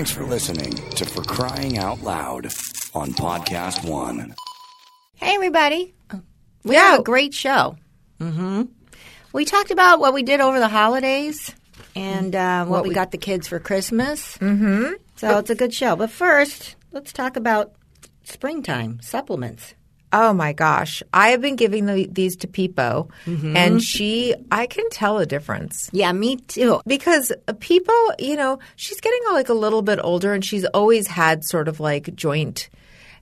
Thanks 0.00 0.12
for 0.12 0.24
listening 0.24 0.72
to 0.92 1.04
For 1.04 1.22
Crying 1.22 1.76
Out 1.76 2.02
Loud 2.02 2.46
on 2.94 3.12
Podcast 3.12 3.86
One. 3.86 4.34
Hey, 5.16 5.34
everybody. 5.34 5.92
We 6.64 6.76
have 6.76 7.00
a 7.00 7.02
great 7.02 7.34
show. 7.34 7.76
hmm 8.18 8.62
We 9.34 9.44
talked 9.44 9.70
about 9.70 10.00
what 10.00 10.14
we 10.14 10.22
did 10.22 10.40
over 10.40 10.58
the 10.58 10.68
holidays 10.68 11.54
and 11.94 12.34
uh, 12.34 12.64
what, 12.64 12.84
we, 12.84 12.94
got 12.94 13.10
the 13.10 13.18
kids 13.18 13.46
for 13.46 13.58
Christmas. 13.58 14.38
Mm-hmm. 14.38 14.94
So 15.16 15.36
it's 15.36 15.50
a 15.50 15.54
good 15.54 15.74
show. 15.74 15.96
But 15.96 16.08
first, 16.08 16.76
let's 16.92 17.12
talk 17.12 17.36
about 17.36 17.74
springtime 18.24 19.00
supplements. 19.02 19.74
Oh 20.12 20.32
my 20.32 20.52
gosh. 20.52 21.02
I 21.12 21.30
have 21.30 21.40
been 21.40 21.56
giving 21.56 21.86
the, 21.86 22.08
these 22.10 22.36
to 22.38 22.48
Peepo, 22.48 23.10
mm-hmm. 23.24 23.56
and 23.56 23.82
she, 23.82 24.34
I 24.50 24.66
can 24.66 24.88
tell 24.90 25.18
a 25.18 25.26
difference. 25.26 25.88
Yeah, 25.92 26.10
me 26.12 26.36
too. 26.36 26.80
Because 26.86 27.32
Peepo, 27.46 28.14
you 28.18 28.36
know, 28.36 28.58
she's 28.76 29.00
getting 29.00 29.20
like 29.32 29.48
a 29.48 29.54
little 29.54 29.82
bit 29.82 30.00
older 30.02 30.32
and 30.32 30.44
she's 30.44 30.64
always 30.66 31.06
had 31.06 31.44
sort 31.44 31.68
of 31.68 31.78
like 31.78 32.14
joint 32.16 32.68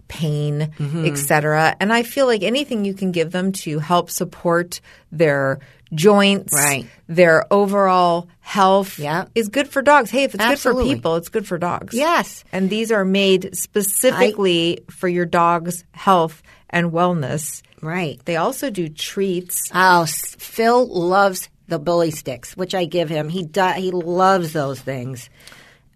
pain, 0.09 0.73
mm-hmm. 0.79 1.05
etc. 1.05 1.77
And 1.81 1.93
I 1.93 2.03
feel 2.03 2.27
like 2.27 2.43
anything 2.43 2.87
you 2.87 2.95
can 2.95 3.13
give 3.13 3.31
them 3.31 3.53
to 3.53 3.79
help 3.79 4.11
support 4.11 4.81
their 5.13 5.59
joints, 5.93 6.55
Right. 6.55 6.87
their 7.09 7.45
overall 7.53 8.29
health 8.41 8.99
Yeah. 8.99 9.27
is 9.35 9.49
good 9.49 9.69
for 9.69 9.83
dogs. 9.83 10.11
Hey, 10.11 10.25
if 10.25 10.35
it's 10.35 10.45
good 10.45 10.59
for 10.59 10.83
people, 10.83 11.17
it's 11.17 11.29
good 11.29 11.47
for 11.47 11.59
dogs. 11.59 11.95
Yes. 11.95 12.45
And 12.53 12.71
these 12.71 12.91
are 12.91 13.05
made 13.05 13.55
specifically 13.57 14.81
for 14.91 15.09
your 15.09 15.27
dog's 15.27 15.85
health 15.93 16.43
and 16.71 16.93
wellness. 16.93 17.63
Right. 17.81 18.21
They 18.25 18.37
also 18.37 18.71
do 18.71 18.89
treats. 18.89 19.71
Oh, 19.75 20.05
Phil 20.07 20.87
loves 20.87 21.49
the 21.69 21.79
bully 21.79 22.11
sticks, 22.11 22.57
which 22.57 22.75
I 22.75 22.85
give 22.87 23.09
him. 23.09 23.29
He 23.29 23.43
do- 23.45 23.73
he 23.77 23.91
loves 23.91 24.53
those 24.53 24.81
things. 24.81 25.29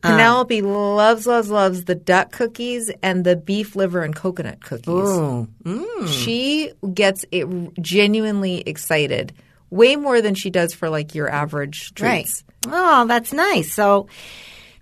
Um, 0.05 0.13
Penelope 0.13 0.63
loves, 0.63 1.27
loves, 1.27 1.49
loves 1.49 1.85
the 1.85 1.95
duck 1.95 2.33
cookies 2.33 2.91
and 3.03 3.25
the 3.25 3.37
beef 3.37 3.77
liver 3.77 4.03
and 4.03 4.15
coconut 4.15 4.61
cookies. 4.63 4.89
Ooh. 4.89 5.47
Mm. 5.65 6.09
She 6.09 6.73
gets 6.93 7.25
it 7.31 7.47
genuinely 7.81 8.61
excited, 8.67 9.33
way 9.71 9.95
more 9.97 10.21
than 10.21 10.35
she 10.35 10.51
does 10.51 10.75
for 10.75 10.91
like 10.91 11.15
your 11.15 11.29
average 11.31 11.95
treats. 11.95 12.45
Right. 12.67 12.75
Oh, 12.75 13.07
that's 13.07 13.33
nice. 13.33 13.73
So, 13.73 14.09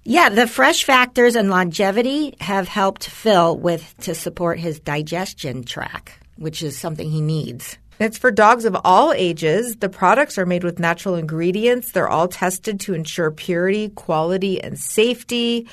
yeah, 0.05 0.29
the 0.31 0.47
fresh 0.47 0.85
factors 0.85 1.37
and 1.37 1.51
longevity 1.51 2.35
have 2.41 2.69
helped 2.69 3.09
Phil 3.09 3.57
with 3.57 3.95
to 4.03 4.15
support 4.15 4.59
his 4.59 4.81
digestion 4.81 5.65
track, 5.65 6.19
which 6.37 6.63
is 6.63 6.79
something 6.79 7.11
he 7.11 7.21
needs. 7.21 7.77
It's 7.99 8.17
for 8.17 8.31
dogs 8.31 8.65
of 8.65 8.75
all 8.83 9.13
ages. 9.13 9.77
The 9.77 9.91
products 9.91 10.39
are 10.39 10.47
made 10.47 10.65
with 10.65 10.79
natural 10.79 11.17
ingredients. 11.17 11.93
They're 11.93 12.09
all 12.09 12.29
tested 12.29 12.81
to 12.81 12.95
ensure 12.95 13.31
purity, 13.31 13.91
quality, 13.91 14.59
and 14.63 14.79
safety. 14.79 15.69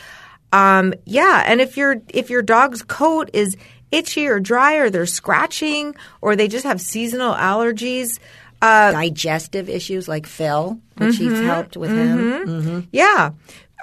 Um, 0.51 0.93
yeah, 1.05 1.43
and 1.45 1.61
if 1.61 1.77
your 1.77 1.95
if 2.09 2.29
your 2.29 2.41
dog's 2.41 2.81
coat 2.81 3.29
is 3.33 3.55
itchy 3.91 4.27
or 4.27 4.41
dry, 4.41 4.75
or 4.75 4.89
they're 4.89 5.05
scratching, 5.05 5.95
or 6.19 6.35
they 6.35 6.49
just 6.49 6.65
have 6.65 6.81
seasonal 6.81 7.33
allergies, 7.33 8.19
uh, 8.61 8.91
Digestive 8.91 9.69
issues 9.69 10.07
like 10.09 10.25
Phil, 10.25 10.77
which 10.97 11.15
he's 11.17 11.31
Mm-hmm. 11.31 11.45
helped 11.45 11.77
with 11.77 11.91
him. 11.91 12.87
Yeah. 12.91 13.31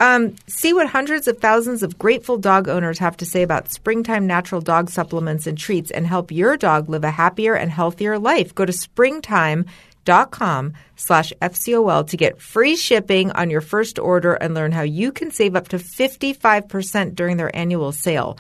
Um, 0.00 0.34
see 0.48 0.73
what 0.73 0.89
hundreds 0.89 1.28
of 1.28 1.39
thousands 1.39 1.84
of 1.84 1.98
grateful 1.98 2.37
dog 2.37 2.69
owners 2.69 2.98
have 2.98 3.17
to 3.19 3.27
say 3.27 3.42
about 3.42 3.73
springtime 3.73 4.27
natural 4.27 4.61
dog 4.61 4.91
supplements 4.91 5.47
and 5.47 5.56
treats 5.56 5.91
and 5.91 6.06
help 6.06 6.33
your 6.33 6.56
dog 6.56 6.89
live 6.89 7.05
a 7.05 7.11
happier 7.11 7.55
and 7.55 7.70
healthier 7.70 8.19
life. 8.19 8.55
Go 8.55 8.65
to 8.65 8.72
springtime.com 8.72 10.72
slash 10.97 11.33
FCOL 11.41 12.09
to 12.09 12.17
get 12.17 12.42
free 12.42 12.75
shipping 12.75 13.31
on 13.33 13.50
your 13.50 13.61
first 13.61 14.00
order 14.00 14.34
and 14.34 14.55
learn 14.55 14.72
how 14.72 14.83
you 14.83 15.12
can 15.12 15.31
save 15.31 15.55
up 15.55 15.69
to 15.69 15.77
55% 15.77 17.15
during 17.15 17.37
their 17.37 17.55
annual 17.55 17.92
sale. 17.92 18.37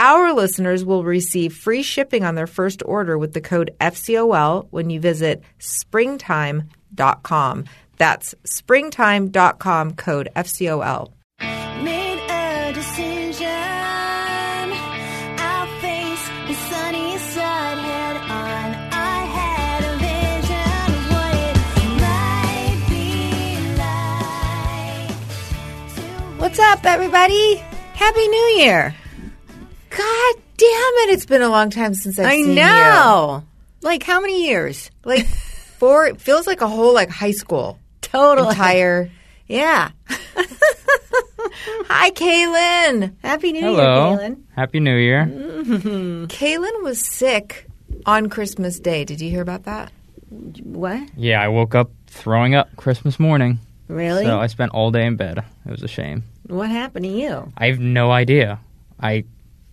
Our 0.00 0.32
listeners 0.32 0.84
will 0.84 1.02
receive 1.02 1.56
free 1.56 1.82
shipping 1.82 2.24
on 2.24 2.36
their 2.36 2.46
first 2.46 2.84
order 2.86 3.18
with 3.18 3.32
the 3.32 3.40
code 3.40 3.74
FCOL 3.80 4.68
when 4.70 4.90
you 4.90 5.00
visit 5.00 5.42
springtime.com. 5.58 7.64
That's 7.98 8.34
springtime.com 8.44 9.94
code 9.94 10.28
FCOL. 10.36 11.12
Made 11.40 12.20
a 12.30 12.72
decision. 12.72 13.48
I'll 15.38 15.66
face 15.80 16.28
the 16.46 16.54
sunny 16.54 17.18
side 17.18 17.78
head 17.78 18.16
on. 18.16 18.74
I 18.92 19.24
had 19.38 19.84
a 19.84 19.96
vision 19.98 20.94
of 20.94 21.10
what 21.12 21.34
it 21.44 21.56
might 22.00 22.80
be 22.88 23.04
like. 26.30 26.40
What's 26.40 26.58
up, 26.60 26.84
everybody? 26.86 27.56
Happy 27.94 28.28
New 28.28 28.46
Year! 28.58 28.94
God 29.90 30.34
damn 30.56 30.68
it! 30.68 31.10
It's 31.10 31.26
been 31.26 31.42
a 31.42 31.48
long 31.48 31.70
time 31.70 31.94
since 31.94 32.16
I've 32.20 32.26
I 32.26 32.36
seen 32.36 32.54
know. 32.54 33.42
Like 33.82 34.04
how 34.04 34.20
many 34.20 34.46
years? 34.46 34.90
Like 35.04 35.26
four. 35.78 36.06
It 36.06 36.20
feels 36.20 36.46
like 36.46 36.60
a 36.60 36.68
whole 36.68 36.94
like 36.94 37.10
high 37.10 37.32
school 37.32 37.80
Totally. 38.12 38.48
entire. 38.50 39.10
Yeah. 39.46 39.90
Hi, 41.90 42.10
Kaylin. 42.10 43.14
Happy 43.22 43.52
New 43.52 43.60
Hello. 43.60 44.10
Year, 44.10 44.18
Kaylin. 44.18 44.42
Happy 44.54 44.80
New 44.80 44.96
Year. 44.96 45.26
Kaylin 45.26 46.82
was 46.82 47.00
sick 47.00 47.66
on 48.06 48.28
Christmas 48.28 48.78
Day. 48.78 49.04
Did 49.04 49.20
you 49.20 49.30
hear 49.30 49.42
about 49.42 49.64
that? 49.64 49.90
What? 50.30 51.08
Yeah, 51.16 51.40
I 51.42 51.48
woke 51.48 51.74
up 51.74 51.90
throwing 52.06 52.54
up 52.54 52.74
Christmas 52.76 53.18
morning. 53.18 53.58
Really? 53.88 54.24
So 54.24 54.38
I 54.38 54.46
spent 54.48 54.72
all 54.72 54.90
day 54.90 55.06
in 55.06 55.16
bed. 55.16 55.38
It 55.38 55.70
was 55.70 55.82
a 55.82 55.88
shame. 55.88 56.22
what 56.46 56.68
happened 56.68 57.04
to 57.06 57.10
you? 57.10 57.52
I 57.56 57.66
have 57.68 57.78
no 57.80 58.10
idea. 58.10 58.60
I 59.00 59.24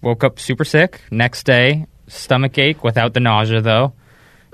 woke 0.02 0.24
up 0.24 0.40
super 0.40 0.64
sick. 0.64 1.02
Next 1.12 1.44
day, 1.46 1.86
stomach 2.08 2.58
ache 2.58 2.84
without 2.84 3.14
the 3.14 3.20
nausea 3.20 3.62
though. 3.62 3.94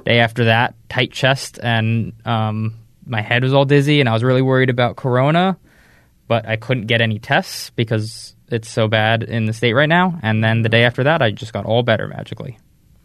Day 0.06 0.20
after 0.20 0.46
that, 0.46 0.74
tight 0.90 1.12
chest 1.12 1.60
and 1.62 2.14
um, 2.26 2.74
my 3.12 3.22
head 3.22 3.44
was 3.44 3.54
all 3.54 3.66
dizzy 3.66 4.00
and 4.00 4.08
I 4.10 4.14
was 4.14 4.24
really 4.24 4.42
worried 4.42 4.70
about 4.70 4.96
corona, 4.96 5.58
but 6.28 6.48
I 6.48 6.56
couldn't 6.56 6.88
get 6.88 7.02
any 7.02 7.20
tests 7.20 7.70
because 7.72 8.36
it's 8.48 8.70
so 8.70 8.88
bad 8.88 9.22
in 9.24 9.46
the 9.46 9.54
state 9.54 9.74
right 9.74 9.90
now. 9.90 10.18
And 10.24 10.44
then 10.44 10.62
the 10.62 10.70
day 10.70 10.84
after 10.86 11.04
that, 11.04 11.22
I 11.22 11.32
just 11.32 11.54
got 11.54 11.66
all 11.66 11.84
better 11.84 12.08
magically. 12.08 12.58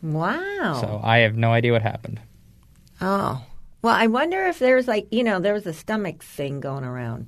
Wow. 0.02 0.78
So 0.80 1.00
I 1.02 1.18
have 1.18 1.36
no 1.36 1.50
idea 1.52 1.72
what 1.72 1.82
happened. 1.82 2.20
Oh. 3.00 3.44
Well, 3.82 3.94
I 3.94 4.06
wonder 4.06 4.46
if 4.46 4.58
there's 4.58 4.88
like, 4.88 5.08
you 5.10 5.24
know, 5.24 5.40
there 5.40 5.52
was 5.54 5.66
a 5.66 5.72
stomach 5.72 6.22
thing 6.22 6.60
going 6.60 6.84
around. 6.84 7.26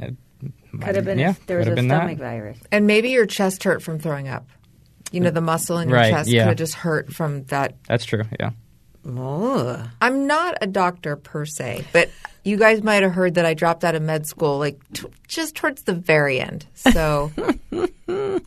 Uh, 0.00 0.08
it 0.42 0.52
Could 0.80 0.96
have 0.96 1.04
been 1.04 1.18
yeah, 1.18 1.30
if 1.30 1.46
there 1.46 1.58
was 1.58 1.66
a 1.66 1.70
have 1.70 1.76
been 1.76 1.88
that. 1.88 1.98
stomach 1.98 2.18
virus. 2.18 2.58
And 2.70 2.86
maybe 2.86 3.10
your 3.10 3.26
chest 3.26 3.64
hurt 3.64 3.82
from 3.82 3.98
throwing 3.98 4.28
up. 4.28 4.46
You 5.10 5.20
know, 5.20 5.30
the 5.30 5.40
muscle 5.40 5.78
in 5.78 5.88
your 5.88 5.98
Right, 5.98 6.12
chest 6.12 6.28
yeah. 6.28 6.42
could 6.42 6.48
have 6.50 6.56
just 6.58 6.74
hurt 6.74 7.12
from 7.12 7.44
that 7.44 7.74
That's 7.88 8.04
true. 8.04 8.24
Yeah. 8.38 8.50
I'm 10.00 10.26
not 10.26 10.58
a 10.60 10.66
doctor 10.66 11.16
per 11.16 11.44
se, 11.44 11.84
but 11.92 12.10
you 12.44 12.56
guys 12.56 12.82
might 12.82 13.02
have 13.02 13.12
heard 13.12 13.34
that 13.34 13.46
I 13.46 13.54
dropped 13.54 13.84
out 13.84 13.94
of 13.94 14.02
med 14.02 14.26
school 14.26 14.58
like 14.58 14.80
t- 14.92 15.06
just 15.26 15.54
towards 15.54 15.82
the 15.82 15.94
very 15.94 16.40
end. 16.40 16.66
So, 16.74 17.30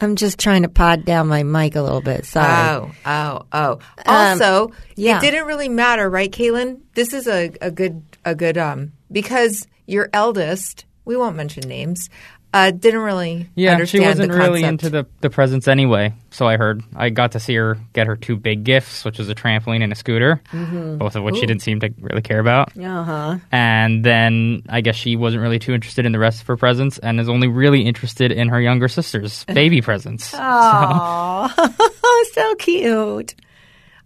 I'm 0.00 0.16
just 0.16 0.38
trying 0.38 0.62
to 0.62 0.68
pod 0.68 1.04
down 1.04 1.28
my 1.28 1.42
mic 1.42 1.76
a 1.76 1.82
little 1.82 2.00
bit. 2.00 2.24
Sorry. 2.24 2.46
oh, 2.46 2.90
oh, 3.04 3.42
oh. 3.52 3.78
Also, 4.06 4.72
yeah. 4.96 5.18
it 5.18 5.20
didn't 5.20 5.46
really 5.46 5.68
matter, 5.68 6.08
right, 6.08 6.30
Kaylin? 6.30 6.80
This 6.94 7.12
is 7.12 7.26
a, 7.26 7.52
a 7.60 7.70
good 7.70 8.02
a 8.24 8.34
good 8.34 8.56
um 8.58 8.92
because 9.12 9.66
your 9.86 10.08
eldest, 10.12 10.84
we 11.04 11.16
won't 11.16 11.36
mention 11.36 11.68
names, 11.68 12.08
uh, 12.52 12.70
didn't 12.72 13.00
really 13.02 13.48
Yeah, 13.54 13.72
understand 13.72 14.02
she 14.02 14.08
wasn't 14.08 14.32
really 14.32 14.64
into 14.64 14.90
the, 14.90 15.06
the 15.20 15.30
presents 15.30 15.68
anyway. 15.68 16.14
So 16.30 16.46
I 16.46 16.56
heard. 16.56 16.82
I 16.96 17.10
got 17.10 17.32
to 17.32 17.40
see 17.40 17.54
her 17.54 17.78
get 17.92 18.06
her 18.06 18.16
two 18.16 18.36
big 18.36 18.64
gifts, 18.64 19.04
which 19.04 19.18
was 19.18 19.28
a 19.28 19.34
trampoline 19.34 19.82
and 19.82 19.92
a 19.92 19.96
scooter, 19.96 20.42
Mm-hmm. 20.52 20.98
both 20.98 21.16
of 21.16 21.22
which 21.22 21.36
she 21.36 21.46
didn't 21.46 21.62
seem 21.62 21.80
to 21.80 21.90
really 22.00 22.22
care 22.22 22.38
about. 22.40 22.76
Uh 22.76 23.02
huh. 23.04 23.38
And 23.52 24.04
then 24.04 24.62
I 24.68 24.80
guess 24.80 24.96
she 24.96 25.16
wasn't 25.16 25.42
really 25.42 25.58
too 25.58 25.74
interested 25.74 26.06
in 26.06 26.12
the 26.12 26.18
rest 26.18 26.40
of 26.40 26.46
her 26.48 26.56
presents 26.56 26.98
and 26.98 27.20
is 27.20 27.28
only 27.28 27.48
really 27.48 27.82
interested 27.82 28.32
in 28.32 28.48
her 28.48 28.60
younger 28.60 28.88
sister's 28.88 29.44
baby 29.52 29.80
presents. 29.80 30.34
Oh, 30.42 32.24
so 32.34 32.54
cute. 32.56 33.34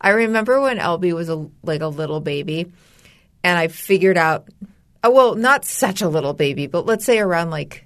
I 0.01 0.11
remember 0.11 0.61
when 0.61 0.79
Elby 0.79 1.13
was 1.15 1.29
a, 1.29 1.49
like 1.63 1.81
a 1.81 1.87
little 1.89 2.21
baby, 2.21 2.71
and 3.43 3.59
I 3.59 3.69
figured 3.69 4.19
out, 4.19 4.49
oh, 5.03 5.11
well, 5.11 5.35
not 5.35 5.65
such 5.65 6.03
a 6.03 6.09
little 6.09 6.35
baby, 6.35 6.67
but 6.67 6.85
let's 6.87 7.05
say 7.05 7.19
around 7.19 7.51
like, 7.51 7.85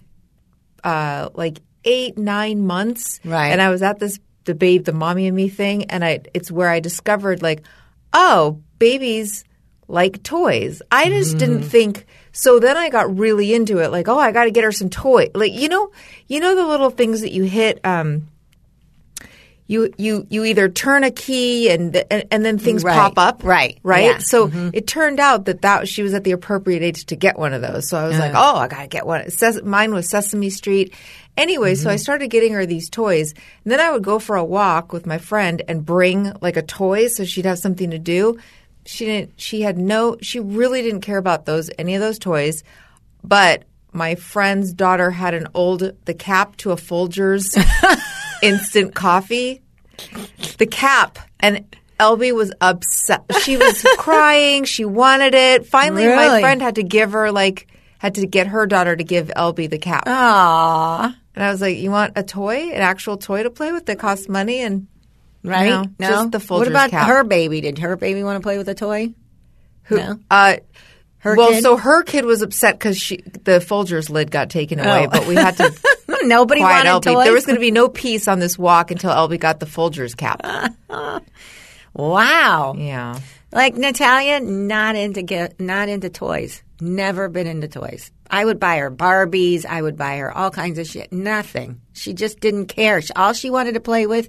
uh, 0.84 1.30
like 1.34 1.60
eight 1.84 2.19
nine 2.19 2.66
months, 2.66 3.20
Right. 3.25 3.48
And 3.48 3.60
I 3.60 3.70
was 3.70 3.82
at 3.82 3.98
this 3.98 4.19
the 4.44 4.54
babe, 4.54 4.84
the 4.84 4.92
mommy 4.92 5.26
and 5.26 5.36
me 5.36 5.48
thing, 5.48 5.84
and 5.84 6.04
I 6.04 6.20
it's 6.34 6.50
where 6.50 6.69
I 6.69 6.80
discovered 6.80 7.42
like, 7.42 7.62
oh, 8.12 8.62
babies 8.78 9.44
like 9.88 10.22
toys. 10.22 10.82
I 10.90 11.08
just 11.08 11.38
didn't 11.38 11.62
think. 11.62 12.06
So 12.32 12.58
then 12.58 12.76
I 12.76 12.90
got 12.90 13.16
really 13.19 13.54
into 13.54 13.78
it, 13.78 13.90
like, 13.90 14.06
oh, 14.06 14.19
I 14.19 14.32
got 14.32 14.44
to 14.44 14.50
get 14.50 14.64
her 14.64 14.72
some 14.72 14.90
toy, 14.90 15.30
like 15.34 15.52
you 15.52 15.69
know, 15.69 15.90
you 16.26 16.40
know 16.40 16.54
the 16.54 16.66
little 16.66 16.90
things 16.90 17.22
that 17.22 17.32
you 17.32 17.44
hit. 17.44 17.80
um 17.84 18.28
you 19.69 19.93
you 19.99 20.26
you 20.31 20.44
either 20.44 20.69
turn 20.69 21.05
a 21.05 21.11
key 21.11 21.70
and 21.70 21.94
and, 22.11 22.25
and 22.31 22.44
then 22.44 22.59
things 22.59 22.82
Right. 22.82 22.94
pop 22.94 23.19
up, 23.19 23.44
Right. 23.44 23.79
Right. 23.82 24.05
Yeah. 24.05 24.19
So 24.19 24.49
mm-hmm. 24.49 24.70
it 24.73 24.87
turned 24.87 25.20
out 25.20 25.44
that 25.44 25.61
that 25.61 25.87
she 25.87 26.03
was 26.03 26.15
at 26.15 26.25
the 26.25 26.32
appropriate 26.32 26.82
age 26.82 27.06
to 27.06 27.17
get 27.17 27.38
one 27.38 27.53
of 27.53 27.61
those. 27.61 27.88
So 27.88 27.99
I 27.99 28.09
was 28.09 28.19
like, 28.19 28.32
oh, 28.35 28.56
I 28.56 28.67
gotta 28.67 28.88
get 28.88 29.06
one. 29.06 29.31
Says 29.31 29.62
mine 29.62 29.93
was 29.93 30.09
Sesame 30.09 30.50
Street. 30.50 30.94
Anyway, 31.37 31.75
so 31.76 31.88
I 31.88 31.94
mm-hmm. 31.94 32.00
started 32.00 32.29
getting 32.29 32.55
her 32.55 32.67
these 32.67 32.91
toys. 32.91 33.32
And 33.62 33.70
then 33.70 33.79
I 33.79 33.93
would 33.93 34.03
go 34.03 34.19
for 34.19 34.37
a 34.37 34.44
walk 34.44 34.93
with 34.93 35.06
my 35.06 35.19
friend 35.19 35.62
and 35.69 35.85
bring 35.85 36.32
like 36.41 36.56
a 36.56 36.62
toy 36.62 37.06
so 37.06 37.25
she'd 37.25 37.44
have 37.44 37.59
something 37.59 37.91
to 37.91 37.99
do. 37.99 38.38
She 38.87 39.05
didn't. 39.05 39.35
She 39.37 39.61
had 39.61 39.76
no. 39.76 40.17
She 40.23 40.41
really 40.41 40.81
didn't 40.81 41.03
care 41.03 41.19
about 41.19 41.44
those 41.44 41.71
any 41.79 41.94
of 41.94 42.00
those 42.00 42.19
toys. 42.19 42.64
But 43.23 43.64
my 43.93 44.14
friend's 44.14 44.73
daughter 44.73 45.11
had 45.11 45.35
an 45.35 45.49
old 45.53 45.93
the 46.06 46.14
cap 46.14 46.56
to 46.56 46.71
a 46.71 46.76
Folgers 46.76 47.55
instant 48.43 48.94
coffee. 48.94 49.62
The 50.58 50.67
cap 50.67 51.19
and 51.40 51.64
Elby 51.99 52.32
was 52.35 52.52
upset. 52.61 53.25
She 53.43 53.56
was 53.56 53.82
crying. 53.99 54.64
She 54.64 54.85
wanted 54.85 55.35
it. 55.35 55.67
Finally, 55.67 56.06
my 56.06 56.40
friend 56.40 56.62
had 56.62 56.76
to 56.76 56.82
give 56.82 57.12
her 57.12 57.32
like 57.32 57.67
had 57.99 58.14
to 58.14 58.26
get 58.26 58.46
her 58.46 58.67
daughter 58.67 58.94
to 58.94 59.02
give 59.02 59.29
Elby 59.37 59.69
the 59.69 59.79
cap. 59.79 60.05
Aw. 60.06 61.17
And 61.35 61.44
I 61.44 61.50
was 61.50 61.61
like, 61.61 61.76
"You 61.79 61.90
want 61.90 62.12
a 62.17 62.23
toy, 62.23 62.70
an 62.70 62.81
actual 62.82 63.17
toy 63.17 63.43
to 63.43 63.50
play 63.50 63.73
with 63.73 63.87
that 63.87 63.99
costs 63.99 64.29
money?" 64.29 64.61
And 64.61 64.87
Right? 65.44 65.69
No, 65.70 65.85
just 66.00 66.32
the 66.32 66.40
What 66.40 66.67
about 66.69 66.90
cap. 66.90 67.06
her 67.06 67.23
baby? 67.25 67.61
Did 67.61 67.79
her 67.79 67.96
baby 67.96 68.23
want 68.25 68.37
to 68.37 68.43
play 68.43 68.58
with 68.58 68.69
a 68.69 68.75
toy? 68.75 69.14
who? 69.85 69.96
No. 69.96 70.19
Uh, 70.31 70.56
Her 71.19 71.35
well, 71.37 71.50
kid? 71.52 71.62
so 71.62 71.76
her 71.76 72.02
kid 72.02 72.25
was 72.25 72.43
upset 72.43 72.75
because 72.75 72.99
she 72.99 73.17
the 73.44 73.58
Folgers 73.61 74.11
lid 74.11 74.31
got 74.31 74.50
taken 74.50 74.79
away, 74.81 75.06
Oh. 75.06 75.11
but 75.11 75.26
we 75.26 75.35
had 75.37 75.56
to 75.56 75.73
Nobody 76.08 76.60
quiet 76.60 76.87
wanted 76.87 77.08
Elby. 77.08 77.14
toys. 77.14 77.25
There 77.25 77.32
was 77.32 77.46
going 77.46 77.56
to 77.56 77.60
be 77.60 77.70
no 77.70 77.88
peace 77.88 78.28
on 78.28 78.38
this 78.38 78.58
walk 78.58 78.90
until 78.90 79.10
Elby 79.10 79.38
got 79.38 79.60
the 79.60 79.66
Folgers 79.66 80.16
cap. 80.16 80.40
wow. 81.94 82.75
Yeah. 82.76 83.19
Like 83.52 83.76
Natalia, 83.76 84.40
not 84.40 84.96
into 84.96 85.22
get, 85.22 85.60
not 85.60 85.88
into 85.88 86.10
toys. 86.10 86.62
Never 86.81 87.28
been 87.28 87.46
into 87.46 87.69
toys. 87.69 88.10
I 88.31 88.44
would 88.44 88.60
buy 88.60 88.78
her 88.78 88.90
Barbies. 88.90 89.64
I 89.64 89.81
would 89.82 89.96
buy 89.96 90.19
her 90.19 90.31
all 90.37 90.50
kinds 90.50 90.78
of 90.78 90.87
shit. 90.87 91.12
Nothing. 91.12 91.81
She 91.93 92.12
just 92.14 92.40
didn't 92.40 92.66
care. 92.66 93.00
All 93.16 93.32
she 93.32 93.50
wanted 93.50 93.75
to 93.75 93.81
play 93.81 94.06
with 94.06 94.28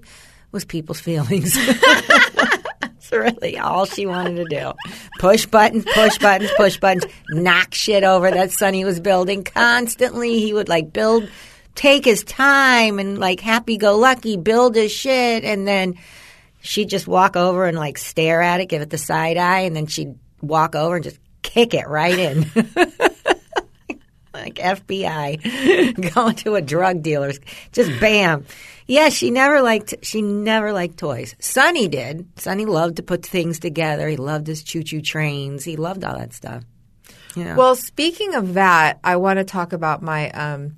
was 0.51 0.65
people's 0.65 0.99
feelings. 0.99 1.53
That's 2.81 3.11
really 3.11 3.57
all 3.57 3.85
she 3.85 4.05
wanted 4.05 4.35
to 4.37 4.45
do. 4.45 4.73
Push 5.19 5.45
buttons, 5.47 5.85
push 5.93 6.17
buttons, 6.17 6.51
push 6.57 6.77
buttons, 6.77 7.05
knock 7.29 7.73
shit 7.73 8.03
over 8.03 8.31
that 8.31 8.51
Sonny 8.51 8.85
was 8.85 8.99
building 8.99 9.43
constantly. 9.43 10.39
He 10.39 10.53
would 10.53 10.69
like 10.69 10.93
build, 10.93 11.29
take 11.75 12.05
his 12.05 12.23
time 12.23 12.99
and 12.99 13.17
like 13.17 13.39
happy 13.39 13.77
go 13.77 13.97
lucky 13.97 14.37
build 14.37 14.75
his 14.75 14.91
shit 14.91 15.43
and 15.43 15.67
then 15.67 15.95
she'd 16.61 16.89
just 16.89 17.07
walk 17.07 17.35
over 17.35 17.65
and 17.65 17.77
like 17.77 17.97
stare 17.97 18.41
at 18.41 18.59
it, 18.59 18.67
give 18.67 18.81
it 18.81 18.89
the 18.89 18.97
side 18.97 19.37
eye, 19.37 19.61
and 19.61 19.75
then 19.75 19.87
she'd 19.87 20.15
walk 20.41 20.75
over 20.75 20.95
and 20.95 21.03
just 21.03 21.19
kick 21.41 21.73
it 21.73 21.87
right 21.87 22.17
in. 22.17 22.41
like 24.33 24.55
FBI 24.55 26.13
going 26.13 26.35
to 26.37 26.55
a 26.55 26.61
drug 26.61 27.01
dealer's, 27.01 27.39
just 27.71 27.99
bam. 27.99 28.45
Yeah, 28.87 29.09
she 29.09 29.29
never 29.29 29.61
liked 29.61 29.93
she 30.01 30.21
never 30.21 30.73
liked 30.73 30.97
toys. 30.97 31.35
Sonny 31.39 31.87
did. 31.87 32.27
Sonny 32.39 32.65
loved 32.65 32.95
to 32.97 33.03
put 33.03 33.25
things 33.25 33.59
together. 33.59 34.07
He 34.07 34.17
loved 34.17 34.47
his 34.47 34.63
choo 34.63 34.83
choo 34.83 35.01
trains. 35.01 35.63
He 35.63 35.75
loved 35.75 36.03
all 36.03 36.17
that 36.17 36.33
stuff. 36.33 36.63
Yeah. 37.35 37.55
Well, 37.55 37.75
speaking 37.75 38.33
of 38.33 38.55
that, 38.55 38.99
I 39.03 39.17
want 39.17 39.37
to 39.37 39.43
talk 39.43 39.73
about 39.73 40.01
my 40.01 40.31
um, 40.31 40.75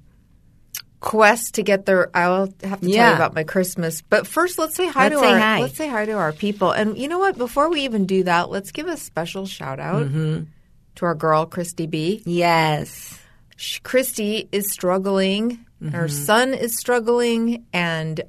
quest 1.01 1.55
to 1.55 1.63
get 1.63 1.85
there. 1.85 2.09
I'll 2.15 2.47
have 2.63 2.79
to 2.79 2.89
tell 2.91 3.09
you 3.09 3.15
about 3.15 3.33
my 3.35 3.43
Christmas, 3.43 4.01
but 4.01 4.25
first, 4.25 4.57
let's 4.57 4.75
say 4.75 4.87
hi 4.87 5.09
Let's 5.09 5.15
to 5.15 5.19
say 5.19 5.33
our. 5.33 5.39
hi. 5.39 5.61
Let's 5.61 5.75
say 5.75 5.87
hi 5.89 6.05
to 6.05 6.13
our 6.13 6.31
people, 6.31 6.71
and 6.71 6.97
you 6.97 7.09
know 7.09 7.19
what? 7.19 7.37
Before 7.37 7.69
we 7.69 7.81
even 7.81 8.05
do 8.05 8.23
that, 8.23 8.49
let's 8.49 8.71
give 8.71 8.87
a 8.87 8.95
special 8.95 9.45
shout 9.45 9.79
out 9.81 10.03
Mm-hmm. 10.03 10.43
to 10.95 11.05
our 11.05 11.15
girl 11.15 11.45
Christy 11.45 11.87
B. 11.87 12.21
yes. 12.25 13.17
Christy 13.83 14.47
is 14.51 14.71
struggling. 14.71 15.51
Mm-hmm. 15.83 15.89
Her 15.89 16.07
son 16.07 16.53
is 16.53 16.77
struggling, 16.77 17.65
and 17.73 18.21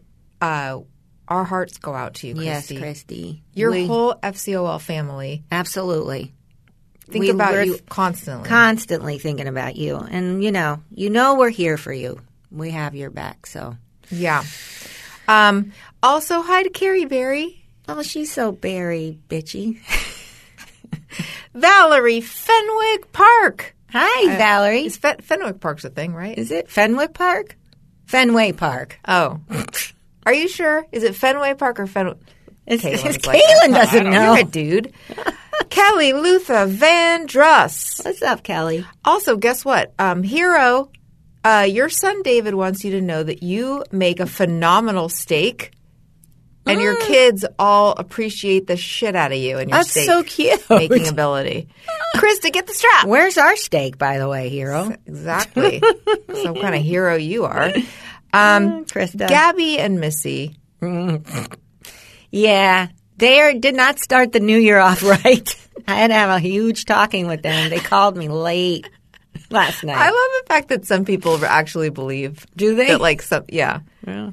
uh, 0.42 0.80
our 1.28 1.44
hearts 1.44 1.78
go 1.78 1.94
out 1.94 2.14
to 2.16 2.26
you, 2.28 2.34
Christy. 2.34 2.74
Yes, 2.74 2.82
Christy. 2.82 3.42
Your 3.54 3.70
We- 3.70 3.86
whole 3.86 4.14
FCOL 4.14 4.80
family. 4.80 5.42
absolutely. 5.50 6.34
Think 7.08 7.22
We- 7.24 7.30
about 7.30 7.66
you 7.66 7.78
constantly. 7.88 8.48
constantly 8.48 9.18
thinking 9.18 9.46
about 9.48 9.76
you 9.76 9.96
and 9.96 10.42
you 10.42 10.50
know 10.50 10.80
you 10.94 11.10
know 11.10 11.34
we're 11.34 11.50
here 11.50 11.76
for 11.76 11.92
you 11.92 12.18
we 12.52 12.70
have 12.70 12.94
your 12.94 13.10
back 13.10 13.46
so 13.46 13.76
yeah. 14.10 14.44
Um, 15.28 15.72
also, 16.02 16.42
hi 16.42 16.64
to 16.64 16.70
Carrie 16.70 17.04
Berry. 17.06 17.64
oh 17.88 18.02
she's 18.02 18.32
so 18.32 18.52
berry 18.52 19.18
bitchy 19.28 19.78
Valerie 21.54 22.20
Fenwick 22.20 23.12
Park. 23.12 23.74
hi 23.90 24.36
valerie 24.36 24.86
Is 24.86 24.96
Fen- 24.96 25.20
Fenwick 25.20 25.60
Park's 25.60 25.84
a 25.84 25.90
thing, 25.90 26.14
right? 26.14 26.36
is 26.36 26.50
it 26.50 26.70
fenwick 26.70 27.14
park 27.14 27.56
fenway 28.06 28.52
park 28.52 28.98
oh, 29.06 29.40
are 30.24 30.32
you 30.34 30.46
sure? 30.48 30.86
Is 30.92 31.02
it 31.02 31.16
Fenway 31.16 31.54
Park 31.54 31.80
or 31.80 31.86
Fenwick? 31.88 32.16
it's, 32.64 32.84
it's 32.84 33.26
like, 33.26 33.42
Caitlin 33.42 33.74
doesn't 33.74 34.08
know 34.08 34.34
You're 34.34 34.42
a 34.42 34.44
dude. 34.44 34.92
Kelly 35.68 36.12
Luther 36.12 36.66
Van 36.66 37.26
Druss. 37.26 38.04
what's 38.04 38.22
up 38.22 38.44
kelly 38.44 38.86
Also, 39.04 39.36
guess 39.36 39.64
what? 39.64 39.92
Um, 39.98 40.22
Hero, 40.22 40.90
uh, 41.44 41.66
your 41.68 41.88
son 41.88 42.22
David 42.22 42.54
wants 42.54 42.84
you 42.84 42.92
to 42.92 43.00
know 43.00 43.22
that 43.22 43.42
you 43.42 43.84
make 43.90 44.20
a 44.20 44.26
phenomenal 44.26 45.08
steak. 45.08 45.72
And 46.64 46.80
your 46.80 46.94
kids 46.94 47.44
all 47.58 47.90
appreciate 47.92 48.68
the 48.68 48.76
shit 48.76 49.16
out 49.16 49.32
of 49.32 49.38
you 49.38 49.58
and 49.58 49.68
your 49.68 49.78
That's 49.80 49.90
steak 49.90 50.06
so 50.06 50.22
cute. 50.22 50.70
making 50.70 51.08
ability. 51.08 51.66
Krista, 52.16 52.52
get 52.52 52.68
the 52.68 52.72
strap. 52.72 53.06
where's 53.08 53.36
our 53.36 53.56
steak 53.56 53.98
by 53.98 54.18
the 54.18 54.28
way 54.28 54.48
hero 54.48 54.94
Exactly. 55.06 55.82
Some 56.42 56.54
kind 56.54 56.76
of 56.76 56.82
hero 56.82 57.16
you 57.16 57.44
are. 57.44 57.72
Um, 58.34 58.86
krista 58.86 59.28
Gabby 59.28 59.78
and 59.78 60.00
Missy. 60.00 60.56
yeah 62.30 62.88
they 63.18 63.40
are, 63.40 63.52
did 63.52 63.74
not 63.74 63.98
start 63.98 64.32
the 64.32 64.40
new 64.40 64.56
year 64.56 64.78
off 64.78 65.02
right 65.02 65.54
i 65.86 65.94
had 65.96 66.08
to 66.08 66.14
have 66.14 66.30
a 66.30 66.38
huge 66.38 66.84
talking 66.86 67.26
with 67.26 67.42
them 67.42 67.68
they 67.70 67.78
called 67.78 68.16
me 68.16 68.28
late 68.28 68.88
last 69.52 69.84
night 69.84 69.96
I 69.96 70.06
love 70.06 70.12
the 70.12 70.44
fact 70.48 70.68
that 70.68 70.86
some 70.86 71.04
people 71.04 71.44
actually 71.44 71.90
believe. 71.90 72.46
Do 72.56 72.74
they? 72.74 72.88
That 72.88 73.00
like 73.00 73.22
some, 73.22 73.44
yeah. 73.48 73.80
Yeah. 74.06 74.32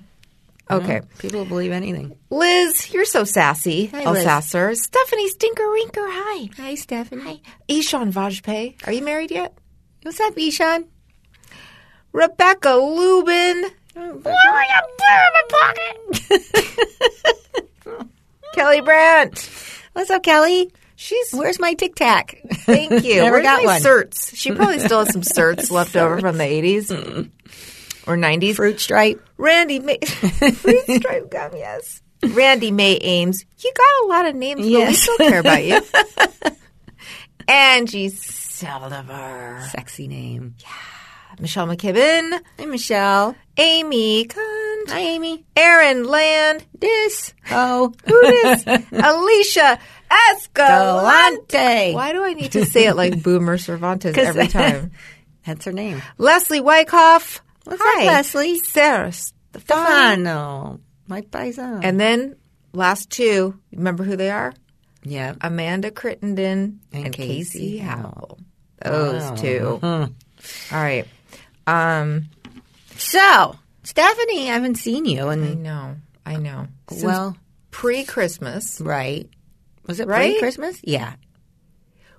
Okay. 0.71 1.01
people 1.18 1.45
believe 1.45 1.71
anything 1.71 2.16
Liz, 2.30 2.94
you're 2.94 3.06
so 3.06 3.24
sassy. 3.24 3.88
Hi, 3.88 4.04
El 4.04 4.13
Liz. 4.13 4.24
Sasser. 4.24 4.75
Stephanie 4.75 5.27
Stinker 5.30 5.63
Rinker. 5.63 6.07
Hi. 6.07 6.50
hi 6.56 6.75
stephanie 6.75 7.24
hi 7.24 7.39
Ishan 7.68 8.12
Vajpayee. 8.12 8.88
Are 8.88 8.94
you 8.94 9.04
married 9.04 9.31
yet? 9.31 9.57
what's 10.04 10.19
up 10.19 10.38
ishan 10.38 10.86
Rebecca 12.12 12.71
Lubin. 12.71 13.66
Kelly 18.54 18.81
Brandt. 18.81 19.49
What's 19.94 20.09
up, 20.09 20.23
Kelly? 20.23 20.71
She's. 21.01 21.31
Where's 21.31 21.61
my 21.61 21.75
Tic 21.75 21.95
Tac? 21.95 22.41
Thank 22.65 22.91
you. 23.06 23.21
Never 23.21 23.37
Where's 23.37 23.44
got 23.44 23.63
my 23.63 23.71
one. 23.71 23.81
certs? 23.81 24.35
She 24.35 24.51
probably 24.51 24.79
still 24.85 24.99
has 24.99 25.13
some 25.13 25.21
certs 25.21 25.71
left 25.71 25.95
over 25.95 26.19
from 26.19 26.37
the 26.37 26.44
80s 26.44 26.87
mm. 26.87 27.29
or 28.06 28.18
90s. 28.18 28.56
Fruit 28.56 28.81
stripe. 28.81 29.25
Randy 29.37 29.79
May. 29.79 29.99
Fruit 30.03 30.83
stripe 30.97 31.31
gum, 31.31 31.51
yes. 31.56 32.01
Randy 32.21 32.71
May 32.71 32.97
Ames. 32.97 33.45
You 33.59 33.71
got 33.73 34.03
a 34.03 34.07
lot 34.07 34.25
of 34.25 34.35
names, 34.35 34.59
but 34.59 34.87
we 34.87 34.94
still 34.94 35.18
care 35.19 35.39
about 35.39 35.63
you. 35.63 35.81
Angie 37.47 38.09
Saldivar. 38.09 39.69
Sexy 39.69 40.09
name. 40.09 40.56
Michelle 41.40 41.68
McKibben. 41.68 42.40
Hi, 42.60 42.66
Michelle. 42.66 43.36
Amy 43.58 44.26
Kunt. 44.26 44.90
Hi, 44.90 45.00
Amy. 45.00 45.46
Aaron 45.56 46.04
Land. 46.06 46.66
This. 46.78 47.34
Oh. 47.52 47.94
Who 48.06 48.19
is 48.26 48.66
Alicia 48.92 49.80
Escalante. 50.31 51.94
Why 51.94 52.12
do 52.12 52.24
I 52.24 52.34
need 52.34 52.52
to 52.54 52.66
say 52.66 52.88
it 52.88 52.96
like 52.96 53.22
Boomer 53.24 53.58
Cervantes 53.58 54.18
every 54.18 54.48
time? 54.50 54.92
That's 55.46 55.66
her 55.66 55.72
name. 55.72 56.02
Leslie 56.18 56.62
Wyckoff. 56.62 57.42
What's 57.66 57.81
Hi. 57.84 58.02
up, 58.04 58.08
Leslie? 58.14 58.60
Sarah. 58.60 59.12
Stefano. 59.12 60.80
My 61.08 61.22
paisan. 61.22 61.81
And 61.84 62.00
then 62.00 62.36
last 62.74 63.10
two, 63.10 63.60
remember 63.72 64.04
who 64.04 64.16
they 64.16 64.30
are? 64.30 64.54
yeah. 65.04 65.34
Amanda 65.42 65.92
Crittenden 65.92 66.81
and, 66.92 67.06
And 67.06 67.14
Casey, 67.14 67.60
Casey 67.60 67.78
Howell. 67.78 68.38
Those 68.84 69.24
Wow. 69.24 69.36
two. 69.36 69.80
Mm-hmm. 69.81 70.76
All 70.76 70.81
right. 70.84 71.08
Um, 71.69 72.30
So, 72.97 73.56
Stefanie, 73.83 74.42
I 74.47 74.54
haven't 74.54 74.76
seen 74.76 75.06
you. 75.06 75.30
And 75.30 75.44
I 75.44 75.47
And 75.47 75.64
know. 75.64 75.95
I 76.26 76.35
know. 76.38 76.68
Since 76.90 77.04
well, 77.04 77.38
pre-Christmas, 77.71 78.81
right. 78.81 79.30
Was 79.88 79.99
it 79.99 80.07
Right? 80.07 80.31
pre-Christmas? 80.33 80.80
Yeah. 80.83 81.14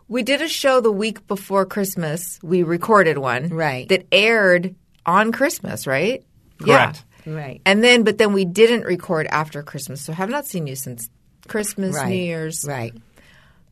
we 0.08 0.22
did 0.24 0.42
a 0.42 0.48
show 0.48 0.80
the 0.80 0.90
week 0.90 1.24
before 1.28 1.64
Christmas. 1.64 2.40
We 2.42 2.64
recorded 2.64 3.16
one, 3.18 3.48
Right. 3.50 3.88
That 3.88 4.06
aired 4.10 4.74
on 5.06 5.30
Christmas, 5.32 5.86
right? 5.86 6.24
Correct. 6.60 7.04
Right. 7.26 7.60
And 7.64 7.84
then, 7.84 8.02
but 8.02 8.18
then 8.18 8.32
we 8.32 8.44
didn't 8.44 8.84
record 8.84 9.26
after 9.28 9.62
Christmas. 9.62 10.00
So 10.02 10.12
I 10.12 10.16
have 10.16 10.28
not 10.30 10.46
seen 10.46 10.66
you 10.66 10.74
since 10.74 11.08
Christmas, 11.46 11.94
Right. 11.94 12.08
New 12.08 12.16
Year's. 12.16 12.64
Right. 12.66 12.92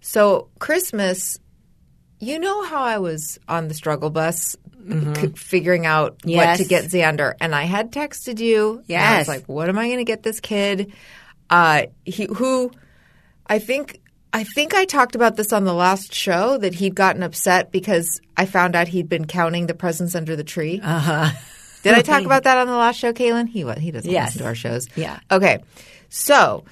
So 0.01 0.49
Christmas, 0.61 1.39
you 2.21 2.39
know 2.39 2.63
how 2.65 2.83
I 2.83 2.99
was 2.99 3.39
on 3.49 3.67
the 3.69 3.75
struggle 3.75 4.11
bus 4.11 4.55
c- 5.17 5.29
figuring 5.37 5.87
out 5.87 6.19
what 6.25 6.47
Mm-hmm. 6.47 6.63
To 6.63 6.69
get 6.69 6.85
Xander, 6.85 7.35
and 7.41 7.55
I 7.55 7.65
had 7.65 7.93
texted 7.93 8.39
you. 8.41 8.83
and 8.89 8.97
I 9.03 9.19
was 9.19 9.27
Yes. 9.27 9.29
like, 9.29 9.45
"What 9.47 9.69
am 9.69 9.79
I 9.79 9.87
going 9.87 9.99
to 9.99 10.05
get 10.05 10.23
this 10.23 10.41
kid?" 10.41 10.93
Uh, 11.51 11.83
he 12.05 12.27
who 12.27 12.71
I 13.47 13.59
think. 13.59 14.01
I 14.31 14.45
think 14.45 14.75
I 14.75 14.85
talked 14.85 15.15
about 15.15 15.37
this 15.37 15.55
on 15.55 15.65
the 15.65 15.73
last 15.73 16.15
show 16.15 16.59
that 16.59 16.75
he'd 16.75 16.95
gotten 16.95 17.23
upset 17.23 17.73
because 17.73 18.21
I 18.37 18.45
found 18.45 18.77
out 18.77 18.87
he'd 18.87 19.09
been 19.09 19.25
counting 19.27 19.67
the 19.67 19.73
presents 19.75 20.15
under 20.15 20.37
the 20.37 20.45
tree. 20.45 20.81
Uh 20.85 20.99
huh. 20.99 21.31
Did 21.83 21.95
I 21.95 22.03
talk 22.03 22.25
about 22.27 22.45
that 22.45 22.59
on 22.59 22.67
the 22.67 22.75
last 22.77 22.99
show, 22.99 23.13
Kaylin? 23.15 23.49
He 23.49 23.61
he 23.81 23.91
doesn't 23.91 24.11
Yes. 24.11 24.29
listen 24.29 24.41
to 24.43 24.47
our 24.49 24.55
shows. 24.55 24.87
Yeah. 24.97 25.19
Okay. 25.31 25.63
So 26.11 26.65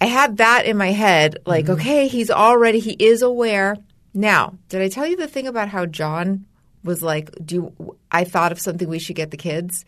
I 0.00 0.06
had 0.06 0.36
that 0.36 0.64
in 0.64 0.76
my 0.76 0.92
head, 0.92 1.38
like, 1.44 1.64
Mm-hmm. 1.64 1.72
okay, 1.80 2.06
he's 2.06 2.30
already 2.30 2.78
he 2.78 2.92
is 2.92 3.22
aware. 3.22 3.76
Now, 4.14 4.54
did 4.68 4.80
I 4.80 4.88
tell 4.88 5.06
you 5.06 5.16
the 5.16 5.26
thing 5.28 5.48
about 5.48 5.68
how 5.68 5.86
John 5.86 6.46
was 6.84 7.02
like, 7.02 7.30
do 7.44 7.54
you, 7.54 7.96
I 8.10 8.24
thought 8.24 8.52
of 8.52 8.60
something 8.60 8.88
we 8.88 8.98
should 8.98 9.16
get 9.16 9.30
the 9.30 9.36
kids? 9.36 9.84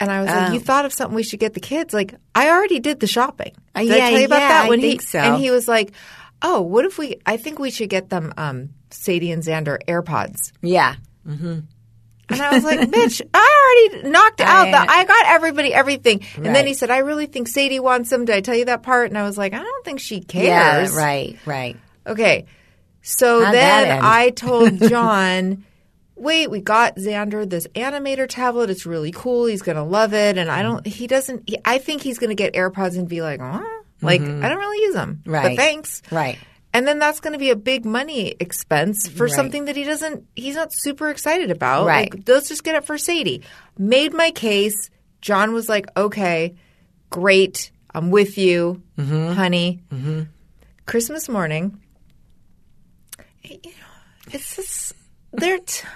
And 0.00 0.10
I 0.10 0.20
was 0.20 0.28
like, 0.30 0.50
Oh. 0.50 0.52
you 0.52 0.60
thought 0.60 0.84
of 0.84 0.92
something 0.92 1.14
we 1.16 1.22
should 1.24 1.40
get 1.40 1.54
the 1.54 1.60
kids? 1.60 1.92
Like, 1.92 2.14
I 2.34 2.50
already 2.50 2.78
did 2.80 3.00
the 3.00 3.06
shopping. 3.06 3.52
Uh, 3.74 3.80
Did 3.80 3.88
yeah, 3.88 3.94
I 3.94 4.10
tell 4.10 4.18
you 4.20 4.26
about 4.26 4.40
yeah, 4.40 4.48
that? 4.48 4.64
I 4.66 4.68
When 4.68 4.80
think 4.80 5.00
he, 5.00 5.06
so. 5.06 5.18
And 5.18 5.42
he 5.42 5.50
was 5.50 5.66
like, 5.66 5.92
oh, 6.40 6.60
what 6.60 6.84
if 6.84 6.98
we, 6.98 7.16
I 7.26 7.36
think 7.36 7.58
we 7.58 7.70
should 7.70 7.88
get 7.88 8.08
them, 8.08 8.32
um, 8.36 8.70
Sadie 8.90 9.32
and 9.32 9.42
Xander 9.42 9.78
AirPods. 9.88 10.52
Yeah. 10.62 10.94
And 11.26 12.42
I 12.42 12.54
was 12.54 12.62
like, 12.64 12.78
bitch, 12.90 13.22
I 13.34 13.88
already 13.92 14.10
knocked 14.10 14.40
out 14.40 14.68
I- 14.68 14.70
the, 14.70 14.92
I 14.92 15.04
got 15.04 15.26
everybody 15.26 15.72
everything. 15.74 16.22
And 16.36 16.46
then 16.46 16.66
he 16.66 16.74
said, 16.74 16.90
I 16.90 16.98
really 16.98 17.26
think 17.26 17.48
Sadie 17.48 17.80
wants 17.80 18.10
them. 18.10 18.24
Did 18.24 18.36
I 18.36 18.40
tell 18.40 18.54
you 18.54 18.66
that 18.66 18.82
part? 18.82 19.08
And 19.08 19.18
I 19.18 19.22
was 19.24 19.36
like, 19.36 19.52
I 19.52 19.58
don't 19.58 19.84
think 19.84 19.98
she 20.00 20.20
cares. 20.20 20.92
Yeah. 20.94 20.96
Right. 20.98 21.38
Right. 21.44 21.76
Okay. 22.06 22.46
So 23.10 23.42
How'd 23.44 23.54
then? 23.54 24.00
I 24.02 24.30
told 24.30 24.78
John, 24.88 25.64
wait, 26.14 26.50
we 26.50 26.60
got 26.60 26.96
Xander 26.96 27.48
this 27.48 27.66
animator 27.68 28.26
tablet. 28.28 28.68
It's 28.70 28.84
really 28.84 29.12
cool. 29.12 29.46
He's 29.46 29.62
going 29.62 29.76
to 29.76 29.82
love 29.82 30.12
it. 30.12 30.36
And 30.36 30.50
I 30.50 30.62
don't, 30.62 30.86
he 30.86 31.06
doesn't, 31.06 31.48
he, 31.48 31.56
I 31.64 31.78
think 31.78 32.02
he's 32.02 32.18
going 32.18 32.28
to 32.30 32.34
get 32.34 32.52
AirPods 32.54 32.98
and 32.98 33.08
be 33.08 33.22
like, 33.22 33.40
huh? 33.40 33.64
Like, 34.02 34.20
I 34.20 34.48
don't 34.48 34.58
really 34.58 34.82
use 34.84 34.94
them. 34.94 35.22
But 35.24 35.30
Mm-hmm. 35.32 35.46
Right. 35.46 35.56
thanks. 35.56 36.02
Right. 36.10 36.38
And 36.74 36.86
then 36.86 36.98
that's 36.98 37.20
going 37.20 37.32
to 37.32 37.38
be 37.38 37.50
a 37.50 37.56
big 37.56 37.84
money 37.86 38.34
expense 38.38 39.08
for 39.08 39.24
Right. 39.24 39.32
something 39.32 39.64
that 39.64 39.74
he 39.76 39.84
doesn't, 39.84 40.26
he's 40.36 40.54
not 40.54 40.68
super 40.72 41.08
excited 41.08 41.50
about. 41.50 41.86
Right. 41.86 42.12
Like, 42.14 42.28
let's 42.28 42.48
just 42.48 42.62
get 42.62 42.74
it 42.76 42.84
for 42.84 42.98
Sadie. 42.98 43.42
Made 43.78 44.12
my 44.12 44.30
case. 44.32 44.90
John 45.22 45.54
was 45.54 45.68
like, 45.68 45.86
okay, 45.96 46.54
great. 47.10 47.70
I'm 47.94 48.10
with 48.10 48.36
you, 48.38 48.82
Mm-hmm. 48.98 49.32
honey. 49.32 49.80
Christmas 50.86 51.28
morning, 51.28 51.80
you 53.50 53.70
know, 53.70 54.32
it's 54.32 54.56
just, 54.56 54.92
they're, 55.32 55.58
t- 55.58 55.86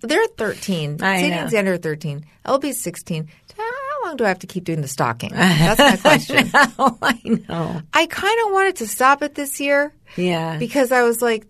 they're 0.00 0.26
13. 0.38 1.02
I 1.02 1.20
Sadie 1.20 1.30
know. 1.30 1.46
are 1.72 1.76
13. 1.78 2.24
Elby's 2.44 2.80
16. 2.82 3.28
How 3.56 4.04
long 4.04 4.16
do 4.16 4.24
I 4.24 4.28
have 4.28 4.40
to 4.40 4.46
keep 4.46 4.64
doing 4.64 4.82
the 4.82 4.88
stalking? 4.88 5.30
That's 5.34 5.78
my 5.80 5.96
question. 5.96 6.50
oh, 6.78 6.98
I 7.02 7.18
know. 7.48 7.80
I 7.92 8.06
kind 8.06 8.38
of 8.46 8.52
wanted 8.52 8.76
to 8.76 8.86
stop 8.86 9.22
it 9.22 9.34
this 9.34 9.58
year 9.60 9.94
Yeah. 10.16 10.58
because 10.58 10.92
I 10.92 11.02
was 11.02 11.22
like, 11.22 11.46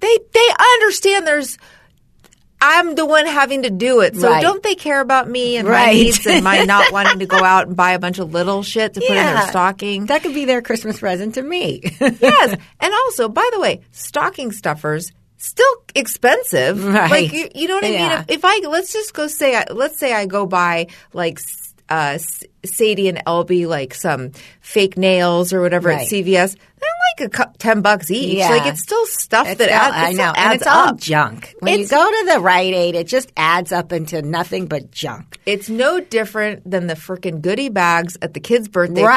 they 0.00 0.18
they 0.32 0.48
understand 0.74 1.26
there's. 1.26 1.58
I'm 2.64 2.94
the 2.94 3.04
one 3.04 3.26
having 3.26 3.64
to 3.64 3.70
do 3.70 4.00
it, 4.02 4.14
so 4.14 4.28
Right. 4.30 4.40
don't 4.40 4.62
they 4.62 4.76
care 4.76 5.00
about 5.00 5.28
me 5.28 5.56
and 5.56 5.66
my 5.66 5.92
needs 5.92 6.24
and 6.26 6.44
my 6.44 6.64
not 6.64 6.92
wanting 6.96 7.18
to 7.18 7.26
go 7.26 7.42
out 7.42 7.66
and 7.66 7.76
buy 7.76 7.92
a 7.92 7.98
bunch 7.98 8.20
of 8.20 8.32
little 8.32 8.62
shit 8.62 8.94
to 8.94 9.00
put 9.00 9.10
in 9.10 9.16
their 9.16 9.48
stocking? 9.48 10.06
That 10.06 10.22
could 10.22 10.32
be 10.32 10.44
their 10.44 10.62
Christmas 10.62 11.00
present 11.00 11.34
to 11.34 11.42
me. 11.42 11.80
yes, 12.00 12.56
and 12.80 12.94
also, 13.04 13.28
by 13.28 13.48
the 13.52 13.58
way, 13.60 13.80
stocking 13.90 14.52
stuffers 14.52 15.10
still 15.38 15.74
expensive. 15.96 16.84
Right. 16.84 17.10
Like 17.10 17.32
you, 17.32 17.48
you 17.54 17.66
know 17.68 17.74
what 17.74 17.84
I 17.84 17.88
Yeah. 17.88 18.08
mean? 18.08 18.18
If, 18.28 18.30
if 18.38 18.44
I 18.44 18.60
let's 18.68 18.92
just 18.92 19.12
go 19.12 19.26
say, 19.26 19.56
I, 19.56 19.64
let's 19.72 19.98
say 19.98 20.12
I 20.14 20.26
go 20.26 20.46
buy 20.46 20.86
like. 21.12 21.40
Uh, 21.88 22.16
Sadie 22.64 23.08
and 23.08 23.18
Elby 23.26 23.66
like 23.66 23.92
some 23.92 24.30
fake 24.62 24.96
nails 24.96 25.52
or 25.52 25.60
whatever 25.60 25.90
at 25.90 26.08
CVS. 26.08 26.56
Like 27.18 27.26
a 27.26 27.30
cou- 27.30 27.52
ten 27.58 27.82
bucks 27.82 28.10
each. 28.10 28.34
Yeah. 28.38 28.48
Like 28.50 28.66
it's 28.66 28.80
still 28.82 29.04
stuff 29.06 29.46
It's 29.48 29.58
that 29.58 29.68
all- 29.70 29.92
adds. 29.92 30.18
I 30.18 30.22
know, 30.24 30.32
and 30.34 30.54
it's 30.54 30.66
all 30.66 30.88
up. 30.88 30.96
junk. 30.98 31.54
When 31.60 31.74
It's- 31.74 31.90
you 31.90 31.96
go 31.96 32.10
to 32.10 32.32
the 32.32 32.40
Rite 32.40 32.72
Aid, 32.74 32.94
it 32.94 33.06
just 33.06 33.30
adds 33.36 33.70
up 33.72 33.92
into 33.92 34.22
nothing 34.22 34.66
but 34.66 34.90
junk. 34.90 35.38
It's 35.44 35.68
no 35.68 36.00
different 36.00 36.68
than 36.70 36.86
the 36.86 36.94
freaking 36.94 37.40
goodie 37.42 37.68
bags 37.68 38.16
at 38.22 38.34
the 38.34 38.40
kids' 38.40 38.68
birthday 38.68 39.02
party 39.02 39.14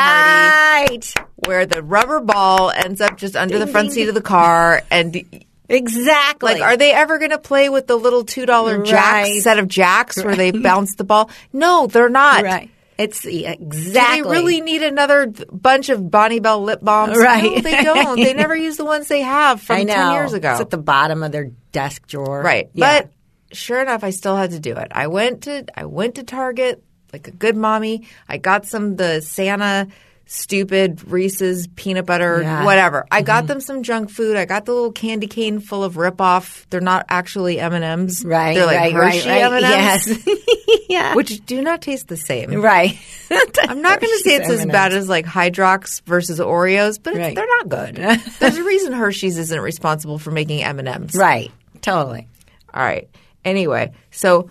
Right. 0.98 1.14
where 1.46 1.66
the 1.66 1.82
rubber 1.82 2.20
ball 2.20 2.72
ends 2.72 3.00
up 3.02 3.18
just 3.18 3.36
under 3.36 3.60
the 3.60 3.68
front 3.68 3.88
ding, 3.90 3.94
seat 3.94 4.02
ding. 4.02 4.10
of 4.10 4.16
the 4.16 4.22
car 4.22 4.82
and 4.92 5.24
Exactly. 5.68 6.54
Like, 6.54 6.62
are 6.62 6.78
they 6.78 6.92
ever 6.92 7.18
going 7.18 7.32
to 7.32 7.40
play 7.40 7.70
with 7.70 7.88
the 7.88 7.96
little 7.96 8.24
two 8.24 8.46
dollar 8.46 8.80
Right. 8.82 9.42
set 9.42 9.58
of 9.58 9.68
jacks 9.68 10.24
where 10.24 10.36
they 10.36 10.52
bounce 10.52 10.94
the 10.96 11.04
ball? 11.04 11.30
No, 11.54 11.88
they're 11.88 12.08
not. 12.08 12.44
right? 12.44 12.70
It's 12.98 13.26
yeah, 13.26 13.56
Do 13.56 13.64
exactly. 13.64 14.22
they 14.22 14.30
really 14.30 14.62
need 14.62 14.82
another 14.82 15.28
bunch 15.28 15.90
of 15.90 16.10
Bonnie 16.10 16.40
Bell 16.40 16.64
lip 16.64 16.80
balms? 16.82 17.18
Right. 17.18 17.44
No, 17.56 17.60
they 17.62 17.84
don't. 17.84 18.16
they 18.16 18.34
never 18.34 18.56
use 18.56 18.78
the 18.78 18.86
ones 18.86 19.08
they 19.10 19.22
have 19.22 19.62
from 19.62 19.78
I 19.78 19.84
know. 19.84 19.94
ten 19.94 20.14
years 20.14 20.34
ago. 20.34 20.52
It's 20.54 20.62
at 20.62 20.70
the 20.70 20.78
bottom 20.78 21.22
of 21.24 21.32
their 21.32 21.52
desk 21.72 22.08
drawer. 22.08 22.42
Right. 22.42 22.70
Yeah. 22.74 23.02
But 23.02 23.12
sure 23.56 23.82
enough, 23.82 24.04
I 24.04 24.12
still 24.12 24.36
had 24.38 24.52
to 24.52 24.60
do 24.60 24.76
it. 24.78 24.88
I 24.92 25.08
went 25.08 25.44
to 25.44 25.66
I 25.78 25.86
went 25.86 26.16
to 26.16 26.24
Target 26.24 26.84
like 27.12 27.28
a 27.28 27.32
good 27.32 27.56
mommy. 27.58 28.08
I 28.30 28.38
got 28.38 28.66
some 28.66 28.86
of 28.92 28.98
the 28.98 29.22
Santa 29.22 29.88
stupid 30.28 31.08
Reese's 31.10 31.68
peanut 31.76 32.06
butter 32.06 32.42
Yeah. 32.42 32.56
Mm-hmm. 32.58 32.66
whatever. 32.66 33.06
I 33.12 33.22
got 33.22 33.46
them 33.48 33.60
some 33.62 33.84
junk 33.84 34.10
food. 34.10 34.36
I 34.38 34.46
got 34.46 34.66
the 34.66 34.74
little 34.74 34.92
candy 34.92 35.28
cane 35.28 35.60
full 35.60 35.84
of 35.84 35.98
rip 35.98 36.20
off. 36.20 36.66
They're 36.70 36.82
not 36.82 37.06
actually 37.10 37.60
M 37.60 37.74
and 37.74 37.84
M's. 37.84 38.26
right. 38.26 38.56
They're 38.56 38.66
like 38.66 38.94
right. 38.96 39.14
Hershey 39.14 39.30
right. 39.30 39.44
M&Ms, 39.44 39.62
Yes. 39.62 40.28
yeah. 40.90 41.16
which 41.16 41.46
do 41.46 41.62
not 41.62 41.82
taste 41.82 42.08
the 42.08 42.18
same. 42.18 42.60
right. 42.62 42.98
I'm 43.32 43.82
not 43.82 44.02
going 44.02 44.12
to 44.18 44.24
say 44.24 44.36
it's 44.38 44.50
as 44.50 44.66
bad 44.66 44.94
as 44.94 45.08
like 45.08 45.26
Hydrox 45.26 46.02
versus 46.06 46.40
Oreos, 46.40 46.98
but 47.02 47.16
Right. 47.16 47.36
they're 47.36 47.48
not 47.48 47.70
good. 47.70 47.96
There's 48.40 48.58
a 48.58 48.64
reason 48.64 48.94
Hershey's 48.94 49.38
isn't 49.38 49.60
responsible 49.60 50.18
for 50.18 50.32
making 50.32 50.64
M 50.64 50.80
and 50.80 50.88
M's. 50.88 51.14
Right. 51.16 51.52
Totally. 51.82 52.28
All 52.74 52.84
right. 52.84 53.08
Anyway, 53.44 53.92
so 54.12 54.50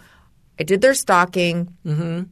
I 0.58 0.62
did 0.62 0.80
their 0.80 0.94
stocking. 0.94 1.76
Mm-hmm. 1.84 2.22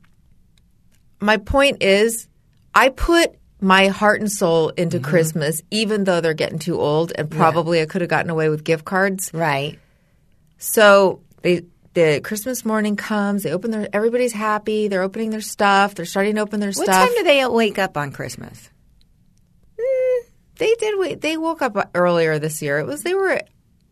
My 1.21 1.37
point 1.39 1.83
is, 1.83 2.29
I 2.75 2.88
put 2.91 3.35
my 3.61 3.88
heart 3.88 4.21
and 4.21 4.31
soul 4.31 4.71
into 4.71 4.99
Mm-hmm. 4.99 5.11
Christmas, 5.11 5.62
even 5.71 6.05
though 6.05 6.21
they're 6.21 6.35
getting 6.35 6.59
too 6.59 6.81
old, 6.81 7.12
and 7.17 7.31
probably 7.31 7.81
I 7.81 7.87
could 7.87 8.00
have 8.00 8.11
gotten 8.11 8.31
away 8.31 8.49
with 8.49 8.64
gift 8.64 8.85
cards. 8.85 9.31
Right. 9.33 9.79
So 10.59 11.21
they. 11.43 11.62
The 11.95 12.23
Christmas 12.25 12.64
morning 12.64 12.97
comes. 12.97 13.43
They 13.43 13.52
open 13.52 13.71
their. 13.71 13.87
Everybody's 13.93 14.33
happy. 14.33 14.88
They're 14.88 15.02
opening 15.02 15.29
their 15.29 15.43
stuff. 15.43 15.95
They're 15.95 16.07
starting 16.07 16.37
to 16.37 16.41
open 16.41 16.59
their 16.59 16.71
What 16.71 16.85
stuff. 16.87 16.88
What 16.88 17.07
time 17.14 17.14
do 17.19 17.23
they 17.25 17.47
wake 17.47 17.79
up 17.79 17.99
on 17.99 18.12
Christmas? 18.12 18.71
They 20.57 20.75
did. 20.79 21.21
They 21.21 21.37
woke 21.37 21.61
up 21.62 21.91
earlier 21.95 22.38
this 22.38 22.62
year. 22.62 22.79
It 22.79 22.87
was 22.87 23.02
they 23.02 23.14
were 23.14 23.41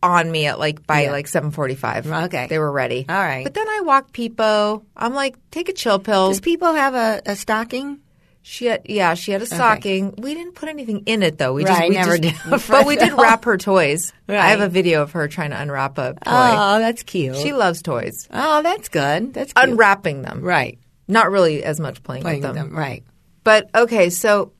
on 0.02 0.30
me 0.30 0.46
at 0.46 0.58
like 0.58 0.86
by 0.86 1.02
Yeah. 1.04 1.10
like 1.10 1.26
seven 1.26 1.50
forty 1.50 1.74
five. 1.74 2.06
Okay. 2.06 2.46
they 2.46 2.58
were 2.58 2.72
ready. 2.72 3.04
All 3.08 3.14
right. 3.16 3.44
but 3.44 3.54
then 3.54 3.68
I 3.68 3.80
walked 3.84 4.12
Peepo. 4.14 4.82
I'm 4.96 5.14
like, 5.14 5.36
take 5.50 5.68
a 5.68 5.72
chill 5.72 5.98
pill. 5.98 6.28
Does 6.28 6.40
people 6.40 6.72
have 6.72 6.94
a, 6.94 7.20
a 7.26 7.36
stocking? 7.36 8.00
She 8.42 8.66
had, 8.66 8.82
yeah, 8.88 9.14
she 9.14 9.32
had 9.32 9.42
a 9.42 9.46
stocking. 9.46 10.14
We 10.16 10.32
didn't 10.34 10.54
put 10.54 10.68
anything 10.70 11.02
in 11.06 11.22
it 11.22 11.36
though. 11.38 11.52
We 11.52 11.64
Right, 11.64 11.76
just 11.76 11.88
we 11.90 11.94
never 11.94 12.18
just, 12.18 12.42
did. 12.44 12.68
But 12.68 12.86
we 12.86 12.96
did 12.96 13.12
wrap 13.12 13.44
her 13.44 13.58
toys. 13.58 14.12
I 14.28 14.48
have 14.48 14.60
a 14.60 14.68
video 14.68 15.02
of 15.02 15.12
her 15.12 15.28
trying 15.28 15.50
to 15.50 15.60
unwrap 15.60 15.98
a 15.98 16.14
toy. 16.14 16.18
Oh, 16.26 16.78
that's 16.78 17.02
cute. 17.02 17.36
She 17.36 17.52
loves 17.52 17.82
toys. 17.82 18.28
oh, 18.32 18.62
that's 18.62 18.88
good. 18.88 19.34
That's 19.34 19.52
cute. 19.52 19.68
Unwrapping 19.70 20.22
them, 20.22 20.40
Right. 20.42 20.78
Not 21.06 21.30
really 21.30 21.62
as 21.64 21.78
much 21.80 22.02
playing, 22.02 22.22
Playing 22.22 22.40
with 22.42 22.50
with 22.50 22.56
them. 22.56 22.68
them. 22.70 22.78
Right. 22.78 23.04
But 23.44 23.68
okay, 23.74 24.10
so 24.10 24.52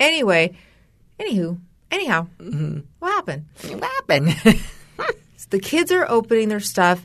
anyway, 0.00 0.56
anywho, 1.20 1.58
anyhow, 1.90 2.28
Mm-hmm. 2.38 2.80
what 2.98 3.12
happened? 3.12 3.44
What 3.68 3.82
happened? 3.84 4.28
the 5.50 5.58
kids 5.58 5.92
are 5.92 6.06
opening 6.08 6.48
their 6.48 6.60
stuff 6.60 7.04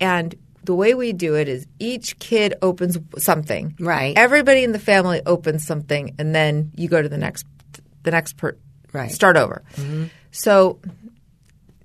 and 0.00 0.34
the 0.66 0.74
way 0.74 0.94
we 0.94 1.12
do 1.12 1.34
it 1.34 1.48
is 1.48 1.66
each 1.78 2.18
kid 2.18 2.54
opens 2.60 2.98
something 3.18 3.74
Right. 3.80 4.16
everybody 4.16 4.62
in 4.64 4.72
the 4.72 4.78
family 4.78 5.22
opens 5.24 5.66
something 5.66 6.14
and 6.18 6.34
then 6.34 6.72
you 6.76 6.88
go 6.88 7.00
to 7.00 7.08
the 7.08 7.18
next 7.18 7.46
the 8.02 8.10
next 8.10 8.36
per 8.36 8.56
Right. 8.92 9.10
start 9.10 9.36
over 9.36 9.62
mm-hmm. 9.76 10.04
so 10.30 10.78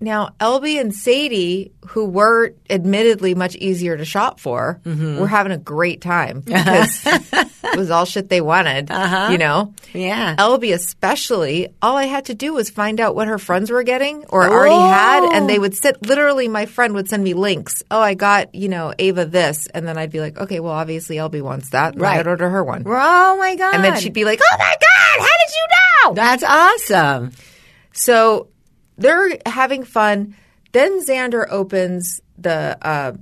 now 0.02 0.36
Elby 0.40 0.80
and 0.80 0.94
Sadie, 0.94 1.72
who 1.88 2.06
were 2.06 2.54
admittedly 2.70 3.36
much 3.36 3.56
easier 3.56 3.96
to 3.96 4.06
shop 4.06 4.40
for, 4.40 4.82
mm-hmm. 4.84 5.20
were 5.20 5.28
having 5.28 5.52
a 5.52 5.58
great 5.58 6.02
time 6.02 6.42
because 6.42 7.02
it 7.06 7.78
was 7.78 7.92
all 7.92 8.06
shit 8.06 8.30
they 8.30 8.42
wanted. 8.42 8.90
Uh-huh. 8.90 9.30
You 9.32 9.38
know? 9.38 9.74
Yeah. 9.94 10.36
Elby 10.38 10.74
especially, 10.74 11.70
all 11.82 11.98
I 11.98 12.06
had 12.06 12.26
to 12.26 12.34
do 12.34 12.54
was 12.54 12.70
find 12.70 13.00
out 13.00 13.16
what 13.16 13.28
her 13.28 13.38
friends 13.38 13.70
were 13.70 13.84
getting 13.84 14.26
or 14.30 14.44
already 14.44 14.74
had, 14.76 15.24
and 15.34 15.50
they 15.50 15.58
oh. 15.58 15.62
would 15.62 15.76
sit. 15.76 16.06
Literally, 16.06 16.48
my 16.48 16.66
friend 16.66 16.94
would 16.94 17.08
send 17.08 17.24
me 17.24 17.34
links. 17.34 17.84
Oh, 17.92 18.00
I 18.00 18.14
got 18.14 18.56
you 18.56 18.70
know 18.70 18.94
Ava 18.98 19.26
this, 19.26 19.68
and 19.68 19.88
then 19.88 19.98
I'd 19.98 20.12
be 20.12 20.20
like, 20.20 20.38
okay, 20.38 20.60
well, 20.60 20.74
obviously 20.74 21.18
Elby 21.18 21.42
wants 21.42 21.70
that, 21.70 22.00
Right. 22.00 22.20
I'd 22.20 22.28
order 22.28 22.50
her 22.50 22.64
one, 22.64 22.84
Oh 22.86 23.38
my 23.38 23.56
god. 23.56 23.76
and 23.76 23.84
then 23.84 24.00
she'd 24.00 24.14
be 24.14 24.26
like, 24.26 24.40
oh 24.42 24.58
my 24.58 24.76
god, 24.80 25.20
how 25.20 25.38
did 25.46 25.54
you 25.54 25.68
know? 25.72 26.14
That's 26.14 26.44
awesome. 26.44 27.32
So 27.94 28.48
they're 29.02 29.38
having 29.46 29.84
fun. 29.84 30.36
Then 30.72 31.06
Xander 31.06 31.46
opens 31.50 32.22
the 32.38 32.78
uh, 32.82 33.14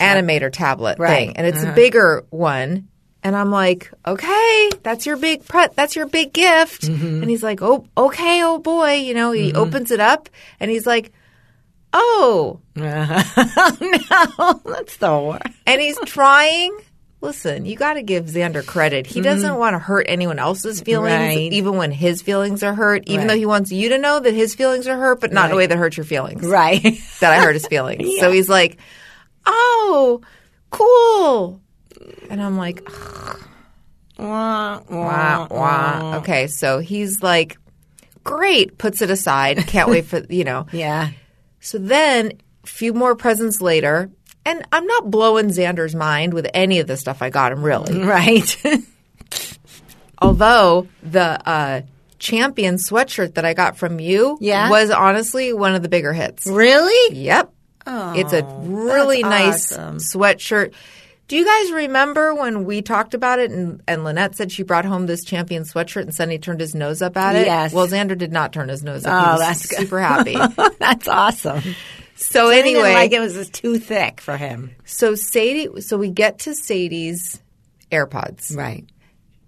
animator 0.00 0.50
tablet 0.52 0.98
Right. 0.98 1.08
Uh-huh. 1.10 1.16
thing, 1.18 1.36
and 1.36 1.46
it's 1.46 1.62
a 1.62 1.72
bigger 1.72 2.24
one. 2.30 2.88
And 3.24 3.36
I'm 3.36 3.52
like, 3.52 3.92
okay, 4.04 4.70
that's 4.82 5.06
your 5.06 5.16
big 5.16 5.46
pre- 5.46 5.68
that's 5.76 5.94
your 5.94 6.06
big 6.06 6.32
gift. 6.32 6.82
Mm-hmm. 6.82 7.22
And 7.22 7.30
he's 7.30 7.42
like, 7.42 7.62
oh, 7.62 7.86
okay, 7.96 8.42
oh 8.42 8.58
boy, 8.58 8.94
you 8.94 9.14
know. 9.14 9.30
He 9.30 9.54
opens 9.54 9.92
it 9.92 10.00
up, 10.00 10.28
and 10.58 10.70
he's 10.72 10.86
like, 10.86 11.12
oh, 11.92 12.58
no, 12.74 12.82
that's 14.64 14.96
the 14.96 15.18
worst. 15.18 15.56
and 15.66 15.80
he's 15.80 15.98
trying. 16.06 16.76
Listen, 17.22 17.64
you 17.66 17.76
got 17.76 17.94
to 17.94 18.02
give 18.02 18.24
Xander 18.26 18.66
credit. 18.66 19.06
He 19.06 19.20
doesn't 19.20 19.56
want 19.56 19.74
to 19.74 19.78
hurt 19.78 20.06
anyone 20.08 20.38
else's 20.40 20.80
feelings, 20.82 21.12
Mm-hmm. 21.14 21.22
Right. 21.38 21.52
even 21.52 21.76
when 21.76 21.92
his 21.92 22.20
feelings 22.20 22.62
are 22.64 22.74
hurt. 22.74 23.04
Even 23.06 23.20
Right. 23.20 23.28
though 23.28 23.36
he 23.38 23.46
wants 23.46 23.70
you 23.70 23.90
to 23.90 23.98
know 23.98 24.18
that 24.18 24.34
his 24.34 24.54
feelings 24.56 24.88
are 24.88 24.96
hurt, 24.98 25.20
but 25.20 25.32
not 25.32 25.46
in 25.46 25.52
a 25.52 25.56
way 25.56 25.66
that 25.66 25.78
hurts 25.78 25.96
your 25.96 26.04
feelings. 26.04 26.44
Right. 26.44 26.82
that 27.20 27.32
I 27.32 27.36
hurt 27.42 27.54
his 27.54 27.66
feelings. 27.66 28.18
So 28.18 28.32
he's 28.32 28.48
like, 28.48 28.76
"Oh, 29.46 30.20
cool," 30.70 31.60
and 32.28 32.42
I'm 32.42 32.56
like, 32.58 32.82
Wah, 34.18 34.80
"Wah 34.90 35.46
wah." 35.50 36.16
Okay, 36.18 36.46
so 36.48 36.78
he's 36.80 37.22
like, 37.22 37.56
"Great," 38.24 38.78
puts 38.78 39.00
it 39.02 39.10
aside. 39.10 39.58
Can't 39.66 39.88
wait 39.88 40.06
for 40.06 40.22
you 40.28 40.44
know. 40.44 40.66
Yeah. 40.72 41.10
So 41.60 41.78
then, 41.78 42.32
a 42.64 42.66
few 42.66 42.92
more 42.92 43.14
presents 43.14 43.60
later, 43.60 44.10
and 44.44 44.64
I'm 44.72 44.86
not 44.86 45.10
blowing 45.10 45.48
Xander's 45.48 45.94
mind 45.94 46.34
with 46.34 46.48
any 46.54 46.78
of 46.80 46.86
the 46.86 46.96
stuff 46.96 47.22
I 47.22 47.30
got 47.30 47.52
him, 47.52 47.62
really. 47.62 47.98
Right. 48.04 48.56
Although 50.20 50.86
the 51.02 51.48
uh, 51.48 51.82
champion 52.18 52.76
sweatshirt 52.76 53.34
that 53.34 53.44
I 53.44 53.54
got 53.54 53.76
from 53.76 53.98
you 53.98 54.38
Yeah. 54.40 54.70
was 54.70 54.90
honestly 54.90 55.52
one 55.52 55.74
of 55.74 55.82
the 55.82 55.88
bigger 55.88 56.12
hits. 56.12 56.46
really? 56.46 57.16
Yep. 57.16 57.52
Oh, 57.84 58.12
it's 58.16 58.32
a 58.32 58.44
really 58.44 59.22
nice 59.24 59.72
awesome. 59.72 59.96
sweatshirt. 59.96 60.72
Do 61.26 61.36
you 61.36 61.44
guys 61.44 61.72
remember 61.72 62.34
when 62.34 62.64
we 62.64 62.82
talked 62.82 63.14
about 63.14 63.40
it 63.40 63.50
and, 63.50 63.82
and 63.88 64.04
Lynette 64.04 64.36
said 64.36 64.52
she 64.52 64.62
brought 64.62 64.84
home 64.84 65.06
this 65.06 65.24
champion 65.24 65.64
sweatshirt 65.64 66.02
and 66.02 66.14
Sonny 66.14 66.38
turned 66.38 66.60
his 66.60 66.74
nose 66.76 67.02
up 67.02 67.16
at 67.16 67.34
it? 67.34 67.46
Yes. 67.46 67.72
Well, 67.72 67.88
Xander 67.88 68.16
did 68.16 68.30
not 68.30 68.52
turn 68.52 68.68
his 68.68 68.84
nose 68.84 69.04
up. 69.04 69.34
Oh, 69.34 69.38
that's 69.38 69.66
good. 69.66 69.80
super 69.80 70.00
happy. 70.00 70.36
that's 70.78 71.08
awesome. 71.08 71.62
So 72.22 72.48
anyway, 72.50 72.92
like 72.94 73.12
it 73.12 73.20
was 73.20 73.34
just 73.34 73.52
too 73.54 73.78
thick 73.78 74.20
for 74.20 74.36
him. 74.36 74.74
so 74.84 75.14
Sadie, 75.14 75.80
so 75.80 75.96
we 75.96 76.10
get 76.10 76.40
to 76.40 76.54
Sadie's 76.54 77.40
AirPods. 77.90 78.54
Right. 78.56 78.84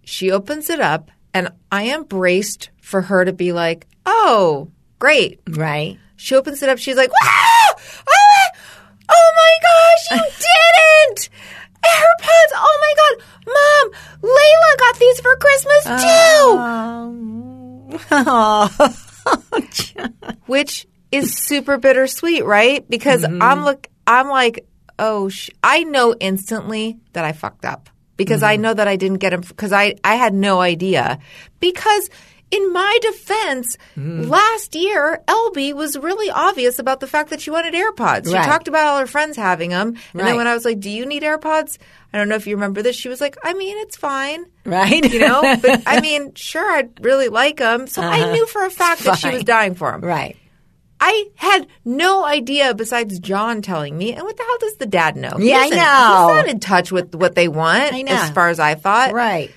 She 0.04 0.30
opens 0.30 0.70
it 0.70 0.80
up 0.80 1.10
and 1.32 1.48
I 1.72 1.84
am 1.84 2.04
braced 2.04 2.70
for 2.82 3.00
her 3.02 3.24
to 3.24 3.32
be 3.32 3.52
like, 3.52 3.86
oh, 4.06 4.68
great. 4.98 5.40
Right. 5.48 5.98
She 6.16 6.34
opens 6.36 6.62
it 6.62 6.68
up. 6.68 6.78
She's 6.78 6.96
like, 6.96 7.10
wow! 7.10 7.74
Oh 7.76 8.02
my, 8.06 8.48
oh 9.10 9.32
my 9.36 9.58
gosh, 9.62 10.10
you 10.10 10.18
didn't! 11.08 11.28
AirPods! 11.84 12.52
Oh 12.54 12.78
my 12.80 12.94
god, 13.00 13.14
mom! 13.46 13.90
Layla 14.22 14.72
got 14.78 14.98
these 14.98 15.20
for 15.20 15.36
Christmas 15.36 15.84
too, 15.84 16.58
Oh. 18.10 18.10
oh 18.10 18.68
which 20.46 20.86
is 21.14 21.34
super 21.36 21.78
bittersweet, 21.78 22.44
right? 22.44 22.88
Because 22.88 23.22
mm-hmm. 23.22 23.42
I'm 23.42 23.64
look, 23.64 23.88
I'm 24.06 24.28
like, 24.28 24.66
oh, 24.98 25.28
sh- 25.28 25.50
I 25.62 25.84
know 25.84 26.14
instantly 26.18 26.98
that 27.12 27.24
I 27.24 27.32
fucked 27.32 27.64
up 27.64 27.88
because 28.16 28.42
I 28.42 28.54
mm-hmm. 28.54 28.62
know 28.62 28.74
that 28.74 28.88
I 28.88 28.96
didn't 28.96 29.18
get 29.18 29.32
him 29.32 29.40
because 29.40 29.72
I 29.72 29.96
I 30.04 30.14
had 30.16 30.34
no 30.34 30.60
idea 30.60 31.18
because. 31.60 32.10
In 32.50 32.72
my 32.72 32.98
defense, 33.02 33.76
mm-hmm. 33.96 34.28
last 34.28 34.76
year, 34.76 35.20
Elby 35.26 35.72
was 35.72 35.98
really 35.98 36.30
obvious 36.30 36.78
about 36.78 37.00
the 37.00 37.08
fact 37.08 37.30
that 37.30 37.40
she 37.40 37.50
wanted 37.50 37.74
AirPods. 37.74 38.28
She 38.28 38.34
Right. 38.34 38.44
talked 38.46 38.68
about 38.68 38.86
all 38.86 38.98
her 39.00 39.08
friends 39.08 39.36
having 39.36 39.70
them. 39.70 39.88
And 39.88 39.98
Right. 40.14 40.24
then 40.26 40.36
when 40.36 40.46
I 40.46 40.54
was 40.54 40.64
like, 40.64 40.78
Do 40.78 40.88
you 40.88 41.04
need 41.04 41.24
AirPods? 41.24 41.78
I 42.12 42.18
don't 42.18 42.28
know 42.28 42.36
if 42.36 42.46
you 42.46 42.54
remember 42.54 42.80
this. 42.80 42.94
She 42.94 43.08
was 43.08 43.20
like, 43.20 43.36
I 43.42 43.54
mean, 43.54 43.76
it's 43.78 43.96
fine. 43.96 44.44
right. 44.64 45.04
You 45.12 45.18
know? 45.20 45.56
but 45.60 45.82
I 45.84 46.00
mean, 46.06 46.34
sure, 46.34 46.70
I'd 46.70 47.04
really 47.04 47.28
like 47.28 47.56
them. 47.56 47.88
So 47.88 48.02
I 48.02 48.20
uh-huh. 48.20 48.32
knew 48.32 48.46
for 48.46 48.64
a 48.64 48.70
fact 48.70 49.02
that 49.02 49.18
she 49.18 49.30
was 49.30 49.42
dying 49.42 49.74
for 49.74 49.90
them. 49.90 50.02
right. 50.02 50.36
I 51.06 51.26
had 51.36 51.66
no 51.84 52.24
idea 52.24 52.74
besides 52.74 53.18
John 53.18 53.60
telling 53.60 53.98
me. 53.98 54.14
And 54.14 54.22
what 54.22 54.38
the 54.38 54.42
hell 54.42 54.56
does 54.58 54.76
the 54.76 54.86
dad 54.86 55.16
know? 55.16 55.36
Yeah, 55.38 55.56
I 55.58 55.68
doesn't- 55.68 55.76
know. 55.76 56.26
He's 56.28 56.36
not 56.44 56.48
in 56.48 56.60
touch 56.60 56.90
with 56.90 57.14
what 57.14 57.34
they 57.34 57.46
want, 57.46 57.92
I 57.92 58.00
know. 58.00 58.12
as 58.12 58.30
far 58.30 58.48
as 58.48 58.58
I 58.58 58.74
thought. 58.74 59.12
Right. 59.12 59.50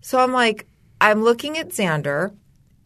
So 0.00 0.20
I'm 0.20 0.32
like, 0.32 0.66
I'm 1.00 1.24
looking 1.24 1.58
at 1.58 1.70
Xander, 1.70 2.32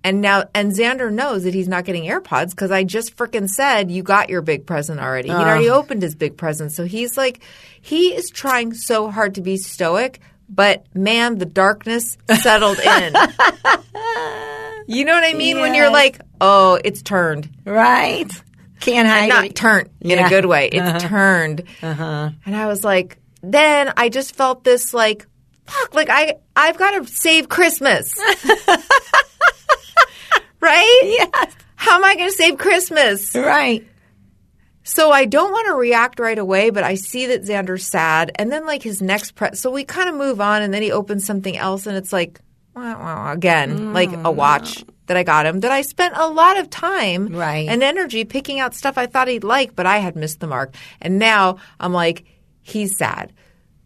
and 0.02 0.22
now, 0.22 0.44
and 0.54 0.72
Xander 0.72 1.12
knows 1.12 1.44
that 1.44 1.52
he's 1.52 1.68
not 1.68 1.84
getting 1.84 2.04
AirPods 2.04 2.50
because 2.50 2.70
I 2.70 2.84
just 2.84 3.14
freaking 3.18 3.48
said 3.48 3.90
you 3.90 4.02
got 4.02 4.30
your 4.30 4.40
big 4.40 4.64
present 4.64 4.98
already. 4.98 5.28
He'd 5.28 5.34
already 5.34 5.68
opened 5.68 6.00
his 6.00 6.14
big 6.14 6.38
present. 6.38 6.72
So 6.72 6.86
he's 6.86 7.18
like, 7.18 7.40
he 7.82 8.14
is 8.14 8.30
trying 8.30 8.72
so 8.72 9.10
hard 9.10 9.34
to 9.34 9.42
be 9.42 9.58
stoic, 9.58 10.20
but 10.48 10.86
man, 10.94 11.36
the 11.36 11.44
darkness 11.44 12.16
settled 12.40 12.78
in. 12.78 13.14
you 14.86 15.04
know 15.04 15.14
what 15.14 15.24
I 15.24 15.34
mean? 15.34 15.60
When 15.60 15.74
you're 15.74 15.90
like, 15.90 16.20
oh, 16.40 16.78
it's 16.84 17.02
turned. 17.02 17.48
Right. 17.64 18.30
Can't 18.80 19.08
hide 19.08 19.28
Not 19.28 19.44
it. 19.46 19.56
turned 19.56 19.90
in 20.00 20.10
Yeah. 20.10 20.26
a 20.26 20.28
good 20.28 20.46
way. 20.46 20.68
It's 20.72 21.04
turned. 21.04 21.64
Uh-huh. 21.82 22.30
And 22.46 22.56
I 22.56 22.66
was 22.66 22.84
like, 22.84 23.18
then 23.42 23.92
I 23.96 24.08
just 24.08 24.34
felt 24.34 24.64
this 24.64 24.94
like, 24.94 25.26
fuck, 25.66 25.94
like 25.94 26.08
I, 26.10 26.36
I've 26.56 26.78
got 26.78 26.92
to 26.92 27.06
save 27.12 27.48
Christmas. 27.48 28.14
right? 30.60 31.00
Yes. 31.04 31.54
How 31.76 31.96
am 31.96 32.04
I 32.04 32.14
going 32.16 32.28
to 32.28 32.36
save 32.36 32.58
Christmas? 32.58 33.34
Right. 33.34 33.86
So 34.82 35.10
I 35.10 35.24
don't 35.24 35.52
want 35.52 35.68
to 35.68 35.74
react 35.74 36.18
right 36.18 36.38
away, 36.38 36.70
but 36.70 36.84
I 36.84 36.94
see 36.94 37.26
that 37.26 37.42
Xander's 37.42 37.86
sad. 37.86 38.32
And 38.36 38.50
then 38.50 38.66
like 38.66 38.82
his 38.82 39.00
next 39.00 39.34
pre 39.34 39.54
so 39.54 39.70
we 39.70 39.84
kind 39.84 40.08
of 40.08 40.14
move 40.14 40.40
on 40.40 40.62
and 40.62 40.72
then 40.74 40.82
he 40.82 40.90
opens 40.90 41.24
something 41.26 41.56
else 41.56 41.86
and 41.86 41.96
it's 41.96 42.12
like, 42.12 42.40
again, 43.32 43.92
like 43.92 44.10
a 44.10 44.16
mm. 44.16 44.34
watch 44.34 44.84
that 45.06 45.16
I 45.16 45.22
got 45.22 45.46
him 45.46 45.60
that 45.60 45.72
I 45.72 45.82
spent 45.82 46.14
a 46.16 46.28
lot 46.28 46.58
of 46.58 46.70
time 46.70 47.34
Right. 47.34 47.68
and 47.68 47.82
energy 47.82 48.24
picking 48.24 48.60
out 48.60 48.74
stuff 48.74 48.96
I 48.96 49.06
thought 49.06 49.28
he'd 49.28 49.42
like, 49.42 49.74
but 49.74 49.86
I 49.86 49.98
had 49.98 50.14
missed 50.14 50.40
the 50.40 50.46
mark. 50.46 50.74
And 51.00 51.18
now 51.18 51.56
I'm 51.80 51.92
like, 51.92 52.24
he's 52.62 52.96
sad. 52.96 53.32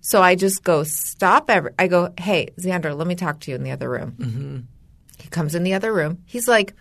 So 0.02 0.20
I 0.20 0.34
just 0.34 0.62
go, 0.62 0.82
stop. 0.84 1.48
Every-. 1.48 1.72
I 1.78 1.86
go, 1.86 2.12
hey, 2.18 2.50
Xander, 2.60 2.94
let 2.94 3.06
me 3.06 3.14
talk 3.14 3.40
to 3.40 3.50
you 3.50 3.54
in 3.54 3.62
the 3.62 3.70
other 3.70 3.88
room. 3.88 4.12
Mm-hmm. 4.18 4.58
He 5.18 5.28
comes 5.30 5.54
in 5.54 5.62
the 5.62 5.72
other 5.72 5.94
room. 5.94 6.18
He's 6.26 6.46
like, 6.46 6.74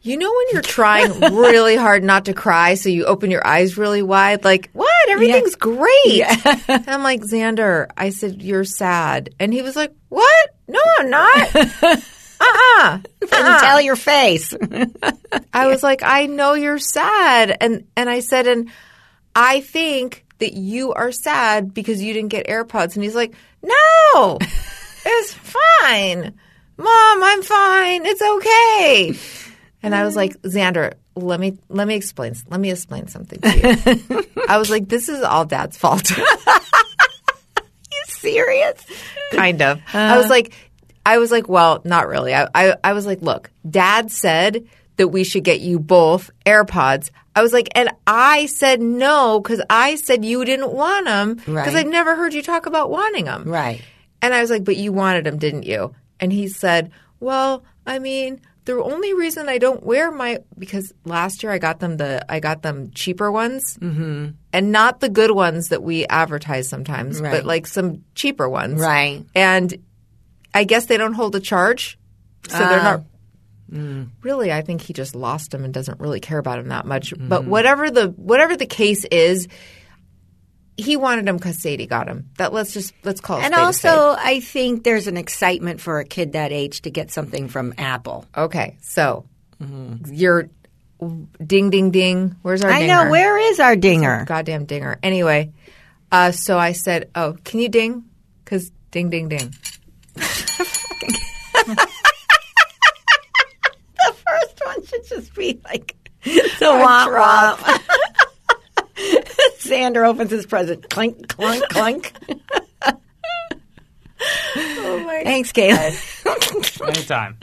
you 0.00 0.16
know 0.16 0.30
when 0.30 0.46
you're 0.52 0.62
trying 0.62 1.20
really 1.34 1.76
hard 1.76 2.02
not 2.02 2.24
to 2.24 2.34
cry, 2.34 2.74
so 2.74 2.88
you 2.88 3.04
open 3.04 3.30
your 3.30 3.46
eyes 3.46 3.78
really 3.78 4.02
wide, 4.02 4.44
like, 4.44 4.70
what? 4.72 4.95
Everything's 5.08 5.54
great. 5.54 6.22
and 6.68 6.88
I'm 6.88 7.02
like, 7.02 7.22
Xander, 7.22 7.88
I 7.96 8.10
said, 8.10 8.42
you're 8.42 8.64
sad. 8.64 9.30
And 9.38 9.52
he 9.52 9.62
was 9.62 9.76
like, 9.76 9.92
what? 10.08 10.54
No, 10.68 10.80
I'm 10.98 11.10
not. 11.10 11.56
uh-uh. 12.40 12.98
Didn't 13.20 13.32
uh-uh. 13.32 13.60
tell 13.60 13.80
your 13.80 13.96
face. 13.96 14.54
I 15.52 15.66
was 15.66 15.82
like, 15.82 16.02
I 16.02 16.26
know 16.26 16.54
you're 16.54 16.78
sad. 16.78 17.56
And 17.60 17.86
and 17.96 18.10
I 18.10 18.20
said, 18.20 18.46
and 18.46 18.70
I 19.34 19.60
think 19.60 20.24
that 20.38 20.52
you 20.52 20.92
are 20.92 21.12
sad 21.12 21.72
because 21.72 22.02
you 22.02 22.12
didn't 22.12 22.30
get 22.30 22.46
AirPods. 22.46 22.94
And 22.94 23.04
he's 23.04 23.14
like, 23.14 23.34
No, 23.62 24.38
it's 25.04 25.32
fine. 25.34 26.34
Mom, 26.78 27.22
I'm 27.22 27.42
fine. 27.42 28.04
It's 28.04 28.22
okay. 28.22 29.18
And 29.82 29.94
I 29.94 30.04
was 30.04 30.16
like, 30.16 30.32
Xander, 30.42 30.94
let 31.16 31.40
me 31.40 31.58
let 31.68 31.88
me 31.88 31.94
explain 31.94 32.34
let 32.48 32.60
me 32.60 32.70
explain 32.70 33.08
something 33.08 33.40
to 33.40 33.48
you. 34.08 34.24
I 34.48 34.58
was 34.58 34.70
like, 34.70 34.88
this 34.88 35.08
is 35.08 35.22
all 35.22 35.44
dad's 35.44 35.76
fault. 35.76 36.12
You 37.92 38.02
serious? 38.08 38.84
kind 39.32 39.62
of. 39.62 39.80
I 39.94 40.16
was 40.16 40.26
uh. 40.26 40.30
like, 40.30 40.52
I 41.04 41.18
was 41.18 41.30
like, 41.30 41.48
well, 41.48 41.80
not 41.84 42.08
really. 42.08 42.34
I, 42.34 42.48
I, 42.54 42.76
I 42.82 42.92
was 42.92 43.06
like, 43.06 43.22
look, 43.22 43.50
dad 43.68 44.10
said 44.10 44.66
that 44.96 45.08
we 45.08 45.24
should 45.24 45.44
get 45.44 45.60
you 45.60 45.78
both 45.78 46.30
AirPods. 46.44 47.10
I 47.34 47.42
was 47.42 47.52
like, 47.52 47.68
and 47.74 47.90
I 48.06 48.46
said 48.46 48.80
no 48.80 49.40
because 49.40 49.62
I 49.70 49.96
said 49.96 50.24
you 50.24 50.44
didn't 50.44 50.72
want 50.72 51.06
them 51.06 51.34
because 51.34 51.54
Right. 51.54 51.76
I'd 51.76 51.86
never 51.86 52.16
heard 52.16 52.34
you 52.34 52.42
talk 52.42 52.66
about 52.66 52.90
wanting 52.90 53.26
them. 53.26 53.44
Right. 53.44 53.82
And 54.22 54.34
I 54.34 54.40
was 54.40 54.50
like, 54.50 54.64
but 54.64 54.76
you 54.76 54.92
wanted 54.92 55.24
them, 55.24 55.38
didn't 55.38 55.64
you? 55.64 55.94
And 56.18 56.32
he 56.32 56.48
said, 56.48 56.90
well, 57.20 57.62
I 57.86 57.98
mean, 57.98 58.40
the 58.66 58.82
only 58.82 59.14
reason 59.14 59.48
I 59.48 59.58
don't 59.58 59.82
wear 59.82 60.10
my 60.10 60.40
because 60.58 60.92
last 61.04 61.42
year 61.42 61.50
I 61.52 61.58
got 61.58 61.80
them 61.80 61.96
the 61.96 62.24
I 62.28 62.40
got 62.40 62.62
them 62.62 62.90
cheaper 62.94 63.32
ones, 63.32 63.78
mm-hmm. 63.80 64.28
and 64.52 64.72
not 64.72 65.00
the 65.00 65.08
good 65.08 65.30
ones 65.30 65.68
that 65.68 65.82
we 65.82 66.04
advertise 66.06 66.68
sometimes, 66.68 67.20
Right. 67.20 67.30
but 67.32 67.44
like 67.44 67.66
some 67.66 68.04
cheaper 68.14 68.48
ones, 68.48 68.80
Right. 68.80 69.24
And 69.34 69.74
I 70.52 70.64
guess 70.64 70.86
they 70.86 70.96
don't 70.98 71.14
hold 71.14 71.34
a 71.36 71.40
charge, 71.40 71.98
so 72.48 72.58
they're 72.58 72.80
Ah. 72.80 72.82
not. 72.82 73.02
Really, 74.22 74.52
I 74.52 74.62
think 74.62 74.80
he 74.80 74.92
just 74.92 75.14
lost 75.16 75.50
them 75.50 75.64
and 75.64 75.74
doesn't 75.74 75.98
really 76.00 76.20
care 76.20 76.38
about 76.38 76.58
them 76.58 76.68
that 76.68 76.86
much. 76.86 77.12
Mm-hmm. 77.12 77.28
But 77.28 77.44
whatever 77.46 77.90
the 77.90 78.08
whatever 78.10 78.56
the 78.56 78.66
case 78.66 79.04
is, 79.10 79.48
he 80.76 80.96
wanted 80.96 81.26
them 81.26 81.36
because 81.36 81.58
Sadie 81.58 81.86
got 81.86 82.08
him. 82.08 82.30
That 82.38 82.52
let's 82.52 82.72
just 82.74 82.92
let's 83.04 83.20
call 83.20 83.38
it. 83.38 83.44
And 83.44 83.54
also, 83.54 84.14
I 84.18 84.40
think 84.40 84.84
there's 84.84 85.06
an 85.06 85.16
excitement 85.16 85.80
for 85.80 85.98
a 86.00 86.04
kid 86.04 86.32
that 86.32 86.52
age 86.52 86.82
to 86.82 86.90
get 86.90 87.10
something 87.10 87.48
from 87.48 87.74
Apple. 87.78 88.26
okay. 88.36 88.76
So 88.82 89.24
you're 90.06 90.50
ding 91.44 91.70
ding 91.70 91.90
ding. 91.90 92.36
Where's 92.42 92.62
our? 92.62 92.70
I 92.70 92.80
dinger? 92.80 93.04
know. 93.04 93.10
Where 93.10 93.38
is 93.38 93.58
our 93.60 93.76
dinger? 93.76 94.24
goddamn 94.26 94.64
dinger. 94.66 94.98
Anyway, 95.02 95.52
uh, 96.12 96.32
so 96.32 96.58
I 96.58 96.72
said, 96.72 97.10
"Oh, 97.14 97.36
can 97.44 97.60
you 97.60 97.68
ding? 97.68 98.04
Because 98.44 98.70
ding 98.90 99.08
ding 99.10 99.28
ding." 99.28 99.54
The 103.98 104.14
first 104.24 104.60
one 104.64 104.84
should 104.84 105.06
just 105.06 105.34
be 105.34 105.60
like 105.64 105.94
the 106.24 106.30
womp 106.60 107.08
womp. 107.16 107.58
Xander 109.68 110.06
opens 110.06 110.30
his 110.30 110.46
present. 110.46 110.88
Clink, 110.90 111.28
clunk, 111.28 111.62
clunk. 111.70 112.12
Oh 114.56 115.02
my 115.04 115.22
Thanks, 115.24 115.52
Kayla. 115.52 116.88
Anytime. 116.88 117.36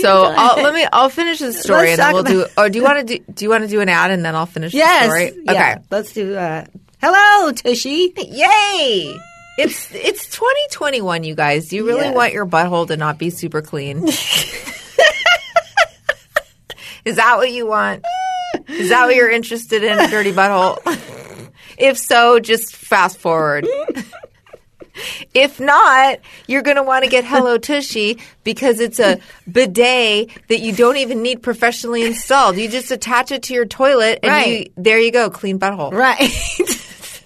So 0.00 0.24
I'll, 0.24 0.62
let 0.62 0.74
me. 0.74 0.86
I'll 0.92 1.08
finish 1.08 1.38
the 1.38 1.52
story 1.52 1.88
Let's 1.96 2.00
and 2.00 2.00
then 2.00 2.14
we'll 2.14 2.22
do. 2.24 2.46
Or 2.58 2.68
do 2.68 2.78
you 2.78 2.84
want 2.84 3.06
to 3.08 3.18
do? 3.18 3.24
Do 3.32 3.44
you 3.44 3.50
want 3.50 3.64
to 3.64 3.68
do 3.68 3.80
an 3.80 3.88
ad 3.88 4.10
and 4.10 4.24
then 4.24 4.34
I'll 4.34 4.46
finish 4.46 4.74
yes. 4.74 5.06
the 5.06 5.08
story? 5.08 5.32
Yeah. 5.44 5.52
Okay. 5.52 5.76
Let's 5.90 6.12
do. 6.12 6.34
Uh, 6.36 6.64
hello, 7.00 7.52
Tushy. 7.52 8.12
Yay! 8.16 9.18
It's 9.58 9.94
it's 9.94 10.28
2021, 10.28 11.24
you 11.24 11.34
guys. 11.34 11.68
Do 11.68 11.76
you 11.76 11.86
really 11.86 12.02
Yes. 12.06 12.14
want 12.14 12.32
your 12.34 12.44
butthole 12.46 12.86
to 12.88 12.96
not 12.96 13.18
be 13.18 13.30
super 13.30 13.62
clean? 13.62 14.06
Is 17.06 17.16
that 17.16 17.36
what 17.38 17.50
you 17.50 17.66
want? 17.66 18.04
Is 18.68 18.88
that 18.90 19.06
what 19.06 19.14
you're 19.14 19.30
interested 19.30 19.82
in, 19.84 19.98
a 19.98 20.08
dirty 20.08 20.32
butthole? 20.32 20.78
if 21.78 21.98
so, 21.98 22.40
just 22.40 22.74
fast 22.76 23.18
forward. 23.18 23.66
If 25.34 25.60
not, 25.60 26.20
you're 26.46 26.62
going 26.62 26.78
to 26.78 26.82
want 26.82 27.04
to 27.04 27.10
get 27.10 27.24
Hello 27.24 27.58
Tushy 27.58 28.18
because 28.44 28.80
it's 28.80 28.98
a 28.98 29.20
bidet 29.50 30.30
that 30.48 30.60
you 30.60 30.72
don't 30.74 30.96
even 30.96 31.20
need 31.20 31.42
professionally 31.42 32.02
installed. 32.02 32.56
You 32.56 32.66
just 32.68 32.90
attach 32.90 33.30
it 33.30 33.42
to 33.44 33.54
your 33.54 33.66
toilet 33.66 34.20
and 34.22 34.30
Right. 34.32 34.46
you, 34.68 34.72
there 34.78 34.98
you 34.98 35.12
go, 35.12 35.28
clean 35.28 35.58
butthole. 35.58 35.92
Right. 35.92 36.30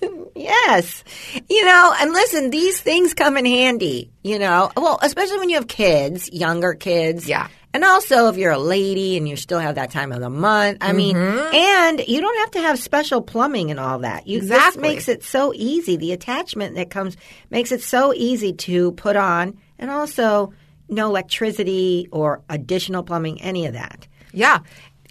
yes. 0.35 1.05
You 1.49 1.65
know, 1.65 1.95
and 2.01 2.13
listen, 2.13 2.51
these 2.51 2.81
things 2.81 3.15
come 3.15 3.37
in 3.37 3.45
handy, 3.47 4.11
you 4.25 4.41
know, 4.41 4.73
well, 4.77 4.99
especially 5.01 5.39
when 5.39 5.49
you 5.49 5.55
have 5.57 5.69
kids, 5.69 6.29
younger 6.33 6.75
kids. 6.75 7.29
Yeah. 7.29 7.47
And 7.73 7.85
also 7.85 8.29
if 8.29 8.37
you're 8.37 8.51
a 8.53 8.59
lady 8.59 9.17
and 9.17 9.29
you 9.29 9.37
still 9.37 9.61
have 9.61 9.77
that 9.77 9.91
time 9.93 10.11
of 10.13 10.21
the 10.21 10.29
month. 10.31 10.79
I 10.81 10.93
mean, 10.93 11.15
Mm-hmm. 11.17 11.55
and 11.55 12.01
you 12.09 12.21
don't 12.21 12.39
have 12.39 12.51
to 12.53 12.61
have 12.63 12.79
special 12.81 13.23
plumbing 13.23 13.71
and 13.71 13.79
all 13.79 14.01
that. 14.01 14.27
You, 14.27 14.39
Exactly. 14.39 14.83
Makes 14.83 15.09
it 15.09 15.23
so 15.23 15.53
easy. 15.55 15.97
The 15.97 16.13
attachment 16.13 16.75
that 16.75 16.91
comes 16.91 17.17
makes 17.51 17.71
it 17.71 17.81
so 17.83 18.13
easy 18.13 18.53
to 18.55 18.91
put 18.93 19.15
on 19.17 19.57
and 19.79 19.91
also 19.91 20.53
no 20.89 21.07
electricity 21.07 22.09
or 22.11 22.43
additional 22.49 23.05
plumbing, 23.05 23.41
any 23.41 23.67
of 23.67 23.75
that. 23.75 24.09
Yeah. 24.33 24.59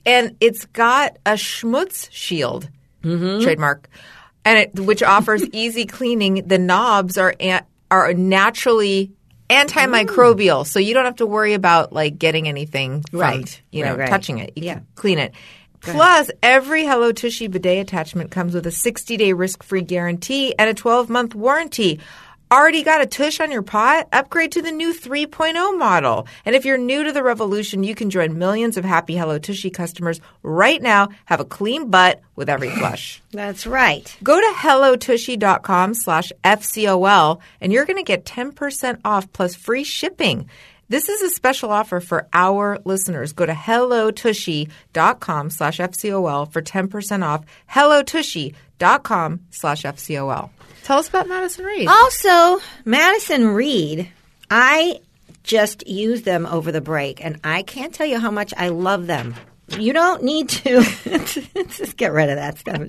And 0.06 0.36
it's 0.41 0.65
got 0.65 1.17
a 1.26 1.34
schmutz 1.34 2.10
shield 2.12 2.69
trademark, 3.02 3.88
and 4.43 4.60
it, 4.60 4.80
which 4.82 5.02
offers 5.04 5.43
easy 5.54 5.86
cleaning. 5.86 6.45
The 6.48 6.58
knobs 6.58 7.17
are 7.17 7.34
are 7.91 8.13
naturally 8.13 9.12
antimicrobial, 9.50 10.66
so 10.66 10.80
you 10.80 10.94
don't 10.94 11.06
have 11.06 11.18
to 11.18 11.26
worry 11.26 11.54
about 11.54 11.92
like 11.94 12.18
getting 12.20 12.48
anything 12.48 13.04
from 13.10 13.20
Right. 13.20 13.62
you 13.72 13.84
know 13.84 13.92
Right, 13.92 14.00
right. 14.02 14.10
touching 14.10 14.40
it. 14.40 14.54
You 14.56 14.64
Yeah. 14.64 14.74
can 14.76 14.88
clean 14.96 15.20
it. 15.20 15.34
Plus, 15.82 16.30
every 16.44 16.86
Hello 16.86 17.12
Tushy 17.14 17.48
bidet 17.48 17.80
attachment 17.80 18.32
comes 18.32 18.54
with 18.54 18.68
a 18.68 18.72
60 18.72 19.16
day 19.18 19.32
risk 19.34 19.64
free 19.64 19.82
guarantee 19.82 20.54
and 20.60 20.70
a 20.70 20.74
12 20.74 21.10
month 21.10 21.34
warranty. 21.36 22.00
Already 22.52 22.82
got 22.82 23.00
a 23.00 23.06
tush 23.06 23.40
on 23.40 23.52
your 23.52 23.62
pot? 23.62 24.08
Upgrade 24.12 24.54
to 24.54 24.64
the 24.64 24.72
new 24.72 24.92
3.0 24.92 25.78
model. 25.78 26.26
And 26.46 26.56
if 26.56 26.66
you're 26.66 26.80
new 26.80 27.04
to 27.04 27.12
the 27.12 27.22
revolution, 27.22 27.84
you 27.84 27.94
can 27.94 28.10
join 28.10 28.40
millions 28.40 28.76
of 28.76 28.84
happy 28.84 29.16
Hello 29.16 29.38
Tushy 29.38 29.70
customers 29.70 30.20
right 30.42 30.82
now. 30.82 31.10
Have 31.26 31.42
a 31.42 31.46
clean 31.46 31.92
butt 31.92 32.22
with 32.36 32.50
every 32.50 32.70
flush. 32.80 33.22
That's 33.30 33.68
right. 33.68 34.18
Go 34.24 34.40
to 34.40 34.58
hellotushy.com 34.58 35.94
slash 35.94 36.32
FCOL 36.44 37.40
and 37.62 37.72
you're 37.72 37.86
going 37.86 37.98
to 37.98 38.04
get 38.04 38.26
10% 38.26 39.00
off 39.06 39.32
plus 39.32 39.54
free 39.54 39.84
shipping. 39.84 40.50
This 40.89 41.08
is 41.08 41.21
a 41.21 41.30
special 41.30 41.69
offer 41.71 41.99
for 41.99 42.28
our 42.34 42.80
listeners. 42.84 43.34
Go 43.34 43.45
to 43.45 43.54
hellotushy.com 43.54 45.49
slash 45.52 45.78
FCOL 45.78 46.52
for 46.52 46.62
10% 46.63 47.23
off. 47.23 47.45
hellotushy.com 47.71 49.39
slash 49.52 49.84
FCOL. 49.84 50.49
Tell 50.84 50.97
us 50.97 51.08
about 51.08 51.28
Madison 51.28 51.65
Reed. 51.65 51.88
Also, 51.88 52.60
Madison 52.86 53.49
Reed, 53.49 54.10
I 54.49 54.99
just 55.43 55.88
used 55.88 56.25
them 56.25 56.47
over 56.47 56.71
the 56.71 56.82
break, 56.82 57.23
and 57.23 57.39
I 57.43 57.62
can't 57.62 57.93
tell 57.93 58.08
you 58.08 58.19
how 58.19 58.32
much 58.32 58.52
I 58.58 58.69
love 58.69 59.06
them. 59.06 59.36
You 59.77 59.93
don't 59.93 60.23
need 60.23 60.49
to 60.49 60.82
just 61.69 61.97
get 61.97 62.12
rid 62.12 62.29
of 62.29 62.36
that 62.38 62.58
stuff. 62.58 62.82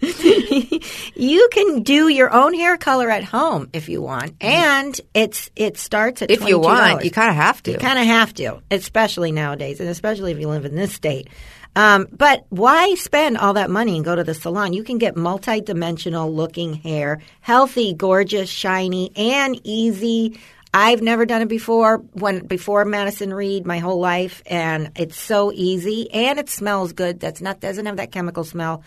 you 1.14 1.48
can 1.52 1.82
do 1.82 2.08
your 2.08 2.32
own 2.32 2.54
hair 2.54 2.76
color 2.76 3.10
at 3.10 3.24
home 3.24 3.70
if 3.72 3.88
you 3.88 4.02
want, 4.02 4.34
and 4.40 5.00
it's 5.14 5.50
it 5.56 5.76
starts 5.78 6.22
at 6.22 6.30
if 6.30 6.46
you 6.46 6.58
want, 6.58 7.00
$22. 7.00 7.04
you 7.04 7.10
kind 7.10 7.30
of 7.30 7.36
have 7.36 7.62
to. 7.64 7.72
You 7.72 7.78
kind 7.78 7.98
of 7.98 8.06
have 8.06 8.34
to, 8.34 8.62
especially 8.70 9.32
nowadays, 9.32 9.80
and 9.80 9.88
especially 9.88 10.32
if 10.32 10.38
you 10.38 10.48
live 10.48 10.64
in 10.64 10.74
this 10.74 10.92
state. 10.92 11.28
Um, 11.76 12.08
but 12.10 12.44
why 12.48 12.94
spend 12.94 13.38
all 13.38 13.52
that 13.54 13.70
money 13.70 13.94
and 13.94 14.04
go 14.04 14.16
to 14.16 14.24
the 14.24 14.34
salon? 14.34 14.72
You 14.72 14.82
can 14.82 14.98
get 14.98 15.16
multi-dimensional 15.16 16.32
looking 16.34 16.74
hair, 16.74 17.20
healthy, 17.40 17.94
gorgeous, 17.94 18.50
shiny, 18.50 19.12
and 19.14 19.60
easy. 19.62 20.40
I've 20.72 21.02
never 21.02 21.24
done 21.24 21.42
it 21.42 21.48
before. 21.48 21.98
When 22.12 22.46
before 22.46 22.84
Madison 22.84 23.32
Reed, 23.32 23.66
my 23.66 23.78
whole 23.78 24.00
life, 24.00 24.42
and 24.46 24.92
it's 24.96 25.18
so 25.18 25.50
easy, 25.52 26.10
and 26.12 26.38
it 26.38 26.48
smells 26.48 26.92
good. 26.92 27.20
That's 27.20 27.40
not 27.40 27.60
doesn't 27.60 27.86
have 27.86 27.96
that 27.96 28.12
chemical 28.12 28.44
smell. 28.44 28.82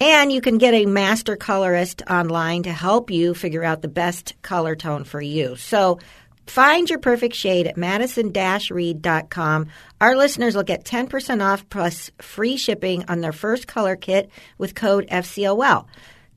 And 0.00 0.32
you 0.32 0.40
can 0.40 0.58
get 0.58 0.74
a 0.74 0.86
master 0.86 1.36
colorist 1.36 2.02
online 2.10 2.64
to 2.64 2.72
help 2.72 3.10
you 3.10 3.34
figure 3.34 3.62
out 3.62 3.82
the 3.82 3.88
best 3.88 4.34
color 4.42 4.74
tone 4.74 5.04
for 5.04 5.20
you. 5.20 5.54
So 5.54 6.00
find 6.48 6.90
your 6.90 6.98
perfect 6.98 7.36
shade 7.36 7.68
at 7.68 7.76
madison-reed.com. 7.76 9.68
Our 10.00 10.16
listeners 10.16 10.56
will 10.56 10.64
get 10.64 10.84
10% 10.84 11.40
off 11.40 11.68
plus 11.68 12.10
free 12.18 12.56
shipping 12.56 13.04
on 13.06 13.20
their 13.20 13.32
first 13.32 13.68
color 13.68 13.94
kit 13.94 14.28
with 14.58 14.74
code 14.74 15.06
FCOL. 15.08 15.86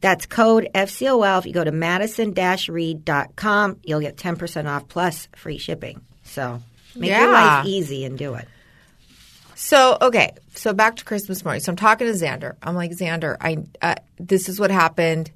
That's 0.06 0.28
code 0.28 0.70
FCOL. 0.76 1.40
If 1.40 1.48
you 1.48 1.54
go 1.54 1.64
to 1.64 1.72
madison-reed.com, 1.72 3.80
you'll 3.84 4.02
get 4.02 4.18
10% 4.18 4.68
off 4.68 4.88
plus 4.88 5.28
free 5.36 5.58
shipping. 5.58 6.02
So 6.22 6.62
make 6.96 7.10
your 7.10 7.32
life 7.32 7.66
easy 7.66 8.06
and 8.06 8.16
do 8.16 8.36
it. 8.36 8.48
So 9.56 9.98
okay, 10.00 10.34
so 10.54 10.74
back 10.74 10.98
to 10.98 11.06
Christmas 11.06 11.44
morning. 11.44 11.62
So 11.62 11.72
I'm 11.72 11.76
talking 11.76 12.06
to 12.06 12.14
Xander. 12.14 12.54
I'm 12.62 12.76
like 12.76 12.92
Xander, 12.92 13.36
I 13.42 13.58
uh, 13.82 13.96
this 14.20 14.48
is 14.48 14.60
what 14.60 14.70
happened. 14.70 15.32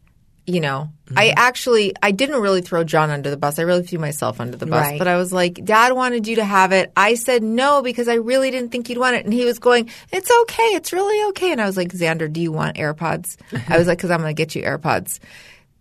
You 0.50 0.62
know, 0.62 0.90
Mm-hmm. 1.10 1.18
I 1.18 1.34
actually 1.36 1.94
I 2.04 2.12
didn't 2.12 2.40
really 2.40 2.62
throw 2.62 2.84
John 2.84 3.10
under 3.10 3.32
the 3.32 3.38
bus. 3.38 3.58
I 3.58 3.64
really 3.64 3.82
threw 3.82 3.98
myself 3.98 4.40
under 4.40 4.56
the 4.58 4.68
bus. 4.68 4.86
Right. 4.86 5.00
But 5.00 5.08
I 5.08 5.18
was 5.18 5.34
like, 5.34 5.64
Dad 5.66 5.94
wanted 5.94 6.28
you 6.28 6.36
to 6.36 6.46
have 6.46 6.72
it. 6.72 6.92
I 6.96 7.16
said 7.16 7.42
no 7.42 7.82
because 7.82 8.08
I 8.08 8.16
really 8.16 8.52
didn't 8.52 8.72
think 8.72 8.90
you'd 8.90 9.00
want 9.00 9.16
it. 9.16 9.26
And 9.26 9.34
he 9.34 9.44
was 9.44 9.58
going, 9.58 9.90
It's 10.12 10.30
okay. 10.42 10.64
It's 10.76 10.94
really 10.94 11.30
okay. 11.30 11.52
And 11.52 11.60
I 11.60 11.66
was 11.66 11.78
like, 11.78 11.92
Xander, 11.92 12.32
do 12.32 12.40
you 12.40 12.52
want 12.52 12.78
AirPods? 12.78 13.38
I 13.68 13.80
was 13.80 13.88
like, 13.88 13.98
Because 13.98 14.12
I'm 14.12 14.20
going 14.22 14.36
to 14.36 14.40
get 14.40 14.54
you 14.54 14.62
AirPods. 14.62 15.20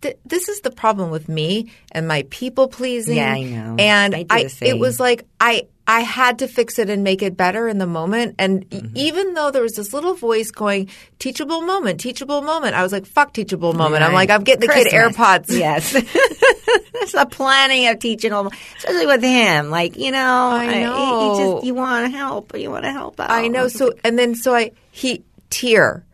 Th- 0.01 0.17
this 0.25 0.49
is 0.49 0.61
the 0.61 0.71
problem 0.71 1.11
with 1.11 1.29
me 1.29 1.71
and 1.91 2.07
my 2.07 2.25
people 2.31 2.67
pleasing. 2.67 3.17
Yeah, 3.17 3.31
I 3.33 3.43
know. 3.43 3.75
And 3.77 4.15
I 4.15 4.25
I, 4.31 4.49
it 4.61 4.79
was 4.79 4.99
like 4.99 5.27
I 5.39 5.67
I 5.91 6.01
had 6.01 6.37
to 6.39 6.47
fix 6.47 6.77
it 6.77 6.87
and 6.87 7.03
make 7.03 7.23
it 7.23 7.35
better 7.35 7.67
in 7.67 7.79
the 7.79 7.87
moment. 7.87 8.35
And 8.37 8.69
Mm-hmm. 8.69 8.95
even 8.95 9.33
though 9.33 9.49
there 9.49 9.63
was 9.63 9.73
this 9.73 9.91
little 9.91 10.13
voice 10.13 10.51
going, 10.51 10.89
teachable 11.17 11.61
moment, 11.61 11.99
teachable 11.99 12.43
moment, 12.43 12.75
I 12.75 12.83
was 12.83 12.91
like, 12.91 13.07
fuck 13.07 13.33
teachable 13.33 13.73
moment. 13.73 14.03
I'm 14.03 14.13
like, 14.13 14.29
I'm 14.29 14.43
getting 14.43 14.67
the 14.67 14.73
kid 14.73 14.87
AirPods. 14.93 15.45
Yes. 15.49 15.91
There's 16.93 17.13
a 17.15 17.25
plenty 17.25 17.87
of 17.87 17.97
teaching, 17.97 18.31
him, 18.31 18.49
especially 18.77 19.07
with 19.07 19.23
him. 19.23 19.71
Like, 19.71 19.97
you 19.97 20.11
know, 20.11 20.19
I 20.51 20.63
you- 20.65 20.71
You, 20.79 20.85
know. 20.85 21.53
just, 21.55 21.65
you 21.65 21.73
want 21.73 22.05
to 22.11 22.15
help. 22.15 22.55
You 22.55 22.69
want 22.69 22.83
to 22.85 22.91
help 22.91 23.19
out. 23.19 23.31
I 23.31 23.47
know. 23.47 23.67
So, 23.67 23.93
and 24.03 24.17
then 24.19 24.35
so 24.35 24.53
I, 24.53 24.71
he, 24.91 25.23
tear. 25.49 26.05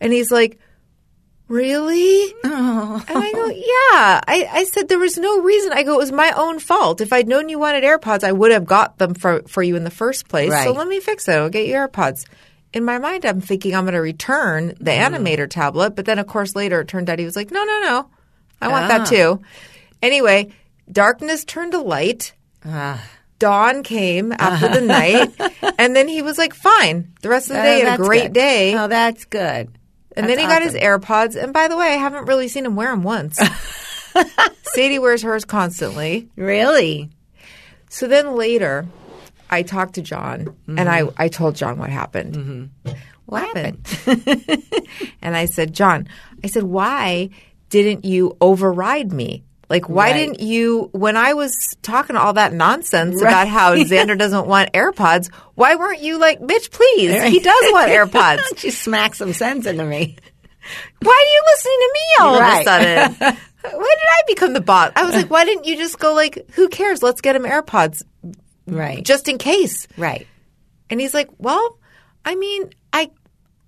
And 0.00 0.12
he's 0.12 0.30
like, 0.30 0.58
really? 1.48 2.34
Oh. 2.44 3.04
And 3.08 3.18
I 3.18 3.32
go, 3.32 3.46
yeah. 3.48 4.20
I, 4.26 4.48
I 4.50 4.64
said 4.64 4.88
there 4.88 4.98
was 4.98 5.18
no 5.18 5.40
reason. 5.40 5.72
I 5.72 5.82
go, 5.82 5.94
it 5.94 5.98
was 5.98 6.12
my 6.12 6.32
own 6.36 6.58
fault. 6.58 7.00
If 7.00 7.12
I'd 7.12 7.28
known 7.28 7.48
you 7.48 7.58
wanted 7.58 7.84
AirPods, 7.84 8.24
I 8.24 8.32
would 8.32 8.50
have 8.52 8.64
got 8.64 8.98
them 8.98 9.14
for, 9.14 9.42
for 9.46 9.62
you 9.62 9.76
in 9.76 9.84
the 9.84 9.90
first 9.90 10.28
place. 10.28 10.52
So 10.64 10.72
let 10.72 10.88
me 10.88 11.00
fix 11.00 11.28
it. 11.28 11.32
I'll 11.32 11.50
get 11.50 11.66
you 11.66 11.74
AirPods. 11.74 12.26
In 12.72 12.84
my 12.84 12.98
mind, 12.98 13.24
I'm 13.24 13.40
thinking 13.40 13.74
I'm 13.74 13.84
going 13.84 13.94
to 13.94 14.00
return 14.00 14.68
the 14.80 14.90
Mm. 14.90 15.14
animator 15.16 15.48
tablet. 15.48 15.94
But 15.94 16.06
then, 16.06 16.18
of 16.18 16.26
course, 16.26 16.56
later 16.56 16.80
it 16.80 16.88
turned 16.88 17.08
out 17.08 17.18
he 17.18 17.24
was 17.24 17.36
like, 17.36 17.50
no, 17.50 17.62
no, 17.64 17.80
no. 17.82 18.10
I 18.60 18.68
want 18.68 18.88
that 18.88 19.02
Ah. 19.02 19.04
too. 19.04 19.42
Anyway, 20.02 20.50
darkness 20.90 21.44
turned 21.44 21.72
to 21.72 21.80
light. 21.80 22.32
Ah. 22.64 23.00
Dawn 23.38 23.82
came 23.82 24.32
after 24.32 24.68
the 24.68 24.80
night. 24.86 25.32
And 25.78 25.94
then 25.94 26.08
he 26.08 26.22
was 26.22 26.38
like, 26.38 26.54
fine. 26.54 27.12
The 27.20 27.28
rest 27.28 27.50
of 27.50 27.56
the 27.56 27.62
day, 27.62 27.82
Oh, 27.86 27.94
a 27.94 27.96
great 27.96 28.22
good. 28.24 28.32
day. 28.32 28.74
Oh, 28.76 28.88
that's 28.88 29.24
good. 29.26 29.68
And 30.16 30.28
then 30.28 30.38
he 30.38 30.46
got 30.46 30.62
his 30.62 30.74
AirPods. 30.74 31.40
And 31.42 31.52
by 31.52 31.68
the 31.68 31.76
way, 31.76 31.86
I 31.88 31.96
haven't 31.96 32.26
really 32.26 32.48
seen 32.48 32.64
him 32.64 32.76
wear 32.76 32.90
them 32.90 33.02
once. 33.02 33.38
Sadie 34.74 34.98
wears 34.98 35.22
hers 35.22 35.44
constantly. 35.44 36.28
Really? 36.36 37.10
So 37.90 38.06
then 38.06 38.34
later, 38.36 38.86
I 39.50 39.62
talked 39.62 39.94
to 39.94 40.02
John 40.02 40.56
and 40.68 40.88
I, 40.88 41.02
Mm-hmm. 41.02 41.22
I 41.22 41.28
told 41.28 41.56
John 41.56 41.78
what 41.78 41.90
happened. 41.90 42.70
What 43.26 43.42
happened? 43.42 43.86
And 45.22 45.34
I 45.36 45.46
said, 45.46 45.72
John, 45.72 46.06
I 46.42 46.46
said, 46.48 46.64
why 46.64 47.30
didn't 47.70 48.04
you 48.04 48.36
override 48.40 49.12
me? 49.12 49.42
Like, 49.74 49.88
why 49.88 50.10
Right. 50.10 50.12
didn't 50.12 50.38
you, 50.40 50.88
when 50.92 51.16
I 51.16 51.34
was 51.34 51.52
talking 51.82 52.14
all 52.14 52.34
that 52.34 52.52
nonsense 52.52 53.20
about 53.20 53.48
how 53.48 53.74
Xander 53.90 54.16
doesn't 54.16 54.46
want 54.46 54.72
AirPods, 54.72 55.32
why 55.56 55.74
weren't 55.74 56.00
you 56.00 56.16
like, 56.20 56.38
bitch, 56.38 56.70
please? 56.70 57.20
He 57.24 57.40
does 57.40 57.72
want 57.72 57.90
AirPods. 57.98 58.38
She 58.58 58.70
smacked 58.70 59.16
some 59.16 59.32
sense 59.32 59.66
into 59.66 59.84
me. 59.84 60.16
Why 61.02 61.12
are 61.12 61.34
you 61.34 61.42
listening 61.52 61.78
to 61.80 61.92
me 61.92 62.00
all 62.20 62.40
Right. 62.40 62.54
of 62.54 62.60
a 62.60 63.16
sudden? 63.18 63.36
why 63.62 63.94
did 63.98 64.08
I 64.12 64.22
become 64.28 64.52
the 64.52 64.60
boss? 64.60 64.92
I 64.94 65.04
was 65.04 65.14
like, 65.16 65.28
why 65.28 65.44
didn't 65.44 65.64
you 65.64 65.76
just 65.76 65.98
go 65.98 66.14
like, 66.14 66.48
who 66.52 66.68
cares? 66.68 67.02
Let's 67.02 67.20
get 67.20 67.34
him 67.34 67.42
AirPods 67.42 68.04
Right. 68.68 69.04
just 69.04 69.28
in 69.28 69.38
case. 69.38 69.88
right. 69.98 70.26
And 70.88 71.00
he's 71.00 71.14
like, 71.14 71.30
well, 71.38 71.78
I 72.24 72.36
mean, 72.36 72.70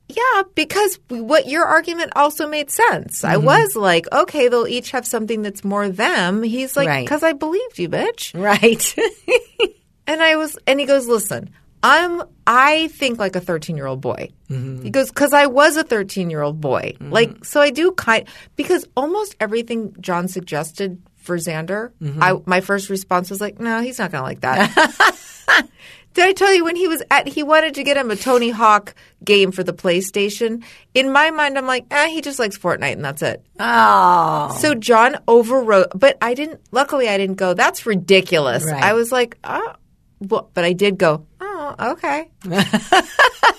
yeah, 0.08 0.42
because 0.54 0.98
what 1.08 1.48
your 1.48 1.64
argument 1.64 2.12
also 2.16 2.46
made 2.48 2.70
sense. 2.70 3.24
I 3.24 3.34
Mm-hmm. 3.36 3.44
was 3.46 3.76
like, 3.76 4.06
okay, 4.12 4.48
they'll 4.48 4.66
each 4.68 4.92
have 4.92 5.06
something 5.06 5.42
that's 5.42 5.64
more 5.64 5.88
them. 5.88 6.42
He's 6.42 6.76
like, 6.76 6.88
Right. 6.88 7.04
because 7.04 7.22
I 7.22 7.32
believed 7.32 7.78
you, 7.78 7.88
bitch. 7.88 8.32
Right. 8.40 8.94
And 10.08 10.22
I 10.22 10.36
was, 10.36 10.56
and 10.68 10.78
he 10.78 10.86
goes, 10.86 11.08
listen, 11.08 11.50
I'm, 11.82 12.22
I 12.46 12.86
think 12.88 13.18
like 13.18 13.34
a 13.34 13.40
13 13.40 13.76
year 13.76 13.86
old 13.86 14.00
boy. 14.00 14.28
Mm-hmm. 14.48 14.84
He 14.84 14.90
goes, 14.90 15.10
cause 15.10 15.32
I 15.32 15.46
was 15.46 15.76
a 15.76 15.82
13 15.82 16.30
year 16.30 16.42
old 16.42 16.60
boy. 16.60 16.94
Like, 17.00 17.44
so 17.44 17.60
I 17.60 17.70
do 17.70 17.90
kind, 17.90 18.28
because 18.54 18.86
almost 18.96 19.34
everything 19.40 19.96
John 19.98 20.28
suggested 20.28 21.02
for 21.16 21.36
Xander, 21.38 21.90
Mm-hmm. 22.00 22.22
I, 22.22 22.34
my 22.46 22.60
first 22.60 22.88
response 22.88 23.30
was 23.30 23.40
like, 23.40 23.58
no, 23.58 23.80
he's 23.80 23.98
not 23.98 24.12
going 24.12 24.20
to 24.20 24.24
like 24.28 24.42
that. 24.42 25.66
Did 26.16 26.24
I 26.26 26.32
tell 26.32 26.54
you 26.54 26.64
when 26.64 26.76
he 26.76 26.88
was 26.88 27.02
at, 27.10 27.28
he 27.28 27.42
wanted 27.42 27.74
to 27.74 27.84
get 27.84 27.98
him 27.98 28.10
a 28.10 28.16
Tony 28.16 28.48
Hawk 28.48 28.94
game 29.22 29.52
for 29.52 29.62
the 29.62 29.74
PlayStation? 29.74 30.64
In 30.94 31.12
my 31.12 31.30
mind, 31.30 31.58
I'm 31.58 31.66
like, 31.66 31.84
eh, 31.90 32.08
he 32.08 32.22
just 32.22 32.38
likes 32.38 32.56
Fortnite 32.56 32.92
and 32.94 33.04
that's 33.04 33.20
it. 33.20 33.44
oh. 33.60 34.56
So 34.58 34.74
John 34.74 35.18
overrode, 35.28 35.88
but 35.94 36.16
I 36.22 36.32
didn't. 36.32 36.62
Luckily, 36.72 37.06
I 37.10 37.18
didn't 37.18 37.36
go. 37.36 37.52
That's 37.52 37.84
ridiculous. 37.84 38.64
Right. 38.64 38.82
I 38.82 38.94
was 38.94 39.12
like, 39.12 39.36
oh, 39.44 39.74
well, 40.20 40.50
but 40.54 40.64
I 40.64 40.72
did 40.72 40.96
go. 40.96 41.26
Oh, 41.38 41.74
okay. 41.92 42.30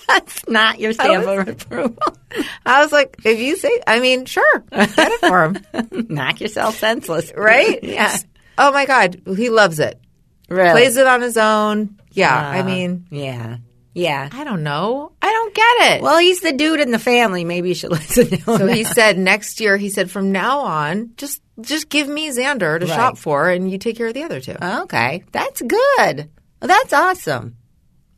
That's 0.08 0.48
not 0.48 0.80
your 0.80 0.92
stamp 0.94 1.28
of 1.28 1.46
approval. 1.46 1.96
I 2.66 2.82
was 2.82 2.90
like, 2.90 3.18
if 3.24 3.38
you 3.38 3.56
say, 3.56 3.70
I 3.86 4.00
mean, 4.00 4.24
sure, 4.24 4.64
get 4.72 4.90
it 4.98 5.20
for 5.20 5.44
him, 5.44 5.58
Knock 6.08 6.40
yourself 6.40 6.76
senseless. 6.78 7.32
right? 7.36 7.78
Yeah. 7.84 8.16
Oh 8.56 8.72
my 8.72 8.84
God, 8.84 9.22
he 9.36 9.48
loves 9.48 9.78
it. 9.78 10.00
Really? 10.48 10.70
Plays 10.70 10.96
it 10.96 11.06
on 11.06 11.20
his 11.20 11.36
own. 11.36 11.98
Yeah. 12.12 12.34
I 12.34 12.60
Uh, 12.60 12.64
mean, 12.64 13.06
Yeah. 13.10 13.58
Yeah. 13.94 14.28
I 14.32 14.44
don't 14.44 14.62
know. 14.62 15.12
I 15.20 15.30
don't 15.30 15.54
get 15.54 15.96
it. 15.96 16.02
Well, 16.02 16.18
he's 16.18 16.40
the 16.40 16.52
dude 16.52 16.80
in 16.80 16.90
the 16.92 16.98
family. 16.98 17.44
Maybe 17.44 17.68
you 17.70 17.74
should 17.74 17.90
listen 17.98 18.28
to 18.28 18.36
him. 18.36 18.58
so 18.58 18.66
he 18.66 18.84
said 18.84 19.18
next 19.18 19.60
year. 19.60 19.76
He 19.76 19.88
said 19.90 20.10
from 20.10 20.30
now 20.32 20.60
on, 20.60 21.10
just 21.16 21.42
just 21.60 21.88
give 21.88 22.08
me 22.08 22.28
Xander 22.30 22.78
to 22.78 22.86
Right. 22.86 22.94
shop 22.94 23.18
for, 23.18 23.50
and 23.50 23.68
you 23.70 23.78
take 23.78 23.96
care 23.96 24.06
of 24.06 24.14
the 24.14 24.22
other 24.22 24.40
two. 24.40 24.54
Okay, 24.62 25.24
that's 25.32 25.60
good. 25.60 26.28
Well, 26.60 26.68
that's 26.68 26.92
awesome. 26.92 27.56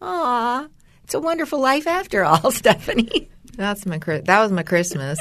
Aw, 0.03 0.67
it's 1.05 1.15
a 1.15 1.21
wonderful 1.21 1.59
life 1.61 1.87
after 1.87 2.25
all, 2.25 2.39
Stefanie. 2.53 3.29
That's 3.57 3.87
my 3.87 3.99
that 3.99 4.41
was 4.41 4.53
my 4.53 4.63
Christmas. 4.63 5.19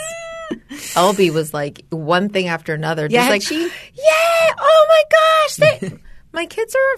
Elby 0.96 1.32
was 1.32 1.54
like 1.54 1.86
one 1.90 2.30
thing 2.30 2.48
after 2.48 2.74
another. 2.74 3.08
Just 3.08 3.24
Yeah, 3.26 3.30
like 3.30 3.42
she- 3.42 3.64
yeah, 3.94 4.54
oh 4.60 4.86
my 4.90 5.04
gosh, 5.12 5.56
they, 5.56 5.98
my 6.32 6.46
kids 6.46 6.76
are. 6.76 6.98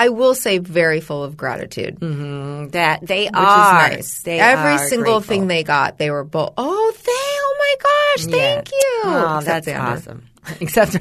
I 0.00 0.10
will 0.10 0.34
say 0.34 0.58
very 0.58 1.00
full 1.00 1.24
of 1.24 1.36
gratitude, 1.36 1.98
That 2.00 3.00
they 3.02 3.24
which 3.24 3.32
are. 3.34 3.86
is 3.88 3.94
nice. 3.96 4.22
They 4.22 4.38
Every 4.38 4.72
are 4.72 4.78
single 4.88 5.14
grateful. 5.18 5.34
thing 5.34 5.46
they 5.48 5.64
got, 5.64 5.98
they 5.98 6.10
were 6.10 6.22
both. 6.24 6.52
Oh, 6.56 6.92
thank! 6.94 7.18
Oh 7.40 7.56
my 7.58 7.74
gosh, 7.82 8.26
thank 8.38 8.70
you. 8.70 9.00
Oh, 9.04 9.38
Except 9.38 9.64
that's 9.66 10.06
awesome. 10.06 10.22
Except 10.60 10.92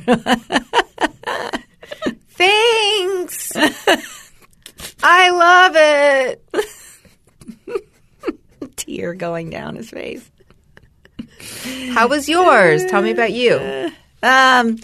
Thanks. 2.29 3.51
I 5.03 5.29
love 5.31 5.75
it. 5.75 6.43
tear 8.75 9.13
going 9.13 9.49
down 9.49 9.75
his 9.75 9.89
face. 9.89 10.29
How 11.91 12.07
was 12.07 12.29
yours? 12.29 12.85
Tell 12.85 13.01
me 13.01 13.11
about 13.11 13.33
you. 13.33 13.91
Um, 14.23 14.77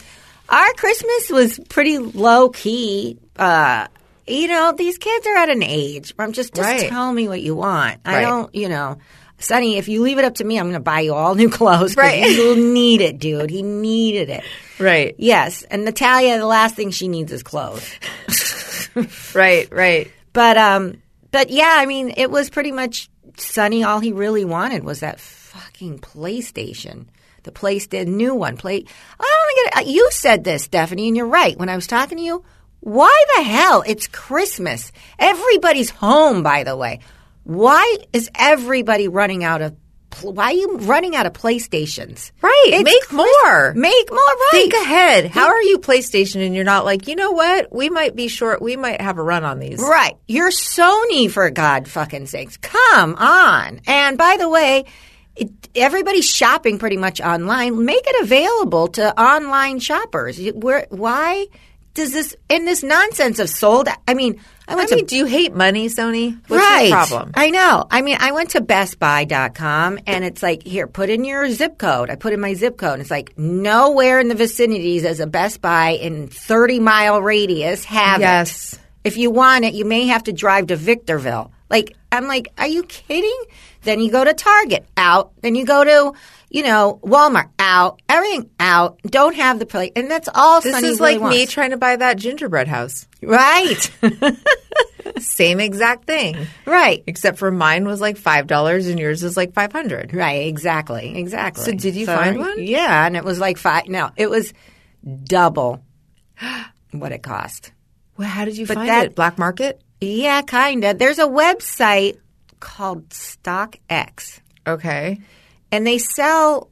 our 0.49 0.73
Christmas 0.73 1.29
was 1.29 1.59
pretty 1.69 1.97
low 1.97 2.49
key. 2.49 3.17
Uh, 3.37 3.87
you 4.27 4.47
know, 4.47 4.73
these 4.77 4.97
kids 4.97 5.27
are 5.27 5.35
at 5.37 5.49
an 5.49 5.63
age 5.63 6.11
where 6.15 6.25
I'm 6.27 6.33
just 6.33 6.53
just 6.53 6.67
Right. 6.67 6.89
tell 6.89 7.11
me 7.11 7.27
what 7.27 7.41
you 7.41 7.55
want. 7.55 7.99
I 8.05 8.15
Right. 8.15 8.21
don't, 8.21 8.53
you 8.55 8.69
know. 8.69 8.97
Sonny, 9.39 9.77
if 9.77 9.89
you 9.89 10.01
leave 10.01 10.19
it 10.19 10.23
up 10.25 10.35
to 10.35 10.43
me, 10.45 10.57
I'm 10.57 10.65
going 10.65 10.73
to 10.75 10.79
buy 10.79 11.01
you 11.01 11.13
all 11.13 11.35
new 11.35 11.49
clothes. 11.49 11.97
Right. 11.97 12.29
You'll 12.29 12.55
need 12.55 13.01
it, 13.01 13.19
dude. 13.19 13.49
He 13.49 13.61
needed 13.61 14.29
it. 14.29 14.43
Right, 14.79 15.15
Yes. 15.17 15.63
And 15.63 15.83
Natalia, 15.85 16.37
the 16.37 16.45
last 16.45 16.75
thing 16.75 16.91
she 16.91 17.07
needs 17.09 17.31
is 17.33 17.43
clothes. 17.43 17.85
right, 19.35 19.67
right. 19.71 20.11
But 20.33 20.57
um, 20.57 21.01
but 21.31 21.49
yeah, 21.49 21.75
I 21.77 21.85
mean, 21.85 22.13
it 22.17 22.29
was 22.31 22.49
pretty 22.49 22.71
much 22.71 23.09
Sonny. 23.37 23.83
All 23.83 23.99
he 23.99 24.11
really 24.11 24.45
wanted 24.45 24.83
was 24.83 25.01
that 25.01 25.19
fucking 25.19 25.99
PlayStation, 25.99 27.05
the 27.43 27.51
PlayStation 27.51 28.07
new 28.07 28.35
one. 28.35 28.57
Play. 28.57 28.75
I 28.75 28.77
don't 28.77 29.55
think 29.55 29.67
it, 29.67 29.77
uh, 29.77 29.91
you 29.91 30.09
said 30.11 30.43
this, 30.43 30.67
Stefanie, 30.67 31.07
and 31.07 31.17
you're 31.17 31.27
right. 31.27 31.57
When 31.57 31.69
I 31.69 31.75
was 31.75 31.87
talking 31.87 32.17
to 32.17 32.23
you, 32.23 32.43
why 32.79 33.23
the 33.37 33.43
hell? 33.43 33.83
It's 33.85 34.07
Christmas. 34.07 34.91
Everybody's 35.17 35.89
home, 35.89 36.43
by 36.43 36.63
the 36.63 36.75
way. 36.75 36.99
Why 37.43 37.97
is 38.11 38.29
everybody 38.35 39.07
running 39.07 39.43
out 39.43 39.61
of? 39.61 39.75
Why 40.21 40.45
are 40.45 40.53
you 40.53 40.77
running 40.77 41.15
out 41.15 41.25
of 41.25 41.33
PlayStations? 41.33 42.31
Right. 42.41 42.65
It's 42.67 42.83
Make 42.83 43.11
more. 43.11 43.73
Make 43.73 44.11
more. 44.11 44.19
Right. 44.19 44.49
Think 44.51 44.73
ahead. 44.73 45.25
How 45.25 45.47
are 45.47 45.61
you 45.61 45.79
PlayStation 45.79 46.45
and 46.45 46.53
you're 46.53 46.63
not 46.63 46.85
like, 46.85 47.07
you 47.07 47.15
know 47.15 47.31
what? 47.31 47.73
We 47.73 47.89
might 47.89 48.15
be 48.15 48.27
short. 48.27 48.61
We 48.61 48.75
might 48.75 49.01
have 49.01 49.17
a 49.17 49.23
run 49.23 49.43
on 49.43 49.57
these. 49.57 49.79
Right. 49.79 50.15
You're 50.27 50.51
Sony 50.51 51.31
for 51.31 51.49
God 51.49 51.87
fucking 51.87 52.27
sakes. 52.27 52.57
Come 52.57 53.15
on. 53.15 53.81
And 53.87 54.15
by 54.15 54.37
the 54.37 54.49
way, 54.49 54.85
it, 55.35 55.49
everybody's 55.75 56.29
shopping 56.29 56.79
pretty 56.79 56.97
much 56.97 57.21
online. 57.21 57.85
Make 57.85 58.03
it 58.05 58.23
available 58.23 58.87
to 58.89 59.19
online 59.19 59.79
shoppers. 59.79 60.39
Where, 60.51 60.87
why 60.89 61.47
does 61.93 62.11
this 62.11 62.35
in 62.49 62.65
this 62.65 62.83
nonsense 62.83 63.39
of 63.39 63.49
sold? 63.49 63.87
I 64.07 64.13
mean, 64.13 64.39
I 64.67 64.73
I 64.73 64.75
went 64.75 64.91
mean, 64.91 64.99
to 64.99 65.05
do 65.05 65.15
you 65.15 65.25
hate 65.25 65.53
money, 65.53 65.89
Sony? 65.89 66.39
What's 66.47 66.63
right. 66.63 66.89
your 66.89 66.97
problem? 66.97 67.31
I 67.35 67.49
know. 67.49 67.85
I 67.89 68.01
mean, 68.01 68.17
I 68.19 68.31
went 68.31 68.51
to 68.51 68.61
bestbuy.com 68.61 69.99
and 70.07 70.23
it's 70.23 70.41
like, 70.41 70.63
here, 70.63 70.87
put 70.87 71.09
in 71.09 71.23
your 71.23 71.49
zip 71.51 71.77
code. 71.77 72.09
I 72.09 72.15
put 72.15 72.33
in 72.33 72.39
my 72.39 72.53
zip 72.53 72.77
code 72.77 72.93
and 72.93 73.01
it's 73.01 73.11
like, 73.11 73.37
nowhere 73.37 74.19
in 74.19 74.29
the 74.29 74.35
vicinities 74.35 75.05
as 75.05 75.19
a 75.19 75.27
Best 75.27 75.61
Buy 75.61 75.91
in 75.91 76.27
30 76.27 76.79
mile 76.79 77.21
radius 77.21 77.83
have 77.85 78.21
it. 78.21 78.23
Yes. 78.23 78.79
If 79.03 79.17
you 79.17 79.31
want 79.31 79.65
it, 79.65 79.73
you 79.73 79.85
may 79.85 80.07
have 80.07 80.23
to 80.23 80.33
drive 80.33 80.67
to 80.67 80.77
Victorville. 80.77 81.51
Like, 81.69 81.95
I'm 82.11 82.27
like, 82.27 82.47
are 82.57 82.67
you 82.67 82.83
kidding? 82.83 83.43
Then 83.83 83.99
you 84.01 84.11
go 84.11 84.23
to 84.23 84.33
Target, 84.33 84.85
out. 84.97 85.31
Then 85.41 85.55
you 85.55 85.65
go 85.65 85.83
to, 85.83 86.17
you 86.49 86.63
know, 86.63 86.99
Walmart, 87.03 87.49
out. 87.59 88.01
Everything 88.09 88.49
out. 88.59 88.99
Don't 89.03 89.35
have 89.35 89.59
the 89.59 89.65
plate. 89.65 89.93
And 89.95 90.09
that's 90.09 90.29
all 90.33 90.61
This 90.61 90.81
is 90.83 90.99
really 90.99 91.17
like 91.19 91.29
me 91.29 91.45
trying 91.45 91.71
to 91.71 91.77
buy 91.77 91.95
that 91.97 92.17
gingerbread 92.17 92.67
house. 92.67 93.07
right. 93.21 93.91
Same 95.19 95.59
exact 95.59 96.05
thing. 96.05 96.47
right. 96.65 97.03
Except 97.07 97.37
for 97.37 97.51
mine 97.51 97.85
was 97.85 97.99
like 98.01 98.17
$5 98.17 98.89
and 98.89 98.99
yours 98.99 99.23
is 99.23 99.35
like 99.37 99.53
500 99.53 100.13
Right, 100.13 100.47
exactly, 100.47 101.17
exactly. 101.17 101.63
So 101.65 101.71
did 101.73 101.95
you 101.95 102.05
find 102.05 102.39
one? 102.39 102.55
Yeah, 102.63 103.05
and 103.05 103.15
it 103.17 103.23
was 103.23 103.39
like 103.39 103.57
five. 103.57 103.87
No, 103.87 104.09
it 104.15 104.29
was 104.29 104.53
double 105.25 105.83
what 106.91 107.11
it 107.11 107.21
cost. 107.21 107.71
Well, 108.17 108.27
how 108.29 108.45
did 108.45 108.57
you 108.57 108.65
But 108.65 108.75
find 108.75 108.89
that- 108.89 109.05
it? 109.07 109.15
Black 109.15 109.37
market? 109.37 109.81
Yeah, 110.01 110.41
kinda. 110.41 110.93
There's 110.95 111.19
a 111.19 111.27
website 111.27 112.17
called 112.63 113.09
StockX, 113.09 114.39
Okay. 114.65 115.19
and 115.71 115.85
they 115.85 115.97
sell 115.97 116.69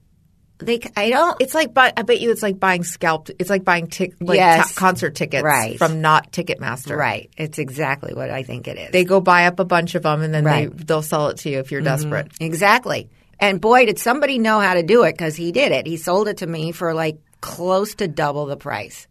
they. 0.60 0.80
I 0.96 1.10
don't. 1.10 1.36
It's 1.42 1.54
like, 1.56 1.74
buy, 1.74 1.92
I 1.98 2.04
bet 2.04 2.22
you 2.22 2.30
it's 2.32 2.44
like 2.44 2.60
buying 2.60 2.84
scalped. 2.84 3.32
It's 3.40 3.50
like 3.50 3.66
buying 3.66 3.88
tic, 3.88 4.14
like 4.22 4.38
Yes. 4.38 4.74
ta- 4.76 4.80
concert 4.80 5.16
tickets 5.16 5.44
Right. 5.44 5.78
from 5.78 6.02
not 6.02 6.32
Ticketmaster. 6.32 6.96
Right. 6.96 7.32
It's 7.36 7.58
exactly 7.58 8.14
what 8.14 8.30
I 8.30 8.44
think 8.44 8.68
it 8.68 8.78
is. 8.78 8.92
They 8.92 9.04
go 9.04 9.20
buy 9.22 9.48
up 9.48 9.60
a 9.60 9.66
bunch 9.66 9.96
of 9.96 10.04
them 10.04 10.22
and 10.22 10.32
then 10.34 10.44
Right. 10.44 10.70
Mm-hmm. 10.70 10.78
they 10.78 10.84
they'll 10.84 11.02
sell 11.02 11.30
it 11.30 11.38
to 11.38 11.50
you 11.50 11.58
if 11.60 11.72
you're 11.72 11.82
desperate. 11.82 12.32
Exactly. 12.40 13.10
And 13.40 13.60
boy, 13.60 13.88
did 13.88 13.98
somebody 13.98 14.38
know 14.38 14.60
how 14.60 14.76
to 14.76 14.84
do 14.84 15.02
it 15.04 15.14
because 15.14 15.36
he 15.36 15.52
did 15.52 15.72
it. 15.72 15.88
He 15.88 15.98
sold 15.98 16.28
it 16.28 16.38
to 16.38 16.48
me 16.48 16.72
for 16.72 16.94
like 16.94 17.18
close 17.42 17.96
to 17.96 18.08
double 18.08 18.46
the 18.46 18.56
price. 18.58 19.08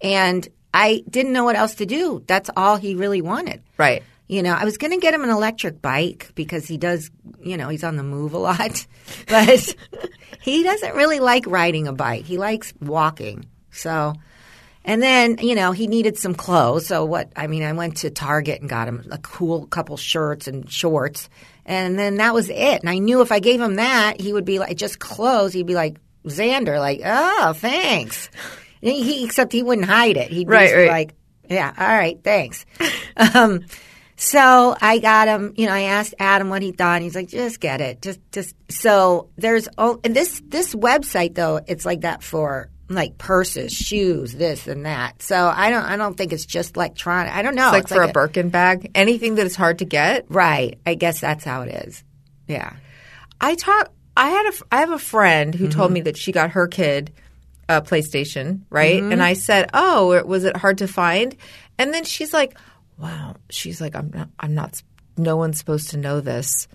And 0.00 0.48
I 0.72 1.04
didn't 1.10 1.34
know 1.34 1.44
what 1.44 1.54
else 1.56 1.74
to 1.76 1.86
do. 1.86 2.22
That's 2.26 2.48
all 2.56 2.76
he 2.76 2.94
really 2.94 3.20
wanted. 3.20 3.62
Right. 3.76 4.02
You 4.26 4.42
know, 4.42 4.52
I 4.54 4.64
was 4.64 4.78
going 4.78 4.92
to 4.92 4.98
get 4.98 5.12
him 5.12 5.22
an 5.22 5.30
electric 5.30 5.82
bike 5.82 6.30
because 6.34 6.66
he 6.66 6.78
does, 6.78 7.10
you 7.42 7.56
know, 7.58 7.68
he's 7.68 7.84
on 7.84 7.96
the 7.96 8.02
move 8.02 8.32
a 8.32 8.38
lot. 8.38 8.86
But 9.28 9.74
he 10.40 10.62
doesn't 10.62 10.94
really 10.94 11.20
like 11.20 11.46
riding 11.46 11.86
a 11.86 11.92
bike. 11.92 12.24
He 12.24 12.38
likes 12.38 12.72
walking. 12.80 13.44
So, 13.70 14.14
and 14.84 15.02
then, 15.02 15.38
you 15.38 15.54
know, 15.54 15.72
he 15.72 15.86
needed 15.86 16.18
some 16.18 16.34
clothes. 16.34 16.86
So, 16.86 17.04
what, 17.04 17.30
I 17.36 17.46
mean, 17.46 17.62
I 17.62 17.72
went 17.72 17.98
to 17.98 18.10
Target 18.10 18.60
and 18.60 18.68
got 18.70 18.88
him 18.88 19.06
a 19.10 19.18
cool 19.18 19.66
couple 19.66 19.96
shirts 19.98 20.46
and 20.48 20.70
shorts. 20.70 21.28
And 21.66 21.98
then 21.98 22.16
that 22.16 22.32
was 22.34 22.48
it. 22.50 22.80
And 22.80 22.88
I 22.88 22.98
knew 22.98 23.20
if 23.20 23.30
I 23.32 23.40
gave 23.40 23.60
him 23.60 23.74
that, 23.76 24.20
he 24.20 24.32
would 24.32 24.44
be 24.46 24.58
like, 24.58 24.76
just 24.76 24.98
clothes. 24.98 25.52
He'd 25.52 25.66
be 25.66 25.74
like, 25.74 25.98
Xander, 26.24 26.78
like, 26.78 27.00
oh, 27.04 27.52
thanks. 27.54 28.30
And 28.82 28.92
He, 28.92 29.24
except 29.24 29.52
he 29.52 29.62
wouldn't 29.62 29.86
hide 29.86 30.16
it. 30.16 30.30
He'd 30.30 30.48
Right, 30.48 30.70
be 30.70 30.76
right. 30.76 30.88
like, 30.90 31.14
yeah, 31.48 31.72
all 31.76 31.86
right, 31.86 32.18
thanks. 32.24 32.64
um, 33.34 33.64
so 34.16 34.76
I 34.80 34.98
got 34.98 35.28
him, 35.28 35.54
you 35.56 35.66
know, 35.66 35.72
I 35.72 35.82
asked 35.82 36.14
Adam 36.18 36.48
what 36.48 36.62
he 36.62 36.72
thought. 36.72 36.96
And 36.96 37.04
he's 37.04 37.14
like, 37.16 37.28
just 37.28 37.60
get 37.60 37.80
it. 37.80 38.00
Just, 38.02 38.20
just, 38.32 38.54
so 38.70 39.28
there's, 39.36 39.68
oh, 39.76 40.00
and 40.04 40.14
this, 40.14 40.40
this 40.46 40.74
website 40.74 41.34
though, 41.34 41.60
it's 41.66 41.84
like 41.84 42.02
that 42.02 42.22
for 42.22 42.70
like 42.88 43.16
purses, 43.18 43.72
shoes, 43.72 44.32
this 44.34 44.66
and 44.68 44.86
that. 44.86 45.22
So 45.22 45.46
I 45.46 45.70
don't, 45.70 45.84
I 45.84 45.96
don't 45.96 46.16
think 46.16 46.32
it's 46.32 46.46
just 46.46 46.76
electronic. 46.76 47.32
I 47.32 47.42
don't 47.42 47.54
know. 47.54 47.72
It's 47.72 47.90
like 47.90 47.98
for 47.98 48.02
a 48.02 48.12
Birkin 48.12 48.50
bag, 48.50 48.90
anything 48.94 49.36
that 49.36 49.46
is 49.46 49.56
hard 49.56 49.78
to 49.78 49.84
get. 49.84 50.26
Right. 50.28 50.78
I 50.84 50.94
guess 50.94 51.20
that's 51.20 51.44
how 51.44 51.62
it 51.62 51.86
is. 51.86 52.04
Yeah. 52.46 52.74
I 53.40 53.54
talk. 53.54 53.90
I 54.16 54.28
had 54.28 54.46
a, 54.46 54.52
I 54.70 54.80
have 54.80 54.90
a 54.92 54.98
friend 54.98 55.54
who 55.54 55.64
Mm-hmm. 55.64 55.78
told 55.78 55.92
me 55.92 56.02
that 56.02 56.16
she 56.16 56.30
got 56.30 56.50
her 56.50 56.68
kid 56.68 57.12
a 57.68 57.80
PlayStation, 57.82 58.60
right? 58.70 59.00
Mm-hmm. 59.00 59.12
And 59.12 59.22
I 59.22 59.32
said, 59.32 59.70
"Oh, 59.74 60.22
was 60.24 60.44
it 60.44 60.56
hard 60.56 60.78
to 60.78 60.86
find?" 60.86 61.34
And 61.78 61.92
then 61.92 62.04
she's 62.04 62.32
like, 62.32 62.56
"Wow." 62.98 63.36
She's 63.50 63.80
like, 63.80 63.94
"I'm 63.96 64.10
not. 64.14 64.28
I'm 64.38 64.54
not. 64.54 64.82
No 65.16 65.36
one's 65.36 65.58
supposed 65.58 65.90
to 65.90 65.96
know 65.96 66.20
this, 66.20 66.68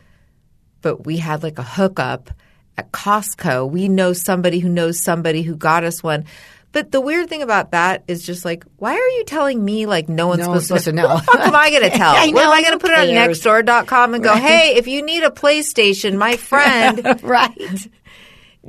but 0.82 1.05
we 1.05 1.17
had 1.17 1.43
like 1.43 1.60
a 1.60 1.63
hookup 1.63 2.32
at 2.77 2.91
Costco. 2.91 3.69
We 3.69 3.88
know 3.88 4.13
somebody 4.13 4.60
who 4.60 4.69
knows 4.69 5.01
somebody 5.01 5.41
who 5.41 5.55
got 5.55 5.84
us 5.84 6.01
one." 6.03 6.25
But 6.71 6.91
the 6.91 7.01
weird 7.01 7.29
thing 7.29 7.41
about 7.41 7.71
that 7.71 8.03
is 8.08 8.23
just 8.23 8.45
like, 8.45 8.63
why 8.77 8.93
are 8.93 9.08
you 9.17 9.23
telling 9.25 9.65
me 9.65 9.88
like 9.88 10.08
no 10.08 10.27
one's 10.27 10.41
No 10.41 10.49
one's 10.49 10.67
supposed, 10.67 10.84
supposed 10.84 10.97
to 10.97 11.01
know. 11.01 11.08
What 11.15 11.25
the 11.25 11.32
fuck 11.32 11.47
am 11.47 11.55
I 11.55 11.71
going 11.71 11.82
to 11.91 11.97
tell? 11.97 12.12
I 12.12 12.27
What 12.27 12.27
am 12.27 12.34
know, 12.36 12.51
I 12.51 12.62
going 12.62 12.73
to 12.73 12.77
put 12.79 12.91
it 12.91 12.99
on 12.99 13.08
nextdoor.com 13.08 14.13
and 14.13 14.23
go, 14.23 14.36
hey, 14.36 14.75
if 14.77 14.88
you 14.88 15.01
need 15.01 15.23
a 15.23 15.32
PlayStation, 15.32 16.15
my 16.17 16.38
friend 16.49 17.23
right. 17.23 17.89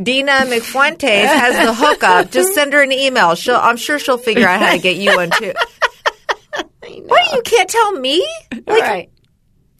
Dina 0.03 0.33
McFuentes 0.47 1.27
has 1.27 1.67
the 1.67 1.75
hookup. 1.75 2.31
Just 2.31 2.55
send 2.55 2.73
her 2.73 2.81
an 2.83 2.91
email. 2.93 3.35
She'll, 3.35 3.57
I'm 3.57 3.77
sure 3.77 3.99
she'll 3.99 4.17
figure 4.17 4.49
out 4.49 4.61
how 4.61 4.73
to 4.73 4.79
get 4.79 4.97
you 4.97 5.15
one 5.17 5.31
too. 5.31 5.53
What? 7.07 7.35
You 7.35 7.43
can't 7.43 7.69
tell 7.69 7.93
me? 7.93 8.27
right. 8.67 9.11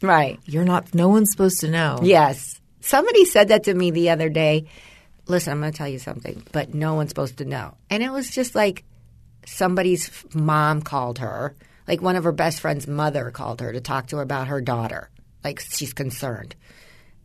Right. 0.01 0.39
You're 0.45 0.63
not. 0.63 0.93
No 0.95 1.09
one's 1.09 1.31
supposed 1.31 1.59
to 1.61 1.69
know. 1.69 1.99
Yes. 2.01 2.59
Somebody 2.79 3.25
said 3.25 3.49
that 3.49 3.65
to 3.65 3.73
me 3.73 3.91
the 3.91 4.11
other 4.11 4.29
day. 4.29 4.65
Listen, 5.27 5.53
I'm 5.53 5.59
going 5.59 5.71
to 5.71 5.77
tell 5.77 5.87
you 5.87 5.99
something, 5.99 6.43
but 6.51 6.73
no 6.73 6.95
one's 6.95 7.09
supposed 7.09 7.37
to 7.37 7.45
know. 7.45 7.75
And 7.89 8.01
it 8.01 8.11
was 8.11 8.31
just 8.31 8.55
like 8.55 8.83
somebody's 9.45 10.09
mom 10.33 10.81
called 10.81 11.19
her, 11.19 11.55
like 11.87 12.01
one 12.01 12.15
of 12.15 12.23
her 12.23 12.31
best 12.31 12.61
friend's 12.61 12.87
mother 12.87 13.31
called 13.31 13.61
her 13.61 13.71
to 13.71 13.81
talk 13.81 14.07
to 14.07 14.17
her 14.17 14.21
about 14.21 14.47
her 14.47 14.61
daughter. 14.61 15.09
Like 15.43 15.59
she's 15.59 15.93
concerned. 15.93 16.55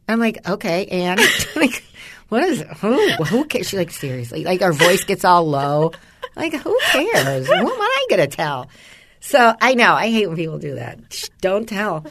I'm 0.09 0.21
like, 0.21 0.49
okay, 0.49 0.87
and 0.87 1.21
like, 1.57 1.83
what 2.29 2.43
is 2.45 2.61
it? 2.61 2.69
Who, 2.79 3.13
who 3.25 3.45
cares? 3.45 3.69
She's 3.69 3.79
like, 3.79 3.91
seriously, 3.91 4.45
like 4.45 4.61
her 4.61 4.73
voice 4.73 5.05
gets 5.05 5.25
all 5.25 5.49
low. 5.49 5.93
Like, 6.37 6.53
who 6.55 6.79
cares? 6.93 7.49
What 7.49 7.59
am 7.59 7.67
I 7.67 8.07
going 8.11 8.21
to 8.21 8.37
tell? 8.37 8.69
So 9.21 9.55
I 9.61 9.75
know 9.75 9.93
I 9.95 10.11
hate 10.11 10.27
when 10.29 10.37
people 10.37 10.59
do 10.59 10.75
that. 10.77 10.99
Shh, 11.13 11.29
Don't 11.41 11.69
tell. 11.69 12.05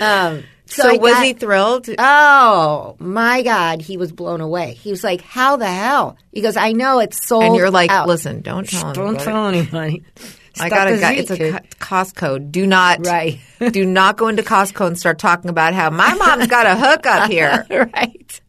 Um, 0.00 0.44
So, 0.64 0.88
I 0.88 0.96
was 0.96 1.12
got- 1.12 1.24
he 1.24 1.32
thrilled? 1.34 1.88
Oh 1.98 2.96
my 2.98 3.42
God, 3.42 3.82
he 3.82 3.98
was 3.98 4.10
blown 4.10 4.40
away. 4.40 4.72
He 4.72 4.90
was 4.90 5.04
like, 5.04 5.20
"How 5.20 5.56
the 5.56 5.66
hell?" 5.68 6.16
He 6.32 6.40
goes, 6.40 6.56
"I 6.56 6.72
know 6.72 6.98
it's 7.00 7.26
sold." 7.26 7.44
and 7.44 7.56
you're 7.56 7.70
like, 7.70 7.90
out." 7.90 8.08
listen, 8.08 8.40
don't 8.40 8.66
tell 8.66 8.92
don't 8.94 9.20
tell 9.20 9.48
anybody." 9.48 10.02
I 10.60 10.68
got 10.70 10.88
a 10.88 10.98
guy. 10.98 11.12
It's 11.14 11.30
a. 11.30 11.36
Co- 11.36 11.58
Costco. 11.78 12.50
Do 12.50 12.66
not. 12.66 13.06
Right. 13.06 13.40
do 13.70 13.84
not 13.84 14.16
go 14.16 14.28
into 14.28 14.42
Costco 14.42 14.86
and 14.86 14.98
start 14.98 15.18
talking 15.18 15.50
about 15.50 15.74
how 15.74 15.90
my 15.90 16.14
mom's 16.14 16.46
got 16.46 16.66
a 16.66 16.74
hookup 16.76 17.30
here. 17.30 17.66
right. 17.70 18.40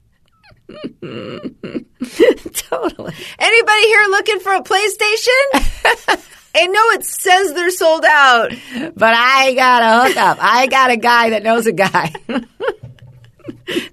totally. 2.54 3.14
Anybody 3.40 3.82
here 3.88 4.06
looking 4.10 4.40
for 4.40 4.54
a 4.54 4.62
PlayStation? 4.64 6.24
I 6.56 6.68
know 6.68 6.82
it 6.92 7.06
says 7.06 7.54
they're 7.54 7.72
sold 7.72 8.06
out. 8.06 8.52
But 8.96 9.14
I 9.16 9.54
got 9.54 9.84
a 9.84 10.10
hookup. 10.10 10.38
I 10.40 10.68
got 10.68 10.92
a 10.92 10.98
guy 10.98 11.32
that 11.32 11.44
knows 11.44 11.66
a 11.66 11.72
guy. 11.72 12.14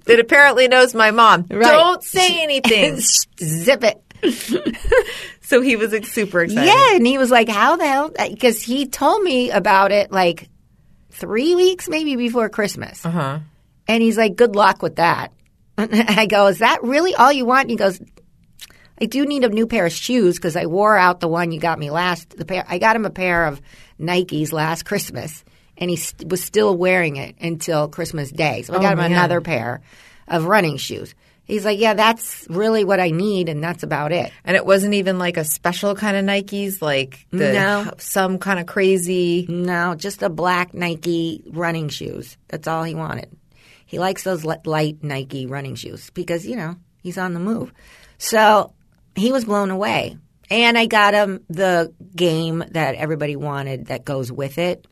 that 0.05 0.19
apparently 0.19 0.67
knows 0.67 0.93
my 0.93 1.11
mom. 1.11 1.47
Right. 1.49 1.71
Don't 1.71 2.03
say 2.03 2.43
anything. 2.43 2.99
Zip 3.39 3.83
it. 3.83 4.01
so 5.41 5.61
he 5.61 5.75
was 5.75 5.91
like, 5.91 6.05
super 6.05 6.41
excited. 6.41 6.67
Yeah, 6.67 6.95
and 6.95 7.07
he 7.07 7.17
was 7.17 7.31
like, 7.31 7.49
"How 7.49 7.75
the 7.75 7.87
hell?" 7.87 8.11
Because 8.11 8.61
he 8.61 8.85
told 8.85 9.23
me 9.23 9.49
about 9.49 9.91
it 9.91 10.11
like 10.11 10.47
three 11.09 11.55
weeks 11.55 11.89
maybe 11.89 12.15
before 12.15 12.47
Christmas. 12.47 13.03
Uh-huh. 13.03 13.39
And 13.87 14.03
he's 14.03 14.17
like, 14.17 14.35
"Good 14.35 14.55
luck 14.55 14.83
with 14.83 14.97
that." 14.97 15.33
I 15.77 16.27
go, 16.27 16.45
"Is 16.47 16.59
that 16.59 16.83
really 16.83 17.15
all 17.15 17.31
you 17.31 17.45
want?" 17.45 17.61
And 17.61 17.71
he 17.71 17.77
goes, 17.77 17.99
"I 19.01 19.05
do 19.05 19.25
need 19.25 19.43
a 19.43 19.49
new 19.49 19.67
pair 19.67 19.85
of 19.85 19.91
shoes 19.91 20.35
because 20.35 20.55
I 20.55 20.67
wore 20.67 20.95
out 20.95 21.19
the 21.19 21.27
one 21.27 21.51
you 21.51 21.59
got 21.59 21.79
me 21.79 21.89
last. 21.89 22.37
The 22.37 22.45
pair 22.45 22.63
I 22.67 22.77
got 22.77 22.95
him 22.95 23.05
a 23.05 23.09
pair 23.09 23.47
of 23.47 23.61
Nikes 23.99 24.53
last 24.53 24.85
Christmas, 24.85 25.43
and 25.77 25.89
he 25.89 25.95
st- 25.95 26.29
was 26.29 26.43
still 26.43 26.77
wearing 26.77 27.15
it 27.17 27.35
until 27.41 27.87
Christmas 27.87 28.31
Day. 28.31 28.61
So 28.61 28.73
I 28.73 28.77
oh, 28.77 28.81
got 28.81 28.93
him 28.93 28.99
man. 28.99 29.11
another 29.11 29.41
pair 29.41 29.81
of 30.27 30.45
running 30.45 30.77
shoes." 30.77 31.15
He's 31.43 31.65
like, 31.65 31.79
"Yeah, 31.79 31.95
that's 31.95 32.47
really 32.49 32.85
what 32.85 32.99
I 33.01 33.09
need, 33.09 33.49
and 33.49 33.61
that's 33.61 33.83
about 33.83 34.11
it." 34.13 34.31
And 34.45 34.55
it 34.55 34.65
wasn't 34.65 34.93
even 34.93 35.19
like 35.19 35.35
a 35.35 35.43
special 35.43 35.95
kind 35.95 36.15
of 36.15 36.23
Nikes, 36.23 36.81
like 36.81 37.25
the, 37.31 37.51
No. 37.51 37.91
some 37.97 38.37
kind 38.37 38.59
of 38.59 38.67
crazy. 38.67 39.47
No, 39.49 39.95
just 39.95 40.21
a 40.21 40.29
black 40.29 40.73
Nike 40.73 41.43
running 41.51 41.89
shoes. 41.89 42.37
That's 42.47 42.67
all 42.67 42.83
he 42.83 42.95
wanted. 42.95 43.29
He 43.85 43.99
likes 43.99 44.23
those 44.23 44.45
light 44.45 45.03
Nike 45.03 45.45
running 45.47 45.75
shoes 45.75 46.09
because, 46.11 46.47
you 46.47 46.55
know, 46.55 46.77
he's 47.03 47.17
on 47.17 47.33
the 47.33 47.41
move. 47.41 47.73
So 48.17 48.71
he 49.15 49.31
was 49.31 49.45
blown 49.45 49.71
away. 49.71 50.17
And 50.49 50.77
I 50.77 50.85
got 50.85 51.13
him 51.13 51.43
the 51.49 51.93
game 52.15 52.63
that 52.71 52.95
everybody 52.95 53.35
wanted 53.35 53.87
that 53.87 54.03
goes 54.03 54.31
with 54.31 54.57
it. 54.57 54.85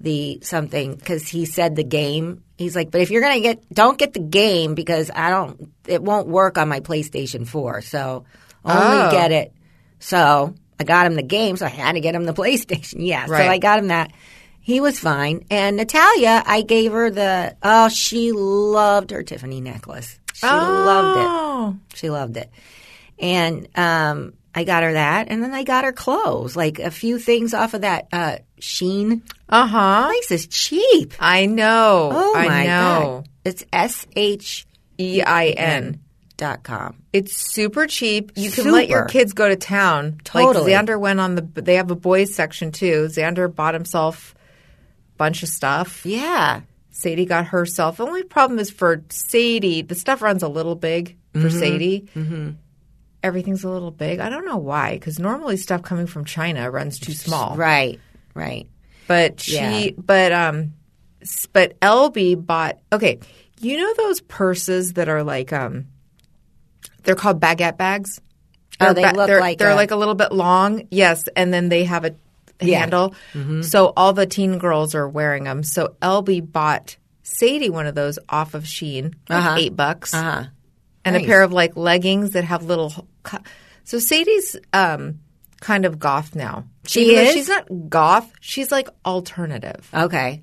The 0.00 0.40
something, 0.42 0.94
because 0.94 1.28
he 1.28 1.44
said 1.44 1.76
the 1.76 1.84
game. 1.84 2.42
He's 2.56 2.74
like, 2.74 2.90
but 2.90 3.00
if 3.02 3.10
you're 3.10 3.20
going 3.22 3.34
to 3.34 3.40
get, 3.40 3.68
don't 3.72 3.98
get 3.98 4.12
the 4.14 4.20
game 4.20 4.74
because 4.74 5.10
I 5.14 5.28
don't, 5.30 5.72
it 5.86 6.02
won't 6.02 6.26
work 6.26 6.56
on 6.58 6.68
my 6.68 6.80
PlayStation 6.80 7.46
4. 7.46 7.80
So 7.82 8.24
only 8.64 8.80
Oh. 8.98 9.10
get 9.10 9.30
it. 9.32 9.52
So 9.98 10.54
I 10.78 10.84
got 10.84 11.06
him 11.06 11.14
the 11.14 11.22
game, 11.22 11.56
so 11.58 11.66
I 11.66 11.70
had 11.70 11.92
to 11.92 12.00
get 12.00 12.14
him 12.14 12.24
the 12.24 12.32
PlayStation. 12.42 12.96
Yeah, 13.06 13.26
Right. 13.28 13.44
so 13.44 13.50
I 13.50 13.58
got 13.58 13.78
him 13.78 13.88
that. 13.88 14.12
He 14.62 14.80
was 14.80 14.98
fine. 14.98 15.44
And 15.50 15.76
Natalia, 15.78 16.42
I 16.46 16.60
gave 16.62 16.92
her 16.92 17.10
the, 17.10 17.56
oh, 17.62 17.88
she 17.88 18.32
loved 18.32 19.10
her 19.10 19.22
Tiffany 19.22 19.60
necklace. 19.62 20.18
She 20.34 20.46
loved 20.46 21.18
it. 21.18 21.26
Oh. 21.26 21.76
She 21.94 22.08
loved 22.10 22.36
it. 22.36 22.50
And 23.20 23.68
um, 23.78 24.32
I 24.54 24.64
got 24.64 24.82
her 24.82 24.94
that. 24.94 25.28
And 25.28 25.42
then 25.42 25.52
I 25.52 25.62
got 25.62 25.84
her 25.84 25.92
clothes, 25.92 26.56
like 26.56 26.78
a 26.78 26.90
few 26.90 27.18
things 27.18 27.54
off 27.54 27.74
of 27.74 27.82
that 27.82 28.08
uh, 28.12 28.38
Shein. 28.60 29.22
Uh 29.48 29.66
huh. 29.66 30.06
Place 30.06 30.30
is 30.30 30.46
cheap. 30.46 31.14
I 31.20 31.46
know. 31.46 32.10
Oh, 32.12 32.34
I 32.36 32.48
my 32.48 32.66
know. 32.66 33.22
God. 33.24 33.28
It's 33.44 33.64
S 33.72 34.06
H 34.16 34.66
E 34.98 35.22
I 35.22 35.48
N. 35.48 36.00
dot 36.36 36.62
com. 36.62 36.96
It's 37.12 37.36
super 37.36 37.86
cheap. 37.86 38.32
You 38.36 38.50
can 38.50 38.72
let 38.72 38.88
your 38.88 39.04
kids 39.04 39.32
go 39.34 39.48
to 39.48 39.56
town. 39.56 40.20
Totally. 40.24 40.72
Like 40.72 40.86
Xander 40.86 40.98
went 40.98 41.20
on 41.20 41.34
the. 41.34 41.42
They 41.42 41.74
have 41.74 41.90
a 41.90 41.96
boys 41.96 42.34
section 42.34 42.72
too. 42.72 43.06
Xander 43.10 43.54
bought 43.54 43.74
himself 43.74 44.34
a 45.14 45.18
bunch 45.18 45.42
of 45.42 45.48
stuff. 45.48 46.06
Yeah. 46.06 46.62
Sadie 46.90 47.24
got 47.26 47.46
herself. 47.46 47.96
The 47.96 48.06
only 48.06 48.24
problem 48.24 48.58
is 48.58 48.70
for 48.70 49.02
Sadie, 49.08 49.82
the 49.82 49.94
stuff 49.94 50.22
runs 50.22 50.42
a 50.42 50.48
little 50.48 50.74
big 50.74 51.16
for 51.32 51.48
Sadie. 51.48 52.08
Mm-hmm. 52.14 52.50
Everything's 53.22 53.64
a 53.64 53.68
little 53.70 53.90
big. 53.90 54.18
I 54.20 54.30
don't 54.30 54.46
know 54.46 54.56
why, 54.56 54.94
because 54.94 55.18
normally 55.18 55.56
stuff 55.56 55.82
coming 55.82 56.06
from 56.06 56.24
China 56.24 56.70
runs 56.70 56.98
too 56.98 57.12
small. 57.12 57.54
Right. 57.56 58.00
Right. 58.34 58.68
But 59.06 59.40
she, 59.40 59.54
Yeah. 59.56 59.90
but 59.98 60.32
um, 60.32 60.74
but 61.52 61.78
Elby 61.80 62.34
bought. 62.46 62.78
Okay, 62.92 63.18
you 63.60 63.76
know 63.76 63.92
those 63.94 64.20
purses 64.22 64.94
that 64.94 65.08
are 65.08 65.22
like 65.22 65.52
um, 65.52 65.86
They're 67.02 67.14
called 67.16 67.40
baguette 67.40 67.76
bags. 67.76 68.20
Oh, 68.80 68.92
They're 68.92 68.94
they 68.94 69.12
look 69.12 69.26
they're, 69.26 69.40
like 69.40 69.58
they're 69.58 69.70
a- 69.70 69.74
like 69.74 69.90
a 69.90 69.96
little 69.96 70.14
bit 70.14 70.32
long, 70.32 70.86
yes, 70.90 71.24
and 71.36 71.52
then 71.52 71.68
they 71.68 71.84
have 71.84 72.04
a 72.06 72.14
Yeah. 72.62 72.78
handle. 72.80 73.14
Mm-hmm. 73.34 73.62
So 73.62 73.92
all 73.96 74.12
the 74.14 74.26
teen 74.26 74.58
girls 74.58 74.94
are 74.94 75.08
wearing 75.08 75.44
them. 75.44 75.62
So 75.62 75.96
Elby 76.00 76.40
bought 76.40 76.96
Sadie 77.22 77.68
one 77.70 77.86
of 77.86 77.94
those 77.94 78.18
off 78.28 78.54
of 78.54 78.64
Shein, 78.64 79.14
like 79.28 79.38
Uh-huh. 79.38 79.56
eight 79.58 79.76
bucks, 79.76 80.14
Uh-huh. 80.14 80.44
and 81.04 81.14
Nice. 81.14 81.24
a 81.24 81.26
pair 81.26 81.42
of 81.42 81.52
like 81.52 81.76
leggings 81.76 82.30
that 82.30 82.44
have 82.44 82.64
little. 82.64 83.06
So 83.84 83.98
Sadie's 83.98 84.56
um, 84.72 85.20
kind 85.60 85.84
of 85.84 85.98
goth 85.98 86.34
now. 86.36 86.64
She 86.86 87.14
is? 87.16 87.32
She's 87.34 87.48
not 87.48 87.66
goth. 87.88 88.30
She's 88.40 88.70
like 88.70 88.88
alternative. 89.04 89.88
Okay. 89.92 90.42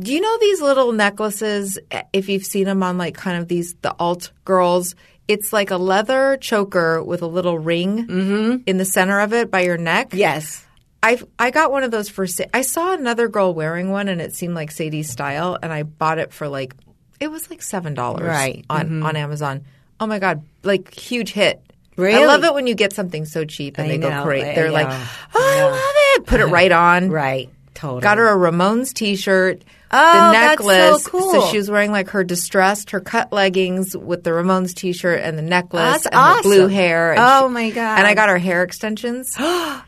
Do 0.00 0.12
you 0.14 0.20
know 0.20 0.38
these 0.38 0.60
little 0.60 0.92
necklaces? 0.92 1.78
eh, 1.90 2.02
If 2.12 2.28
you've 2.28 2.44
seen 2.44 2.64
them 2.64 2.82
on 2.82 2.98
like 2.98 3.14
kind 3.14 3.40
of 3.40 3.48
these 3.48 3.74
the 3.82 3.94
alt 3.98 4.30
girls, 4.44 4.94
it's 5.26 5.52
like 5.52 5.70
a 5.70 5.76
leather 5.76 6.36
choker 6.40 7.02
with 7.02 7.20
a 7.22 7.26
little 7.26 7.58
ring 7.58 8.62
in 8.66 8.76
the 8.78 8.84
center 8.84 9.20
of 9.20 9.32
it 9.34 9.50
by 9.50 9.60
your 9.60 9.76
neck. 9.76 10.10
Yes. 10.12 10.64
I 11.02 11.20
I 11.38 11.50
got 11.50 11.70
one 11.70 11.82
of 11.84 11.90
those 11.90 12.08
for. 12.08 12.26
Sa- 12.26 12.44
I 12.54 12.62
saw 12.62 12.92
another 12.94 13.28
girl 13.28 13.54
wearing 13.54 13.90
one, 13.90 14.08
and 14.08 14.20
it 14.20 14.34
seemed 14.34 14.54
like 14.54 14.70
Sadie's 14.72 15.10
style, 15.10 15.56
and 15.62 15.72
I 15.72 15.82
bought 15.84 16.18
it 16.18 16.32
for 16.32 16.48
like 16.48 16.74
it 17.20 17.28
was 17.30 17.50
like 17.50 17.62
seven 17.62 17.94
dollars 17.94 18.26
Right. 18.26 18.64
on 18.70 19.02
on 19.04 19.14
Amazon. 19.16 19.64
Oh 20.00 20.06
my 20.06 20.18
god, 20.18 20.42
like 20.62 20.92
huge 20.94 21.32
hit. 21.32 21.60
I 21.96 22.00
Really? 22.00 22.26
love 22.26 22.44
it 22.44 22.54
when 22.54 22.66
you 22.68 22.74
get 22.76 22.92
something 22.92 23.24
so 23.24 23.44
cheap 23.44 23.76
and 23.78 23.86
I 23.86 23.90
they 23.90 23.98
know. 23.98 24.08
go 24.10 24.22
great. 24.22 24.54
They're 24.54 24.70
like, 24.70 24.88
know. 24.88 25.04
oh, 25.34 25.58
I 25.58 25.64
love 25.64 26.20
it. 26.22 26.26
Put 26.26 26.38
it 26.40 26.46
right 26.46 26.70
on. 26.70 27.10
Right. 27.10 27.50
Totally. 27.74 28.02
Got 28.02 28.18
her 28.18 28.28
a 28.28 28.36
Ramones 28.36 28.92
T-shirt, 28.92 29.62
Oh, 29.90 30.26
the 30.26 30.32
that's 30.32 30.62
so 30.62 30.68
necklace. 30.68 31.06
cool. 31.08 31.46
she 31.48 31.56
was 31.56 31.68
wearing 31.70 31.90
like 31.92 32.10
her 32.10 32.22
distressed, 32.22 32.90
her 32.90 33.00
cut 33.00 33.32
leggings 33.32 33.96
with 33.96 34.22
the 34.22 34.30
Ramones 34.30 34.74
T-shirt 34.74 35.20
and 35.22 35.36
the 35.38 35.42
necklace 35.42 36.02
That's 36.04 36.06
and 36.06 36.38
the 36.38 36.42
blue 36.42 36.66
hair. 36.68 37.12
And 37.12 37.20
Oh, 37.20 37.48
she- 37.48 37.54
my 37.54 37.70
God. 37.70 37.98
And 37.98 38.06
I 38.06 38.14
got 38.14 38.28
her 38.28 38.38
hair 38.38 38.62
extensions. 38.62 39.34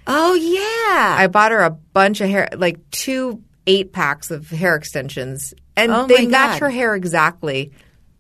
Oh 0.07 0.35
yeah. 0.35 1.15
I 1.19 1.29
bought 1.31 1.53
her 1.53 1.61
a 1.61 1.71
bunch 1.71 2.21
of 2.21 2.29
hair, 2.29 2.49
like 2.57 2.79
two 2.91 3.41
eight 3.67 3.93
packs 3.93 4.31
of 4.33 4.49
hair 4.51 4.75
extensions, 4.75 5.55
and 5.77 5.93
Oh, 5.93 6.07
they 6.07 6.27
match 6.27 6.59
her 6.61 6.71
hair 6.71 6.95
exactly. 6.97 7.71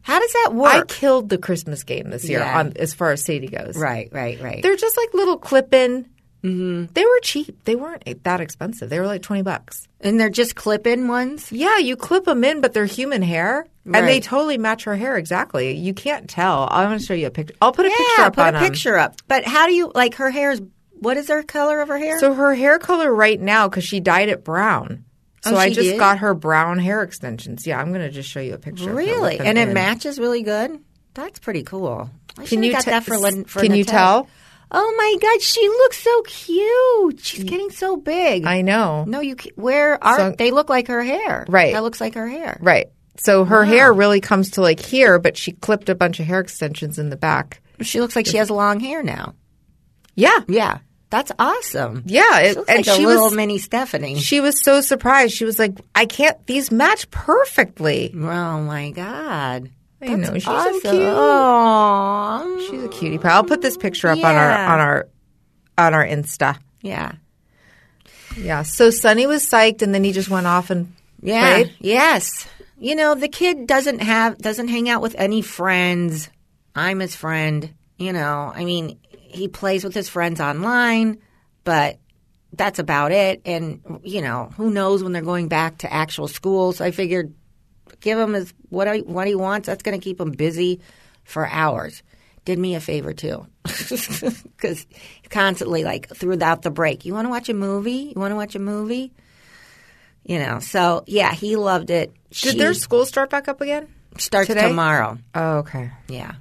How 0.02 0.18
does 0.20 0.32
that 0.32 0.54
work? 0.54 0.72
I 0.74 0.82
killed 0.84 1.28
the 1.28 1.38
Christmas 1.38 1.82
game 1.84 2.10
this 2.10 2.28
year 2.28 2.40
Yeah. 2.40 2.58
on 2.58 2.72
as 2.76 2.94
far 2.94 3.10
as 3.12 3.22
Sadie 3.24 3.48
goes. 3.48 3.76
right. 3.76 4.08
Right. 4.12 4.40
Right. 4.40 4.62
They're 4.62 4.76
just 4.76 4.96
like 4.96 5.12
little 5.14 5.36
clip-in. 5.38 6.06
Mm-hmm. 6.42 6.92
They 6.94 7.04
were 7.04 7.20
cheap. 7.22 7.64
They 7.64 7.76
weren't 7.76 8.02
that 8.24 8.40
expensive. 8.40 8.88
They 8.88 8.98
were 8.98 9.06
like 9.06 9.20
twenty 9.20 9.42
bucks. 9.42 9.86
and 10.00 10.18
they're 10.18 10.30
just 10.30 10.56
clip-in 10.56 11.06
ones. 11.06 11.52
Yeah, 11.52 11.76
you 11.76 11.96
clip 11.96 12.24
them 12.24 12.44
in, 12.44 12.62
but 12.62 12.72
they're 12.72 12.86
human 12.86 13.20
hair, 13.20 13.66
and 13.84 14.08
they 14.08 14.20
totally 14.20 14.56
match 14.56 14.84
her 14.84 14.96
hair 14.96 15.18
exactly. 15.18 15.76
You 15.76 15.92
can't 15.92 16.30
tell. 16.30 16.66
I'm 16.70 16.88
going 16.88 16.98
to 16.98 17.04
show 17.04 17.12
you 17.12 17.26
a 17.26 17.30
picture. 17.30 17.54
I'll 17.60 17.72
put 17.72 17.84
a 17.84 17.90
picture 17.90 18.22
up 18.22 18.36
Put 18.36 18.46
on 18.46 18.54
a 18.56 18.58
picture 18.60 18.96
up. 18.96 19.16
But 19.28 19.44
how 19.44 19.66
do 19.66 19.74
you 19.74 19.92
like 19.94 20.14
her 20.14 20.30
hair 20.30 20.52
is 20.52 20.62
What 20.92 21.18
is 21.18 21.28
her 21.28 21.42
color 21.42 21.82
of 21.82 21.88
her 21.88 21.98
hair? 21.98 22.18
So 22.20 22.32
her 22.32 22.54
hair 22.54 22.78
color 22.78 23.14
right 23.14 23.38
now, 23.38 23.68
because 23.68 23.84
she 23.84 24.00
dyed 24.00 24.30
it 24.30 24.42
brown. 24.42 25.04
So 25.42 25.54
Oh, 25.54 25.56
I 25.56 25.68
just 25.68 25.80
did? 25.80 25.98
got 25.98 26.18
her 26.18 26.34
brown 26.34 26.78
hair 26.78 27.02
extensions. 27.02 27.66
Yeah, 27.66 27.78
I'm 27.80 27.88
going 27.88 28.02
to 28.02 28.10
just 28.10 28.28
show 28.28 28.40
you 28.40 28.54
a 28.54 28.58
picture. 28.58 28.92
really, 28.92 29.38
and 29.38 29.56
it 29.56 29.68
in. 29.68 29.74
matches 29.74 30.18
really 30.18 30.42
good. 30.42 30.78
That's 31.14 31.38
pretty 31.38 31.62
cool. 31.62 32.10
I 32.38 32.44
Can 32.44 32.62
you 32.62 32.72
got 32.72 32.84
te- 32.84 32.90
that 32.90 33.04
for, 33.04 33.16
Lin- 33.18 33.44
for 33.44 33.60
Can 33.60 33.74
you 33.74 33.84
tell? 33.84 34.28
Oh 34.70 34.94
my 34.96 35.16
God, 35.20 35.42
she 35.42 35.66
looks 35.68 35.98
so 35.98 36.22
cute. 36.22 37.20
She's 37.20 37.44
getting 37.44 37.70
so 37.70 37.96
big. 37.96 38.44
I 38.44 38.60
know. 38.62 39.04
no, 39.08 39.20
you 39.20 39.36
where 39.56 40.02
are 40.04 40.16
So- 40.18 40.34
they? 40.38 40.50
Look 40.52 40.68
like 40.68 40.86
her 40.88 41.02
hair. 41.02 41.44
Right. 41.48 41.72
That 41.72 41.82
looks 41.82 42.00
like 42.00 42.14
her 42.14 42.28
hair. 42.28 42.58
Right. 42.60 42.86
So 43.18 43.44
her 43.44 43.64
hair 43.64 43.92
really 43.92 44.20
comes 44.20 44.52
to 44.52 44.60
like 44.62 44.78
here, 44.80 45.18
but 45.18 45.36
she 45.36 45.52
clipped 45.52 45.88
a 45.88 45.94
bunch 45.94 46.20
of 46.20 46.26
hair 46.26 46.40
extensions 46.40 46.98
in 46.98 47.10
the 47.10 47.16
back. 47.16 47.60
She 47.80 48.00
looks 48.00 48.14
like 48.14 48.26
she 48.26 48.36
has 48.36 48.50
long 48.50 48.78
hair 48.80 49.02
now. 49.02 49.34
Yeah. 50.14 50.38
Yeah, 50.48 50.78
that's 51.10 51.32
awesome. 51.38 52.02
Yeah. 52.06 52.38
It, 52.40 52.56
and 52.56 52.66
like 52.68 52.84
she 52.84 53.02
a 53.02 53.06
little 53.06 53.24
was 53.26 53.34
mini 53.34 53.58
Stefanie. 53.58 54.18
she 54.18 54.40
was 54.40 54.60
so 54.62 54.80
surprised. 54.80 55.34
She 55.34 55.44
was 55.44 55.58
like, 55.58 55.72
I 55.94 56.06
can't 56.06 56.44
these 56.46 56.70
match 56.70 57.10
perfectly. 57.10 58.12
oh 58.14 58.60
my 58.62 58.90
God. 58.90 59.70
I 60.02 60.14
know. 60.14 60.32
She's 60.34 60.46
awesome. 60.46 60.80
so 60.80 60.90
cute. 60.90 61.02
Aw. 61.02 62.58
She's 62.70 62.82
a 62.84 62.88
cutie 62.88 63.18
pie. 63.18 63.30
I'll 63.30 63.44
put 63.44 63.60
this 63.60 63.76
picture 63.76 64.08
up 64.08 64.18
on 64.24 64.34
our 64.34 64.50
on 64.52 64.80
our 64.80 65.08
on 65.76 65.94
our 65.94 66.06
Insta. 66.06 66.56
Yeah. 66.80 67.12
Yeah. 68.36 68.62
So 68.62 68.90
Sonny 68.90 69.26
was 69.26 69.44
psyched 69.44 69.82
and 69.82 69.94
then 69.94 70.04
he 70.04 70.12
just 70.12 70.30
went 70.30 70.46
off 70.46 70.70
and 70.70 70.94
Yeah. 71.22 71.54
played. 71.62 71.74
Yes. 71.80 72.46
You 72.78 72.94
know, 72.94 73.14
the 73.14 73.28
kid 73.28 73.66
doesn't 73.66 73.98
have 74.00 74.38
doesn't 74.38 74.68
hang 74.68 74.88
out 74.88 75.02
with 75.02 75.14
any 75.18 75.42
friends. 75.42 76.30
I'm 76.74 77.00
his 77.00 77.14
friend. 77.14 77.74
You 77.98 78.14
know, 78.14 78.50
I 78.54 78.64
mean, 78.64 78.98
he 79.30 79.48
plays 79.48 79.84
with 79.84 79.94
his 79.94 80.08
friends 80.08 80.40
online, 80.40 81.18
but 81.64 81.98
that's 82.52 82.78
about 82.78 83.12
it. 83.12 83.40
And 83.44 84.00
you 84.02 84.22
know, 84.22 84.50
who 84.56 84.70
knows 84.70 85.02
when 85.02 85.12
they're 85.12 85.22
going 85.22 85.48
back 85.48 85.78
to 85.78 85.92
actual 85.92 86.28
school? 86.28 86.72
So 86.72 86.84
I 86.84 86.90
figured, 86.90 87.32
give 88.00 88.18
him 88.18 88.34
his 88.34 88.52
what 88.68 88.88
I, 88.88 88.98
what 88.98 89.26
he 89.26 89.34
wants. 89.34 89.66
That's 89.66 89.82
going 89.82 89.98
to 89.98 90.02
keep 90.04 90.20
him 90.20 90.32
busy 90.32 90.80
for 91.24 91.46
hours. 91.46 92.02
Did 92.44 92.58
me 92.58 92.74
a 92.74 92.80
favor 92.80 93.12
too, 93.12 93.46
because 93.64 94.86
constantly 95.28 95.84
like 95.84 96.08
throughout 96.08 96.62
the 96.62 96.70
break, 96.70 97.04
you 97.04 97.12
want 97.12 97.26
to 97.26 97.30
watch 97.30 97.48
a 97.48 97.54
movie? 97.54 98.12
You 98.14 98.20
want 98.20 98.32
to 98.32 98.36
watch 98.36 98.54
a 98.54 98.58
movie? 98.58 99.12
You 100.24 100.38
know, 100.38 100.58
so 100.58 101.04
yeah, 101.06 101.32
he 101.34 101.56
loved 101.56 101.90
it. 101.90 102.12
Did 102.30 102.36
She 102.36 102.58
their 102.58 102.74
school 102.74 103.04
start 103.04 103.30
back 103.30 103.46
up 103.48 103.60
again? 103.60 103.88
starts 104.18 104.48
today? 104.48 104.68
tomorrow? 104.68 105.18
Oh, 105.34 105.58
okay. 105.58 105.90
Yeah, 106.08 106.32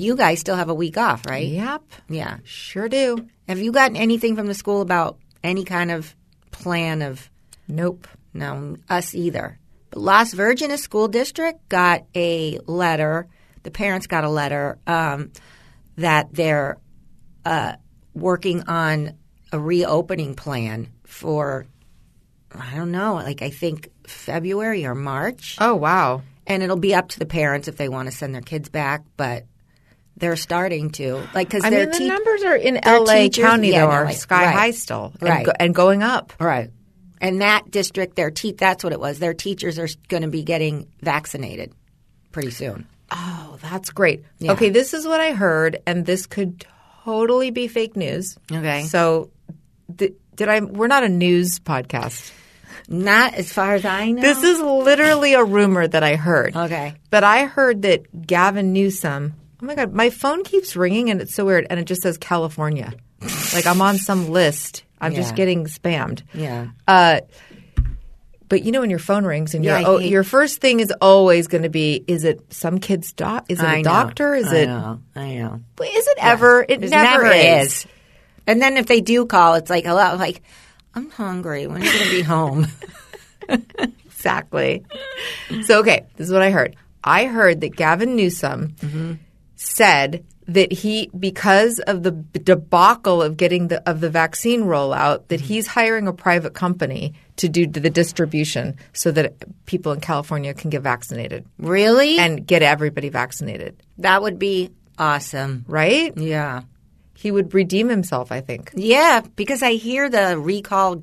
you 0.00 0.16
guys 0.16 0.40
still 0.40 0.56
have 0.56 0.68
a 0.68 0.74
week 0.74 0.96
off, 0.98 1.26
right? 1.26 1.46
Yep. 1.48 1.82
Yeah. 2.08 2.38
Sure 2.44 2.88
do. 2.88 3.26
Have 3.48 3.58
you 3.58 3.72
gotten 3.72 3.96
anything 3.96 4.36
from 4.36 4.46
the 4.46 4.54
school 4.54 4.80
about 4.80 5.18
any 5.44 5.64
kind 5.64 5.90
of 5.90 6.14
plan 6.50 7.02
of 7.02 7.30
Nope. 7.68 8.08
no 8.34 8.76
us 8.88 9.14
either? 9.14 9.58
But 9.90 10.00
Las 10.00 10.34
Virgenes 10.34 10.78
School 10.78 11.08
District 11.08 11.68
got 11.68 12.04
a 12.14 12.58
letter. 12.66 13.28
The 13.62 13.70
parents 13.70 14.06
got 14.06 14.24
a 14.24 14.28
letter 14.28 14.78
um, 14.86 15.32
that 15.96 16.32
they're 16.32 16.78
uh, 17.44 17.76
working 18.14 18.62
on 18.68 19.14
a 19.52 19.58
reopening 19.60 20.34
plan 20.34 20.88
for 21.04 21.66
I 22.58 22.74
don't 22.74 22.90
know, 22.92 23.14
like 23.14 23.42
I 23.42 23.50
think 23.50 23.90
February 24.06 24.86
or 24.86 24.94
March. 24.94 25.56
Oh, 25.60 25.74
wow. 25.74 26.22
and 26.46 26.62
it'll 26.62 26.76
be 26.78 26.94
up 26.94 27.08
to 27.10 27.18
the 27.18 27.26
parents 27.26 27.68
if 27.68 27.76
they 27.76 27.88
want 27.88 28.08
to 28.10 28.16
send 28.16 28.34
their 28.34 28.40
kids 28.42 28.68
back 28.68 29.04
but 29.16 29.44
they're 30.16 30.36
starting 30.36 30.90
to 30.90 31.16
like 31.34 31.48
because 31.48 31.64
I 31.64 31.70
mean, 31.70 31.86
the 31.90 31.98
teach- 31.98 32.08
numbers 32.08 32.42
are 32.42 32.56
in 32.56 32.78
LA 32.84 33.14
teachers- 33.24 33.44
County, 33.44 33.70
yeah, 33.72 33.82
though, 33.86 33.90
are 33.92 34.04
like- 34.06 34.16
sky 34.16 34.46
right. 34.46 34.54
high 34.54 34.70
still 34.70 35.12
and, 35.20 35.28
Right. 35.28 35.46
go, 35.46 35.52
and 35.58 35.74
going 35.74 36.02
up. 36.02 36.32
right 36.40 36.70
and 37.20 37.40
that 37.40 37.70
district 37.70 38.14
their 38.16 38.30
te- 38.30 38.52
that's 38.52 38.84
what 38.84 38.92
it 38.92 39.00
was 39.00 39.18
their 39.18 39.32
teachers 39.34 39.78
are 39.78 39.88
going 40.08 40.22
to 40.22 40.28
be 40.28 40.42
getting 40.42 40.86
vaccinated 41.02 41.72
pretty 42.32 42.50
soon 42.50 42.86
Oh, 43.12 43.56
that's 43.62 43.90
great. 43.90 44.24
Yeah. 44.40 44.52
Okay, 44.54 44.68
this 44.70 44.92
is 44.92 45.06
what 45.06 45.20
I 45.20 45.30
heard, 45.30 45.78
and 45.86 46.04
this 46.04 46.26
could 46.26 46.66
totally 47.04 47.52
be 47.52 47.68
fake 47.68 47.94
news. 47.96 48.36
Okay. 48.50 48.82
So, 48.82 49.30
th- 49.96 50.14
did 50.34 50.48
I? 50.48 50.58
We're 50.58 50.88
not 50.88 51.04
a 51.04 51.08
news 51.08 51.60
podcast. 51.60 52.32
not 52.88 53.34
as 53.34 53.52
far 53.52 53.74
as 53.74 53.84
i 53.84 54.10
know 54.10 54.20
This 54.20 54.42
is 54.42 54.60
literally 54.60 55.34
a 55.34 55.44
rumor 55.44 55.86
that 55.86 56.02
I 56.02 56.16
heard. 56.16 56.56
okay 56.56 56.94
But 57.10 57.22
I 57.22 57.44
heard 57.44 57.82
that 57.82 58.26
Gavin 58.26 58.72
Newsom. 58.72 59.34
Oh 59.62 59.66
my 59.66 59.74
God, 59.74 59.92
my 59.92 60.10
phone 60.10 60.44
keeps 60.44 60.76
ringing 60.76 61.10
and 61.10 61.20
it's 61.20 61.34
so 61.34 61.44
weird, 61.44 61.66
and 61.70 61.80
it 61.80 61.84
just 61.86 62.02
says 62.02 62.18
California. 62.18 62.92
like 63.54 63.66
I'm 63.66 63.80
on 63.80 63.96
some 63.98 64.28
list. 64.30 64.84
I'm 65.00 65.14
just 65.14 65.34
getting 65.36 65.64
spammed. 65.66 66.22
yeah 66.34 66.68
Uh, 66.88 67.20
but 68.48 68.62
you 68.62 68.70
know 68.72 68.80
when 68.80 68.90
your 68.90 68.98
phone 68.98 69.24
rings 69.24 69.54
and 69.54 69.64
Yeah, 69.64 69.82
oh, 69.86 69.98
your 69.98 70.22
first 70.24 70.60
thing 70.60 70.80
is 70.80 70.92
always 71.00 71.48
going 71.48 71.62
to 71.64 71.68
be: 71.70 72.04
is 72.06 72.24
it 72.24 72.52
some 72.52 72.78
kid's 72.78 73.12
doc? 73.12 73.46
Is 73.48 73.58
it 73.60 73.64
a 73.64 73.68
I 73.68 73.76
know. 73.78 73.82
doctor? 73.82 74.34
Is 74.34 74.46
I 74.52 74.56
it? 74.58 74.66
know 74.66 75.00
i 75.16 75.34
know 75.34 75.60
But 75.74 75.88
Is 75.88 76.06
it 76.06 76.18
ever? 76.20 76.62
It 76.62 76.82
It 76.84 76.90
never, 76.90 77.26
is. 77.32 77.86
and 78.46 78.60
then 78.62 78.76
if 78.76 78.86
they 78.86 79.00
do 79.00 79.26
call 79.26 79.54
it's 79.54 79.68
like 79.70 79.84
hello 79.84 80.16
like 80.16 80.42
i'm 80.94 81.10
hungry 81.10 81.66
when 81.66 81.82
are 81.82 81.84
you 81.84 81.92
going 81.92 82.04
to 82.04 82.10
be 82.16 82.22
home 82.22 82.66
Exactly. 84.06 84.84
so 85.64 85.80
okay, 85.80 86.06
this 86.16 86.26
is 86.26 86.32
what 86.32 86.42
I 86.42 86.50
heard. 86.50 86.74
I 87.04 87.26
heard 87.26 87.60
that 87.60 87.76
Gavin 87.76 88.16
Newsom 88.16 88.74
Mm-hmm. 88.80 89.12
Said 89.56 90.24
that 90.48 90.70
he, 90.72 91.10
because 91.18 91.80
of 91.80 92.04
the 92.04 92.12
debacle 92.12 93.20
of 93.20 93.36
getting 93.36 93.66
the 93.68 93.82
of 93.88 94.00
the 94.00 94.08
vaccine 94.10 94.62
rollout, 94.62 95.26
that 95.28 95.40
Mm-hmm. 95.40 95.46
he's 95.46 95.66
hiring 95.66 96.06
a 96.06 96.12
private 96.12 96.54
company 96.54 97.14
to 97.36 97.48
do 97.48 97.66
the 97.66 97.90
distribution 97.90 98.76
so 98.92 99.10
that 99.10 99.34
people 99.66 99.92
in 99.92 100.00
California 100.00 100.54
can 100.54 100.70
get 100.70 100.82
vaccinated 100.82 101.44
really 101.58 102.18
and 102.18 102.46
get 102.46 102.62
everybody 102.62 103.08
vaccinated. 103.08 103.82
that 103.98 104.22
would 104.22 104.38
be 104.38 104.70
awesome 104.98 105.64
Right? 105.66 106.12
yeah 106.16 106.62
He 107.14 107.30
would 107.32 107.52
redeem 107.52 107.88
himself. 107.88 108.30
I 108.30 108.40
think. 108.42 108.70
Yeah, 108.74 109.22
because 109.36 109.62
I 109.62 109.72
hear 109.72 110.08
the 110.08 110.38
recall 110.38 111.02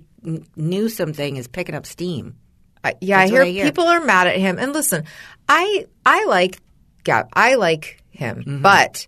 Newsom 0.55 1.11
thing 1.13 1.35
is 1.37 1.47
picking 1.49 1.75
up 1.75 1.85
steam. 1.85 2.35
I, 2.83 2.93
yeah, 3.01 3.19
I 3.19 3.27
hear, 3.27 3.43
I 3.43 3.47
hear. 3.47 3.65
people 3.65 3.85
are 3.85 3.99
mad 4.03 4.27
at 4.27 4.37
him. 4.37 4.57
And 4.59 4.71
listen, 4.73 5.03
I 5.49 5.85
I 6.05 6.25
like. 6.25 6.59
I 7.33 7.55
like 7.55 8.02
him. 8.13 8.37
Mm-hmm. 8.39 8.61
But 8.61 9.07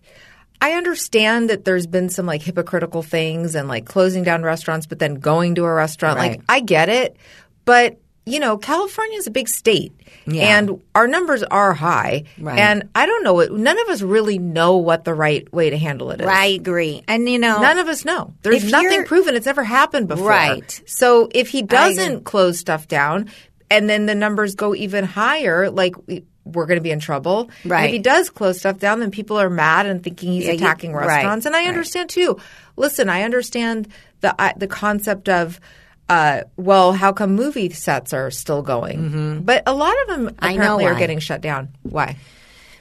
I 0.60 0.72
understand 0.72 1.50
that 1.50 1.64
there's 1.64 1.86
been 1.86 2.08
some 2.08 2.26
like 2.26 2.42
hypocritical 2.42 3.02
things 3.02 3.54
and 3.54 3.68
like 3.68 3.86
closing 3.86 4.24
down 4.24 4.42
restaurants, 4.42 4.86
but 4.86 4.98
then 4.98 5.14
going 5.16 5.54
to 5.56 5.64
a 5.64 5.72
restaurant. 5.72 6.18
Right. 6.18 6.30
Like, 6.32 6.42
I 6.48 6.60
get 6.60 6.88
it. 6.88 7.16
But, 7.64 7.98
you 8.24 8.40
know, 8.40 8.56
California 8.56 9.18
is 9.18 9.26
a 9.26 9.30
big 9.30 9.48
state 9.48 9.92
Yeah. 10.26 10.58
and 10.58 10.80
our 10.94 11.06
numbers 11.06 11.42
are 11.44 11.72
high. 11.74 12.24
Right. 12.40 12.58
And 12.58 12.88
I 12.94 13.06
don't 13.06 13.22
know 13.22 13.34
what, 13.34 13.52
none 13.52 13.78
of 13.78 13.88
us 13.88 14.02
really 14.02 14.38
know 14.38 14.78
what 14.78 15.04
the 15.04 15.14
right 15.14 15.52
way 15.52 15.70
to 15.70 15.76
handle 15.78 16.10
it 16.10 16.20
is. 16.20 16.26
I 16.26 16.46
agree. 16.46 17.02
And 17.06 17.28
you 17.28 17.38
know, 17.38 17.60
None 17.60 17.78
of 17.78 17.88
us 17.88 18.04
know. 18.04 18.34
There's 18.42 18.70
nothing 18.70 19.04
proven. 19.04 19.34
It's 19.34 19.46
never 19.46 19.62
happened 19.64 20.08
before. 20.08 20.28
Right. 20.28 20.82
So 20.86 21.28
if 21.34 21.48
he 21.50 21.62
doesn't 21.62 22.24
close 22.24 22.58
stuff 22.58 22.88
down 22.88 23.28
and 23.70 23.90
then 23.90 24.06
the 24.06 24.14
numbers 24.14 24.54
go 24.54 24.74
even 24.74 25.04
higher, 25.04 25.70
like 25.70 25.94
we, 26.06 26.24
we're 26.46 26.66
going 26.66 26.78
to 26.78 26.82
be 26.82 26.90
in 26.90 27.00
trouble. 27.00 27.50
And 27.64 27.72
if 27.86 27.92
he 27.92 27.98
does 27.98 28.30
close 28.30 28.58
stuff 28.58 28.78
down, 28.78 29.00
then 29.00 29.10
people 29.10 29.36
are 29.38 29.50
mad 29.50 29.86
and 29.86 30.02
thinking 30.02 30.32
he's 30.32 30.46
Yeah, 30.46 30.52
attacking 30.52 30.92
right, 30.92 31.06
restaurants. 31.06 31.44
And 31.46 31.54
I 31.56 31.60
right. 31.60 31.68
understand 31.68 32.08
too. 32.08 32.38
Listen, 32.76 33.08
I 33.08 33.22
understand 33.22 33.88
the 34.20 34.34
uh, 34.40 34.52
the 34.56 34.66
concept 34.68 35.28
of. 35.28 35.60
Uh, 36.08 36.42
well, 36.56 36.92
how 36.92 37.12
come 37.12 37.34
movie 37.34 37.68
sets 37.70 38.12
are 38.12 38.30
still 38.30 38.62
going? 38.62 39.42
But 39.44 39.64
a 39.66 39.74
lot 39.74 39.92
of 40.02 40.06
them 40.08 40.26
Mm-hmm. 40.28 40.44
I 40.44 40.52
know 40.52 40.76
apparently 40.76 40.84
are 40.86 40.94
getting 40.94 41.18
shut 41.18 41.40
down. 41.40 41.70
Why? 41.82 42.16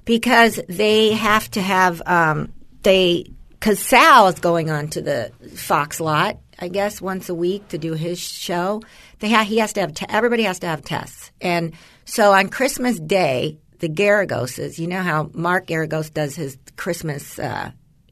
because 0.05 0.59
they 0.69 1.13
have 1.13 1.49
to 1.51 1.61
have 1.61 2.01
um, 2.05 2.53
they 2.83 3.25
because 3.49 3.79
Sal 3.79 4.27
is 4.27 4.39
going 4.39 4.69
on 4.69 4.89
to 4.89 5.01
the 5.01 5.31
Fox 5.55 5.99
lot, 5.99 6.37
I 6.59 6.67
guess, 6.67 7.01
once 7.01 7.29
a 7.29 7.33
week 7.33 7.67
to 7.69 7.79
do 7.79 7.93
his 7.93 8.19
show. 8.19 8.81
They 9.19 9.31
ha- 9.31 9.43
he 9.43 9.57
has 9.57 9.73
to 9.73 9.81
have 9.81 9.93
everybody 10.09 10.43
has 10.43 10.59
to 10.59 10.67
have 10.67 10.83
tests, 10.83 11.31
and 11.41 11.73
so 12.05 12.31
on 12.31 12.49
Christmas 12.49 12.99
Day, 12.99 13.59
the 13.79 13.89
Geragoses, 13.89 14.79
you 14.79 14.87
know 14.87 15.01
how 15.01 15.29
Mark 15.33 15.67
Geragos 15.67 16.13
does 16.13 16.35
his 16.35 16.57
Christmas 16.75 17.37
uh, 17.37 17.71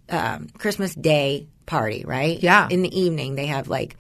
um, 0.10 0.50
Christmas 0.58 0.94
Day 0.96 1.48
party, 1.66 2.04
right? 2.06 2.42
Yeah. 2.42 2.68
In 2.70 2.82
the 2.82 3.00
evening, 3.00 3.36
they 3.36 3.48
have 3.48 3.68
like 3.68 3.96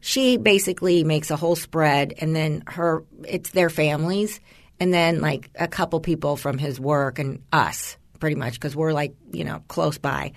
she 0.00 0.36
basically 0.36 1.04
makes 1.04 1.30
a 1.30 1.36
whole 1.36 1.56
spread, 1.56 2.14
and 2.18 2.34
then 2.34 2.64
her 2.66 3.04
it's 3.28 3.50
their 3.50 3.70
families, 3.70 4.40
and 4.80 4.92
then 4.92 5.20
like 5.20 5.50
a 5.54 5.68
couple 5.68 6.00
people 6.00 6.36
from 6.36 6.58
his 6.58 6.80
work 6.80 7.18
and 7.18 7.42
us, 7.52 7.96
pretty 8.18 8.36
much 8.36 8.54
because 8.54 8.74
we're 8.74 8.92
like 8.92 9.14
you 9.32 9.44
know 9.44 9.62
close 9.68 9.98
by, 9.98 10.32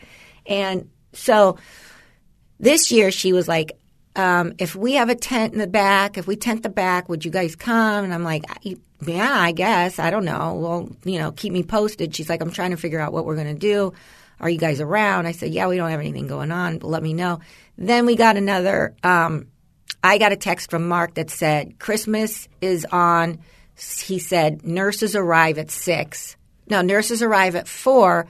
and 0.45 0.89
so 1.13 1.57
this 2.59 2.91
year 2.91 3.11
she 3.11 3.33
was 3.33 3.47
like. 3.47 3.79
Um, 4.17 4.53
if 4.59 4.77
we 4.77 4.93
have 4.93 5.09
a 5.09 5.15
tent 5.15 5.51
in 5.51 5.59
the 5.59 5.67
back, 5.67 6.17
if 6.17 6.25
we 6.25 6.37
tent 6.37 6.63
the 6.63 6.69
back, 6.69 7.09
would 7.09 7.25
you 7.25 7.31
guys 7.31 7.57
come? 7.57 8.05
And 8.05 8.13
I'm 8.13 8.23
like, 8.23 8.45
"I- 8.47 8.77
yeah, 9.01 9.33
I 9.33 9.51
guess. 9.51 9.99
I 9.99 10.09
don't 10.09 10.25
know. 10.25 10.53
Well, 10.55 10.89
you 11.03 11.19
know, 11.19 11.31
keep 11.31 11.51
me 11.51 11.63
posted. 11.63 12.15
She's 12.15 12.29
like, 12.29 12.41
I'm 12.41 12.51
trying 12.51 12.71
to 12.71 12.77
figure 12.77 12.99
out 12.99 13.13
what 13.13 13.25
we're 13.25 13.35
going 13.35 13.53
to 13.53 13.59
do. 13.59 13.93
Are 14.39 14.49
you 14.49 14.57
guys 14.57 14.81
around? 14.81 15.27
I 15.27 15.31
said, 15.31 15.51
yeah, 15.51 15.67
we 15.67 15.77
don't 15.77 15.89
have 15.89 15.99
anything 15.99 16.27
going 16.27 16.51
on, 16.51 16.77
but 16.77 16.87
let 16.87 17.03
me 17.03 17.13
know. 17.13 17.39
Then 17.77 18.05
we 18.05 18.15
got 18.15 18.37
another, 18.37 18.95
um, 19.03 19.47
I 20.03 20.17
got 20.17 20.31
a 20.31 20.37
text 20.37 20.69
from 20.69 20.87
Mark 20.87 21.15
that 21.15 21.29
said, 21.29 21.79
Christmas 21.79 22.47
is 22.61 22.85
on. 22.85 23.39
He 24.03 24.19
said, 24.19 24.65
nurses 24.65 25.15
arrive 25.15 25.57
at 25.57 25.71
six. 25.71 26.35
No, 26.69 26.81
nurses 26.81 27.21
arrive 27.21 27.55
at 27.55 27.67
four, 27.67 28.27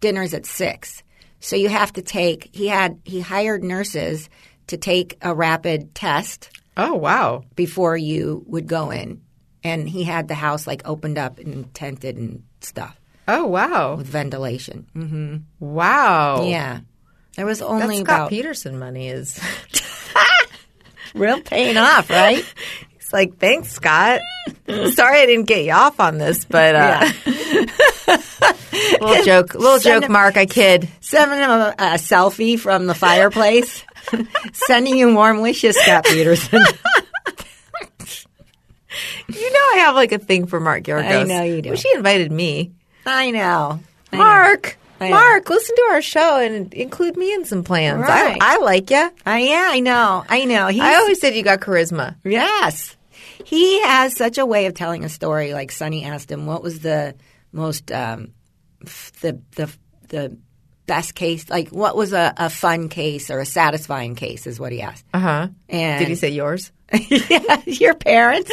dinner's 0.00 0.34
at 0.34 0.46
six. 0.46 1.02
So 1.40 1.56
you 1.56 1.68
have 1.68 1.92
to 1.94 2.02
take, 2.02 2.50
he 2.52 2.68
had, 2.68 3.00
he 3.04 3.20
hired 3.20 3.62
nurses 3.62 4.28
to 4.68 4.76
take 4.76 5.16
a 5.22 5.34
rapid 5.34 5.94
test 5.94 6.50
Oh 6.76 6.94
wow! 6.94 7.42
before 7.56 7.96
you 7.96 8.44
would 8.46 8.68
go 8.68 8.90
in. 8.90 9.20
And 9.64 9.88
he 9.88 10.04
had 10.04 10.28
the 10.28 10.34
house 10.34 10.66
like 10.66 10.82
opened 10.86 11.18
up 11.18 11.38
and 11.38 11.72
tented 11.74 12.16
and 12.16 12.44
stuff 12.60 12.98
Oh 13.26 13.44
wow! 13.46 13.96
with 13.96 14.06
ventilation. 14.06 14.86
hmm 14.92 15.36
Wow! 15.60 16.44
Yeah. 16.48 16.80
There 17.36 17.46
was 17.46 17.60
only 17.62 17.98
Scott 17.98 18.02
about 18.04 18.30
Peterson 18.30 18.78
money 18.78 19.08
is. 19.08 19.38
real 21.14 21.40
paying 21.40 21.76
off, 21.76 22.10
right? 22.10 22.44
It's 22.96 23.12
like, 23.12 23.38
thanks, 23.38 23.72
Scott. 23.72 24.20
Sorry 24.68 25.20
I 25.22 25.26
didn't 25.26 25.46
get 25.46 25.64
you 25.64 25.72
off 25.72 26.00
on 26.00 26.18
this, 26.18 26.44
but 26.44 26.74
uh, 26.74 27.10
little 29.00 29.24
joke, 29.24 29.54
little 29.54 29.78
Send 29.80 30.02
joke, 30.02 30.04
him- 30.04 30.12
Mark. 30.12 30.36
I 30.36 30.46
kid. 30.46 30.88
Sending 31.00 31.38
him 31.38 31.50
a, 31.50 31.74
a 31.78 31.94
selfie 31.94 32.58
from 32.58 32.86
the 32.86 32.94
fireplace. 32.94 33.84
Sending 34.52 34.96
you 34.98 35.14
warm 35.14 35.40
wishes, 35.40 35.76
Scott 35.78 36.04
Peterson. 36.06 36.62
You 39.28 39.52
know, 39.52 39.58
I 39.74 39.76
have 39.78 39.94
like 39.94 40.12
a 40.12 40.18
thing 40.18 40.46
for 40.46 40.60
Mark 40.60 40.84
Geragos. 40.84 41.20
I 41.20 41.22
know 41.24 41.42
you 41.42 41.62
do. 41.62 41.70
Well, 41.70 41.76
she 41.76 41.92
invited 41.94 42.32
me. 42.32 42.72
I 43.06 43.30
know. 43.30 43.80
I 44.12 44.16
know. 44.16 44.22
Mark, 44.22 44.78
know. 45.00 45.10
Mark, 45.10 45.48
listen 45.48 45.76
to 45.76 45.88
our 45.90 46.02
show 46.02 46.38
and 46.38 46.72
include 46.74 47.16
me 47.16 47.32
in 47.32 47.44
some 47.44 47.64
plans. 47.64 48.00
Right. 48.00 48.36
I, 48.40 48.56
I 48.56 48.58
like 48.58 48.90
you. 48.90 49.10
I, 49.24 49.40
yeah, 49.40 49.68
I 49.70 49.80
know. 49.80 50.24
I 50.28 50.44
know. 50.44 50.68
He's, 50.68 50.80
I 50.80 50.96
always 50.96 51.20
said 51.20 51.34
you 51.34 51.42
got 51.42 51.60
charisma. 51.60 52.16
Yes. 52.24 52.96
He 53.44 53.80
has 53.82 54.16
such 54.16 54.38
a 54.38 54.44
way 54.44 54.66
of 54.66 54.74
telling 54.74 55.04
a 55.04 55.08
story. 55.08 55.52
Like 55.54 55.72
Sonny 55.72 56.04
asked 56.04 56.30
him, 56.30 56.46
what 56.46 56.62
was 56.62 56.80
the 56.80 57.14
most, 57.52 57.90
um, 57.92 58.32
f- 58.84 59.12
the, 59.20 59.40
the, 59.56 59.74
the 60.08 60.36
best 60.88 61.14
case? 61.14 61.48
Like, 61.48 61.68
what 61.68 61.94
was 61.94 62.12
a, 62.12 62.34
a 62.36 62.50
fun 62.50 62.88
case 62.88 63.30
or 63.30 63.38
a 63.38 63.46
satisfying 63.46 64.16
case 64.16 64.48
is 64.48 64.58
what 64.58 64.72
he 64.72 64.82
asked. 64.82 65.04
Uh 65.14 65.20
huh. 65.20 65.48
And 65.68 65.98
Did 66.00 66.08
he 66.08 66.16
say 66.16 66.30
yours? 66.30 66.72
yeah, 66.92 67.62
your 67.66 67.94
parents. 67.94 68.50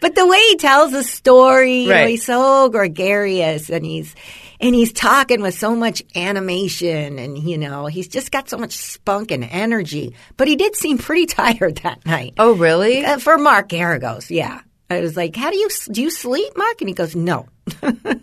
but 0.00 0.14
the 0.14 0.26
way 0.26 0.38
he 0.48 0.56
tells 0.56 0.92
the 0.92 1.02
story, 1.02 1.82
you 1.82 1.88
know, 1.88 2.06
he's 2.06 2.24
so 2.24 2.68
gregarious 2.70 3.68
and 3.68 3.84
he's 3.84 4.14
and 4.60 4.74
he's 4.74 4.92
talking 4.92 5.40
with 5.42 5.54
so 5.54 5.74
much 5.74 6.02
animation 6.14 7.18
and 7.18 7.38
you 7.38 7.58
know, 7.58 7.86
he's 7.86 8.08
just 8.08 8.30
got 8.30 8.48
so 8.48 8.56
much 8.56 8.76
spunk 8.76 9.30
and 9.30 9.44
energy. 9.44 10.14
But 10.36 10.48
he 10.48 10.56
did 10.56 10.76
seem 10.76 10.98
pretty 10.98 11.26
tired 11.40 11.76
that 11.78 12.06
night. 12.06 12.34
Oh, 12.38 12.54
really? 12.54 13.04
Uh, 13.04 13.18
for 13.18 13.36
Mark 13.36 13.68
Geragos, 13.68 14.30
yeah. 14.30 14.60
I 14.88 15.00
was 15.00 15.16
like, 15.16 15.36
"How 15.36 15.50
do 15.50 15.56
you 15.56 15.68
do? 15.92 16.02
You 16.02 16.10
sleep, 16.10 16.52
Mark?" 16.56 16.80
And 16.80 16.88
he 16.88 16.94
goes, 16.94 17.14
"No." 17.14 17.46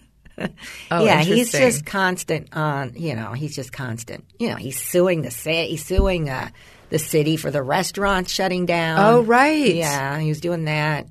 Oh, 0.92 1.04
yeah, 1.04 1.22
he's 1.24 1.52
just 1.52 1.84
constant 1.84 2.50
on. 2.56 2.94
You 2.96 3.16
know, 3.16 3.34
he's 3.34 3.56
just 3.56 3.74
constant. 3.74 4.24
You 4.38 4.50
know, 4.50 4.56
he's 4.56 4.80
suing 4.80 5.24
the 5.24 5.32
city. 5.32 5.70
He's 5.70 5.84
suing 5.84 6.30
uh, 6.30 6.50
the 6.92 7.00
city 7.00 7.38
for 7.38 7.50
the 7.50 7.64
restaurant 7.64 8.30
shutting 8.30 8.68
down. 8.68 9.00
Oh, 9.00 9.22
right. 9.22 9.74
Yeah, 9.74 10.20
he 10.20 10.30
was 10.30 10.40
doing 10.40 10.66
that. 10.66 11.08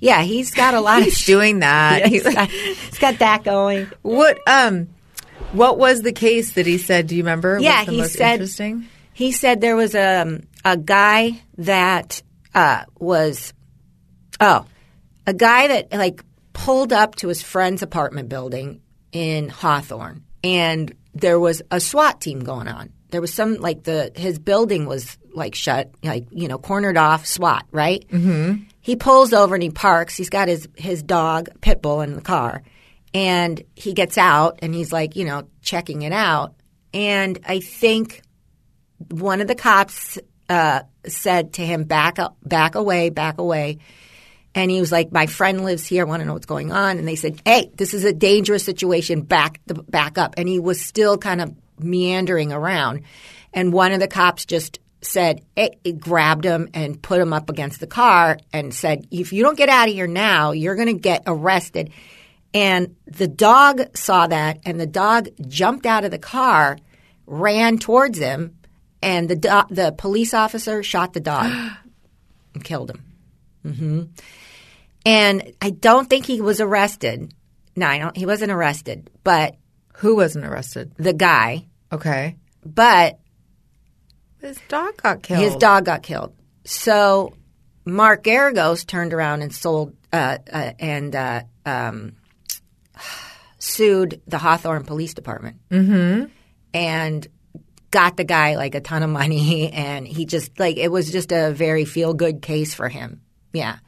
Yeah, 0.00 0.22
he's 0.22 0.50
got 0.50 0.74
a 0.74 0.80
lot 0.80 1.02
He's 1.04 1.20
of. 1.20 1.26
doing 1.26 1.60
that. 1.60 2.04
he's, 2.08 2.24
got, 2.24 2.50
he's 2.50 2.98
got 2.98 3.20
that 3.20 3.44
going. 3.44 3.86
What 4.02 4.38
um, 4.48 4.88
what 5.52 5.78
was 5.78 6.02
the 6.02 6.12
case 6.12 6.54
that 6.54 6.66
he 6.66 6.78
said? 6.78 7.06
Do 7.06 7.14
you 7.14 7.22
remember? 7.22 7.60
Yeah, 7.60 7.84
he 7.84 8.02
said- 8.04 8.32
interesting. 8.32 8.88
He 9.12 9.30
said 9.30 9.60
there 9.60 9.76
was 9.76 9.94
a 9.94 10.40
a 10.64 10.76
guy 10.76 11.40
that 11.58 12.22
uh, 12.56 12.86
was 12.98 13.54
oh 14.40 14.64
a 15.28 15.32
guy 15.34 15.68
that 15.68 15.92
like 15.92 16.24
pulled 16.52 16.92
up 16.92 17.16
to 17.16 17.28
his 17.28 17.42
friend's 17.42 17.82
apartment 17.82 18.28
building 18.28 18.80
in 19.12 19.48
Hawthorne, 19.48 20.24
and 20.42 20.94
there 21.14 21.38
was 21.38 21.62
a 21.70 21.80
SWAT 21.80 22.20
team 22.20 22.40
going 22.40 22.68
on. 22.68 22.92
There 23.10 23.20
was 23.20 23.32
some 23.32 23.56
like 23.56 23.82
the 23.84 24.10
his 24.14 24.38
building 24.38 24.86
was 24.86 25.18
like 25.34 25.54
shut, 25.54 25.90
like 26.02 26.26
you 26.30 26.48
know, 26.48 26.58
cornered 26.58 26.96
off 26.96 27.26
SWAT, 27.26 27.66
right? 27.70 28.06
Mm-hmm. 28.08 28.64
He 28.80 28.96
pulls 28.96 29.32
over 29.32 29.54
and 29.54 29.62
he 29.62 29.70
parks. 29.70 30.16
He's 30.16 30.30
got 30.30 30.48
his 30.48 30.68
his 30.76 31.02
dog 31.02 31.50
Pitbull 31.60 32.04
in 32.04 32.14
the 32.14 32.22
car, 32.22 32.62
and 33.12 33.62
he 33.74 33.92
gets 33.92 34.16
out 34.16 34.60
and 34.62 34.74
he's 34.74 34.92
like, 34.92 35.16
you 35.16 35.24
know, 35.24 35.46
checking 35.60 36.02
it 36.02 36.12
out. 36.12 36.54
And 36.94 37.38
I 37.46 37.60
think 37.60 38.22
one 39.10 39.40
of 39.40 39.48
the 39.48 39.54
cops 39.54 40.18
uh, 40.48 40.82
said 41.06 41.54
to 41.54 41.66
him, 41.66 41.84
"Back 41.84 42.18
up, 42.18 42.36
back 42.42 42.74
away, 42.74 43.10
back 43.10 43.38
away." 43.38 43.78
And 44.54 44.70
he 44.70 44.80
was 44.80 44.92
like, 44.92 45.12
"My 45.12 45.26
friend 45.26 45.64
lives 45.64 45.86
here. 45.86 46.02
I 46.02 46.08
want 46.08 46.20
to 46.20 46.26
know 46.26 46.34
what's 46.34 46.46
going 46.46 46.72
on." 46.72 46.98
And 46.98 47.08
they 47.08 47.16
said, 47.16 47.40
"Hey, 47.44 47.70
this 47.74 47.94
is 47.94 48.04
a 48.04 48.12
dangerous 48.12 48.64
situation. 48.64 49.22
Back 49.22 49.60
the 49.66 49.74
back 49.74 50.18
up." 50.18 50.34
And 50.36 50.48
he 50.48 50.58
was 50.58 50.80
still 50.80 51.16
kind 51.18 51.40
of 51.40 51.54
meandering 51.78 52.52
around. 52.52 53.02
And 53.52 53.72
one 53.72 53.92
of 53.92 54.00
the 54.00 54.08
cops 54.08 54.44
just 54.44 54.78
said, 55.02 55.42
hey, 55.56 55.76
it 55.84 56.00
grabbed 56.00 56.44
him 56.44 56.68
and 56.74 57.02
put 57.02 57.20
him 57.20 57.32
up 57.32 57.50
against 57.50 57.80
the 57.80 57.86
car 57.86 58.38
and 58.52 58.72
said, 58.72 59.06
"If 59.10 59.32
you 59.32 59.42
don't 59.42 59.58
get 59.58 59.68
out 59.68 59.88
of 59.88 59.94
here 59.94 60.06
now, 60.06 60.52
you're 60.52 60.76
going 60.76 60.94
to 60.94 61.00
get 61.00 61.24
arrested." 61.26 61.90
And 62.54 62.96
the 63.06 63.28
dog 63.28 63.96
saw 63.96 64.26
that, 64.26 64.60
and 64.64 64.78
the 64.78 64.86
dog 64.86 65.28
jumped 65.48 65.86
out 65.86 66.04
of 66.04 66.10
the 66.10 66.18
car, 66.18 66.78
ran 67.26 67.78
towards 67.78 68.18
him, 68.18 68.58
and 69.02 69.28
the 69.28 69.36
do- 69.36 69.74
the 69.74 69.92
police 69.96 70.34
officer 70.34 70.82
shot 70.82 71.12
the 71.12 71.20
dog 71.20 71.50
and 72.54 72.64
killed 72.64 72.90
him. 72.90 73.04
hmm 73.62 74.02
And 75.04 75.52
I 75.60 75.70
don't 75.70 76.08
think 76.08 76.26
he 76.26 76.40
was 76.40 76.60
arrested. 76.60 77.34
No, 77.74 77.86
I 77.86 77.98
don't. 77.98 78.16
He 78.16 78.26
wasn't 78.26 78.52
arrested, 78.52 79.10
but 79.24 79.56
Who 79.94 80.16
wasn't 80.16 80.44
arrested? 80.44 80.92
the 80.96 81.12
guy. 81.12 81.66
Okay. 81.90 82.36
But 82.64 83.18
His 84.40 84.58
dog 84.68 84.96
got 85.02 85.22
killed. 85.22 85.42
his 85.42 85.56
dog 85.56 85.84
got 85.84 86.02
killed. 86.02 86.34
So 86.64 87.34
Mark 87.84 88.22
Geragos 88.24 88.86
turned 88.86 89.12
around 89.12 89.42
and 89.42 89.52
sold 89.52 89.94
uh, 90.12 90.38
uh, 90.52 90.72
and 90.78 91.16
uh, 91.16 91.42
um, 91.66 92.12
sued 93.58 94.20
the 94.26 94.38
Hawthorne 94.38 94.84
Police 94.84 95.14
Department 95.14 95.56
mm-hmm. 95.70 96.26
and 96.74 97.26
got 97.90 98.16
the 98.16 98.24
guy 98.24 98.56
like 98.56 98.74
a 98.74 98.80
ton 98.80 99.02
of 99.02 99.10
money, 99.10 99.70
and 99.72 100.06
he 100.06 100.26
just 100.26 100.58
like 100.60 100.76
it 100.76 100.90
was 100.90 101.10
just 101.10 101.32
a 101.32 101.52
very 101.52 101.84
feel 101.84 102.14
good 102.14 102.42
case 102.42 102.74
for 102.74 102.88
him. 102.88 103.22
Yeah, 103.52 103.78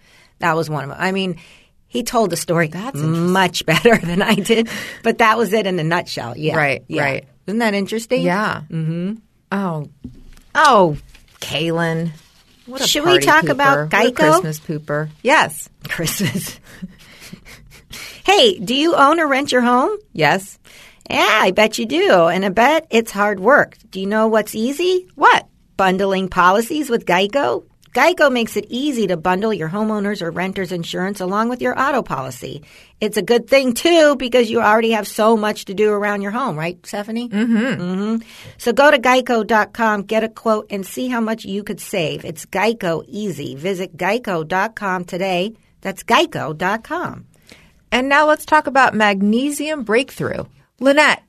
that 0.44 0.54
was 0.54 0.70
one 0.70 0.84
of 0.84 0.90
them. 0.90 0.98
I 1.00 1.12
mean. 1.12 1.38
He 1.86 2.02
told 2.02 2.30
the 2.30 2.36
story 2.36 2.66
That's 2.66 2.98
much 2.98 3.64
better 3.72 3.96
than 3.98 4.20
I 4.20 4.34
did, 4.34 4.68
but 5.04 5.18
that 5.18 5.38
was 5.38 5.52
it 5.52 5.64
in 5.64 5.78
a 5.78 5.84
nutshell. 5.84 6.36
Yeah, 6.36 6.56
Right, 6.56 6.84
yeah. 6.88 7.04
right. 7.04 7.28
Isn't 7.46 7.60
that 7.60 7.72
interesting? 7.74 8.22
Yeah. 8.22 8.62
Mm-hmm. 8.68 9.14
Oh, 9.52 9.88
oh, 10.56 10.96
Kaylin. 11.40 12.10
Should 12.84 13.04
we 13.04 13.20
talk 13.20 13.44
pooper. 13.44 13.50
about 13.50 13.90
Geico? 13.90 14.16
Christmas 14.16 14.58
pooper. 14.58 15.08
Yes. 15.22 15.68
Christmas. 15.88 16.58
hey, 18.24 18.58
do 18.58 18.74
you 18.74 18.96
own 18.96 19.20
or 19.20 19.28
rent 19.28 19.52
your 19.52 19.60
home? 19.60 19.96
Yes. 20.12 20.58
Yeah, 21.08 21.38
I 21.42 21.52
bet 21.52 21.78
you 21.78 21.86
do. 21.86 22.26
And 22.26 22.44
I 22.44 22.48
bet 22.48 22.88
it's 22.90 23.12
hard 23.12 23.38
work. 23.38 23.76
Do 23.90 24.00
you 24.00 24.06
know 24.06 24.26
what's 24.26 24.56
easy? 24.56 25.06
What? 25.14 25.46
Bundling 25.76 26.28
policies 26.28 26.90
with 26.90 27.04
Geico? 27.06 27.66
Geico 27.94 28.28
makes 28.28 28.56
it 28.56 28.66
easy 28.68 29.06
to 29.06 29.16
bundle 29.16 29.54
your 29.54 29.68
homeowners 29.68 30.20
or 30.20 30.32
renters 30.32 30.72
insurance 30.72 31.20
along 31.20 31.48
with 31.48 31.62
your 31.62 31.78
auto 31.78 32.02
policy. 32.02 32.64
It's 33.00 33.16
a 33.16 33.22
good 33.22 33.48
thing 33.48 33.72
too 33.72 34.16
because 34.16 34.50
you 34.50 34.60
already 34.60 34.90
have 34.90 35.06
so 35.06 35.36
much 35.36 35.66
to 35.66 35.74
do 35.74 35.92
around 35.92 36.20
your 36.20 36.32
home, 36.32 36.58
right, 36.58 36.82
Stefanie? 36.82 37.30
Mm-hmm. 37.30 37.56
mm-hmm. 37.56 38.16
So 38.58 38.72
go 38.72 38.90
to 38.90 38.98
geico.com, 38.98 40.02
get 40.02 40.24
a 40.24 40.28
quote, 40.28 40.66
and 40.70 40.84
see 40.84 41.06
how 41.06 41.20
much 41.20 41.44
you 41.44 41.62
could 41.62 41.78
save. 41.78 42.24
It's 42.24 42.44
Geico 42.46 43.04
easy. 43.06 43.54
Visit 43.54 43.96
geico.com 43.96 45.04
today. 45.04 45.54
That's 45.80 46.02
geico.com. 46.02 47.26
And 47.92 48.08
now 48.08 48.26
let's 48.26 48.44
talk 48.44 48.66
about 48.66 48.96
magnesium 48.96 49.84
breakthrough. 49.84 50.46
Lynette, 50.80 51.22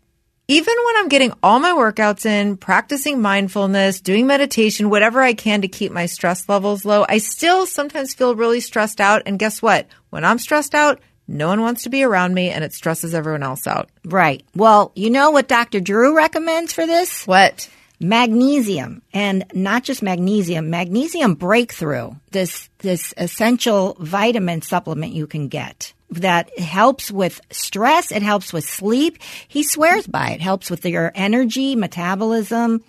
even 0.47 0.75
when 0.85 0.97
I'm 0.97 1.09
getting 1.09 1.33
all 1.41 1.59
my 1.59 1.71
workouts 1.71 2.25
in, 2.25 2.57
practicing 2.57 3.21
mindfulness, 3.21 4.01
doing 4.01 4.27
meditation, 4.27 4.89
whatever 4.89 5.21
I 5.21 5.33
can 5.33 5.61
to 5.61 5.67
keep 5.67 5.91
my 5.91 6.05
stress 6.05 6.47
levels 6.47 6.85
low, 6.85 7.05
I 7.07 7.17
still 7.17 7.65
sometimes 7.65 8.13
feel 8.13 8.35
really 8.35 8.59
stressed 8.59 9.01
out. 9.01 9.23
And 9.25 9.39
guess 9.39 9.61
what? 9.61 9.87
When 10.11 10.23
I'm 10.23 10.37
stressed 10.37 10.75
out, 10.75 10.99
no 11.27 11.47
one 11.47 11.61
wants 11.61 11.83
to 11.83 11.89
be 11.89 12.03
around 12.03 12.35
me 12.35 12.49
and 12.49 12.63
it 12.63 12.73
stresses 12.73 13.15
everyone 13.15 13.43
else 13.43 13.65
out. 13.65 13.89
Right. 14.03 14.45
Well, 14.55 14.91
you 14.95 15.09
know 15.09 15.31
what 15.31 15.47
Dr. 15.47 15.79
Drew 15.79 16.15
recommends 16.15 16.73
for 16.73 16.85
this? 16.85 17.25
What? 17.25 17.69
magnesium 17.99 19.01
and 19.13 19.45
not 19.53 19.81
just 19.81 20.03
magnesium 20.03 20.69
magnesium 20.69 21.33
breakthrough 21.33 22.11
this 22.31 22.69
this 22.79 23.13
essential 23.15 23.95
vitamin 23.99 24.61
supplement 24.61 25.13
you 25.13 25.25
can 25.25 25.47
get 25.47 25.93
that 26.21 26.57
helps 26.59 27.11
with 27.11 27.41
stress 27.51 28.11
it 28.11 28.23
helps 28.23 28.51
with 28.51 28.63
sleep 28.63 29.17
he 29.47 29.63
swears 29.63 30.07
by 30.07 30.29
it 30.29 30.41
helps 30.41 30.69
with 30.69 30.85
your 30.85 31.11
energy 31.15 31.75
metabolism 31.75 32.83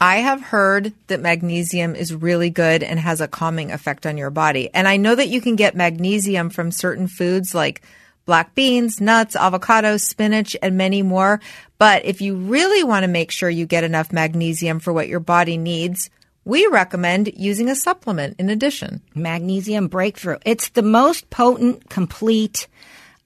I 0.00 0.16
have 0.16 0.42
heard 0.42 0.92
that 1.06 1.20
magnesium 1.20 1.94
is 1.94 2.12
really 2.12 2.50
good 2.50 2.82
and 2.82 2.98
has 2.98 3.20
a 3.20 3.28
calming 3.28 3.70
effect 3.70 4.04
on 4.04 4.16
your 4.16 4.30
body. 4.30 4.68
And 4.74 4.88
I 4.88 4.96
know 4.96 5.14
that 5.14 5.28
you 5.28 5.40
can 5.40 5.54
get 5.54 5.76
magnesium 5.76 6.50
from 6.50 6.72
certain 6.72 7.06
foods 7.06 7.54
like 7.54 7.82
black 8.24 8.52
beans, 8.56 9.00
nuts, 9.00 9.36
avocado, 9.36 9.96
spinach, 9.96 10.56
and 10.60 10.76
many 10.76 11.02
more. 11.02 11.40
But 11.78 12.04
if 12.04 12.20
you 12.20 12.34
really 12.34 12.82
want 12.82 13.04
to 13.04 13.08
make 13.08 13.30
sure 13.30 13.48
you 13.48 13.64
get 13.64 13.84
enough 13.84 14.12
magnesium 14.12 14.80
for 14.80 14.92
what 14.92 15.06
your 15.06 15.20
body 15.20 15.56
needs, 15.56 16.10
we 16.44 16.66
recommend 16.66 17.32
using 17.36 17.68
a 17.68 17.76
supplement 17.76 18.34
in 18.40 18.50
addition. 18.50 19.02
magnesium 19.14 19.86
breakthrough 19.86 20.38
it's 20.44 20.70
the 20.70 20.82
most 20.82 21.30
potent 21.30 21.88
complete 21.88 22.66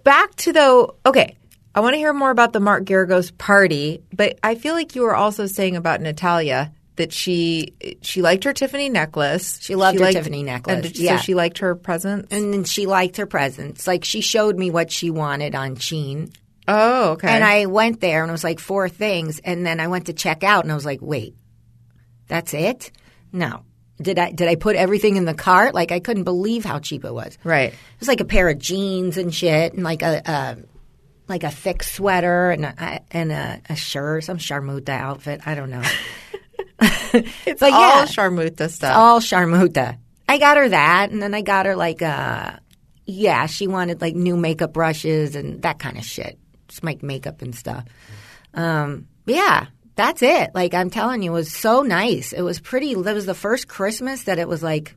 back 0.04 0.36
to 0.36 0.52
the 0.52 0.94
okay, 1.06 1.38
I 1.74 1.80
want 1.80 1.94
to 1.94 2.00
hear 2.00 2.12
more 2.12 2.32
about 2.32 2.52
the 2.52 2.60
Mark 2.60 2.84
Geragos 2.84 3.38
party, 3.38 4.04
but 4.12 4.38
I 4.44 4.56
feel 4.56 4.74
like 4.74 4.96
you 4.96 5.04
were 5.04 5.16
also 5.16 5.46
saying 5.46 5.78
about 5.78 6.02
Natalia 6.02 6.74
that 6.98 7.14
she 7.14 7.74
she 8.02 8.22
liked 8.22 8.44
her 8.44 8.54
Tiffany 8.54 8.90
necklace. 8.90 9.60
She 9.62 9.76
loved 9.76 9.98
her 10.00 10.06
liked- 10.06 10.18
Tiffany 10.18 10.44
necklace, 10.44 10.86
And 10.88 10.98
yeah. 11.00 11.18
so 11.18 11.24
she 11.24 11.34
liked 11.34 11.60
her 11.60 11.74
presents. 11.76 12.28
And 12.32 12.54
then 12.54 12.64
she 12.66 12.86
liked 12.86 13.18
her 13.18 13.26
presents. 13.26 13.88
Like 13.88 14.04
she 14.04 14.22
showed 14.22 14.58
me 14.58 14.70
what 14.70 14.92
she 14.92 15.10
wanted 15.10 15.56
on 15.56 15.76
Shein. 15.78 16.34
oh, 16.68 17.12
okay. 17.12 17.30
And 17.30 17.44
I 17.44 17.66
went 17.68 18.02
there 18.02 18.22
and 18.24 18.30
it 18.30 18.32
was 18.34 18.44
like 18.44 18.60
four 18.60 18.90
things. 18.90 19.40
And 19.40 19.66
then 19.66 19.80
I 19.80 19.88
went 19.88 20.08
to 20.08 20.14
check 20.14 20.44
out 20.44 20.64
and 20.66 20.72
I 20.72 20.76
was 20.76 20.86
like, 20.86 21.00
wait, 21.02 21.36
that's 22.28 22.54
it? 22.54 22.92
No. 23.32 23.64
Did 24.02 24.20
I 24.20 24.32
did 24.32 24.48
I 24.48 24.56
put 24.56 24.76
everything 24.76 25.16
in 25.16 25.26
the 25.26 25.34
cart? 25.34 25.74
Like 25.74 25.92
I 25.92 26.00
couldn't 26.00 26.24
believe 26.26 26.64
how 26.66 26.80
cheap 26.80 27.04
it 27.06 27.14
was. 27.14 27.38
right. 27.44 27.74
It 27.74 28.00
was 28.00 28.08
like 28.08 28.20
a 28.22 28.26
pair 28.26 28.48
of 28.50 28.60
jeans 28.60 29.18
and 29.18 29.34
shit, 29.34 29.74
and 29.74 29.84
like 29.84 30.04
a, 30.04 30.22
a 30.26 30.58
like 31.28 31.44
a 31.44 31.50
thick 31.50 31.82
sweater 31.84 32.52
and 32.52 32.66
a, 32.66 33.02
and 33.12 33.32
a, 33.32 33.60
a 33.70 33.76
shirt, 33.76 34.24
some 34.24 34.38
charmuta 34.38 34.90
outfit. 34.90 35.42
I 35.48 35.56
don't 35.56 35.70
know. 35.72 35.82
It's 36.80 37.60
But 37.60 37.74
all 37.74 37.80
yeah. 37.82 38.06
Sharmuta 38.06 38.70
stuff. 38.70 38.96
All 38.96 39.20
charmuta. 39.20 39.98
I 40.30 40.38
got 40.38 40.58
her 40.58 40.70
that, 40.70 41.10
and 41.12 41.22
then 41.22 41.34
I 41.34 41.42
got 41.42 41.66
her 41.66 41.76
like 41.76 42.02
uh 42.02 42.58
yeah, 43.06 43.46
she 43.46 43.68
wanted 43.68 44.02
like 44.02 44.16
new 44.16 44.36
makeup 44.36 44.74
brushes 44.74 45.36
and 45.36 45.62
that 45.62 45.80
kind 45.80 45.98
of 45.98 46.04
shit. 46.04 46.38
Just 46.68 46.84
make 46.84 47.02
makeup 47.02 47.42
and 47.42 47.56
stuff. 47.56 47.86
Um, 48.54 49.08
yeah, 49.26 49.68
that's 49.96 50.22
it. 50.22 50.52
Like 50.54 50.74
I'm 50.74 50.90
telling 50.90 51.22
you, 51.24 51.32
it 51.32 51.34
was 51.34 51.52
so 51.54 51.82
nice. 51.84 52.34
It 52.34 52.42
was 52.42 52.60
pretty. 52.60 52.94
That 52.96 53.16
was 53.16 53.26
the 53.26 53.34
first 53.34 53.68
Christmas 53.68 54.24
that 54.24 54.40
it 54.40 54.48
was 54.48 54.62
like 54.62 54.96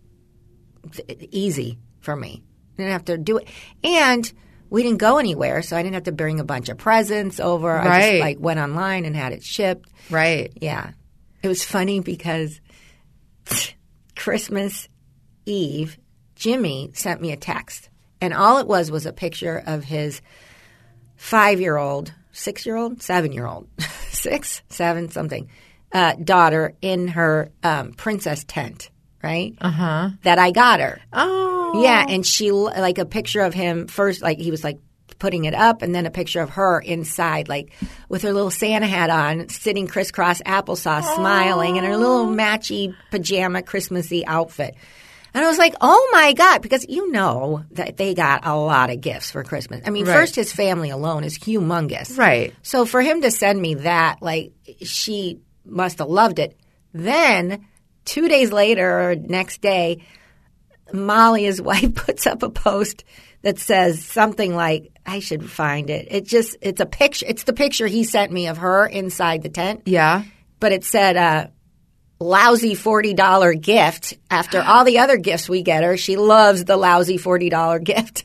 easy 1.31 1.79
for 2.01 2.17
me. 2.17 2.43
I 2.75 2.83
didn't 2.83 2.93
have 2.93 3.05
to 3.07 3.19
do 3.19 3.39
it, 3.39 3.49
and 3.85 4.31
we 4.71 4.83
didn't 4.83 4.99
go 4.99 5.19
anywhere, 5.19 5.63
so 5.63 5.77
I 5.77 5.83
didn't 5.83 5.95
have 5.95 6.05
to 6.05 6.13
bring 6.13 6.41
a 6.41 6.45
bunch 6.45 6.69
of 6.69 6.79
presents 6.79 7.39
over. 7.39 7.79
I 7.79 8.11
just 8.11 8.21
like 8.21 8.41
went 8.41 8.59
online 8.59 9.05
and 9.05 9.15
had 9.15 9.33
it 9.33 9.45
shipped. 9.45 9.89
right. 10.11 10.53
Yeah. 10.61 10.93
It 11.43 11.49
was 11.49 11.65
funny 11.65 12.01
because 12.01 12.61
Christmas 14.17 14.89
Eve, 15.47 15.99
Jimmy 16.35 16.91
sent 16.95 17.21
me 17.21 17.33
a 17.33 17.37
text. 17.37 17.89
And 18.21 18.35
all 18.35 18.59
it 18.59 18.67
was 18.67 18.91
was 18.91 19.07
a 19.07 19.13
picture 19.13 19.63
of 19.67 19.85
his 19.85 20.21
five 21.17 21.61
year 21.61 21.77
old, 21.77 22.13
six 22.33 22.67
year 22.67 22.77
old, 22.77 23.03
seven 23.03 23.33
year 23.33 23.47
old, 23.47 23.69
six, 24.09 24.63
seven, 24.69 25.11
something, 25.11 25.49
uh, 25.93 26.15
daughter 26.15 26.75
in 26.83 27.09
her 27.09 27.51
um, 27.63 27.93
princess 27.93 28.45
tent, 28.45 28.91
right? 29.23 29.55
Uh 29.61 29.71
huh. 29.71 30.11
That 30.23 30.39
I 30.39 30.51
got 30.51 30.81
her. 30.81 31.01
Oh. 31.13 31.83
Yeah, 31.83 32.05
and 32.09 32.27
she 32.27 32.51
like 32.53 32.99
a 32.99 33.07
picture 33.07 33.41
of 33.41 33.55
him 33.55 33.87
first, 33.87 34.23
like 34.23 34.39
he 34.39 34.51
was 34.51 34.63
like 34.63 34.79
putting 35.21 35.45
it 35.45 35.55
up, 35.55 35.83
and 35.83 35.95
then 35.95 36.07
a 36.07 36.11
picture 36.11 36.41
of 36.41 36.51
her 36.51 36.81
inside, 36.81 37.49
like 37.49 37.73
with 38.09 38.23
her 38.23 38.33
little 38.33 38.51
Santa 38.51 38.87
hat 38.89 39.11
on, 39.11 39.49
sitting 39.49 39.87
crisscross 39.87 40.43
applesauce, 40.43 41.05
smiling, 41.15 41.77
and 41.79 41.87
her 41.87 41.97
little 41.97 42.27
matchy 42.27 42.95
pajama 43.13 43.63
Christmassy 43.63 44.27
outfit. 44.27 44.75
And 45.33 45.45
I 45.45 45.49
was 45.49 45.59
like, 45.59 45.77
oh 45.81 46.09
my 46.11 46.33
God, 46.33 46.61
because 46.61 46.85
you 46.89 47.13
know 47.13 47.63
that 47.73 47.97
they 47.97 48.15
got 48.15 48.45
a 48.45 48.57
lot 48.57 48.91
of 48.91 49.01
gifts 49.01 49.31
for 49.31 49.45
Christmas. 49.45 49.81
I 49.87 49.91
mean, 49.91 50.05
Right. 50.05 50.15
first, 50.15 50.35
his 50.35 50.53
family 50.53 50.91
alone 50.91 51.23
is 51.23 51.39
humongous. 51.39 52.19
Right. 52.19 52.53
So 52.63 52.85
for 52.85 53.01
him 53.01 53.23
to 53.23 53.31
send 53.31 53.63
me 53.63 53.75
that, 53.75 54.21
like, 54.23 54.51
she 54.83 55.39
must 55.65 55.99
have 56.01 56.09
loved 56.09 56.41
it. 56.41 56.59
Then, 56.93 57.65
two 58.05 58.29
days 58.29 58.51
later 58.51 59.11
or 59.11 59.15
next 59.15 59.61
day, 59.61 60.03
Molly, 60.93 61.45
his 61.45 61.63
wife, 61.71 61.95
puts 61.95 62.27
up 62.27 62.43
a 62.43 62.51
post 62.51 63.05
that 63.43 63.59
says 63.59 64.05
something 64.05 64.55
like, 64.55 64.93
I 65.07 65.21
should 65.21 65.49
find 65.51 65.89
it. 65.91 66.09
It 66.11 66.27
just, 66.27 66.57
it's 66.61 66.81
a 66.81 66.87
picture. 66.87 67.27
It's 67.29 67.45
the 67.45 67.53
picture 67.53 67.87
he 67.87 68.05
sent 68.05 68.31
me 68.33 68.49
of 68.49 68.59
her 68.59 68.87
inside 68.87 69.43
the 69.43 69.49
tent, 69.49 69.83
Yeah. 69.87 70.25
but 70.61 70.73
it 70.73 70.85
said, 70.85 71.17
uh, 71.17 71.47
lousy 72.21 72.75
$40 72.75 73.61
gift. 73.63 74.19
After 74.31 74.61
all 74.61 74.85
the 74.85 74.99
other 74.99 75.17
gifts 75.17 75.49
we 75.49 75.63
get 75.63 75.83
her, 75.85 75.97
she 75.97 76.17
loves 76.17 76.65
the 76.67 76.77
lousy 76.77 77.17
$40 77.19 77.83
gift. 77.85 78.25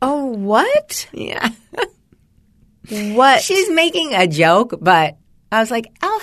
Oh, 0.00 0.26
what? 0.26 1.08
Yeah. 1.12 1.50
What? 2.88 3.42
She's 3.42 3.68
making 3.70 4.14
a 4.14 4.26
joke, 4.26 4.74
but 4.80 5.16
I 5.52 5.60
was 5.60 5.70
like, 5.70 5.86
oh, 6.02 6.20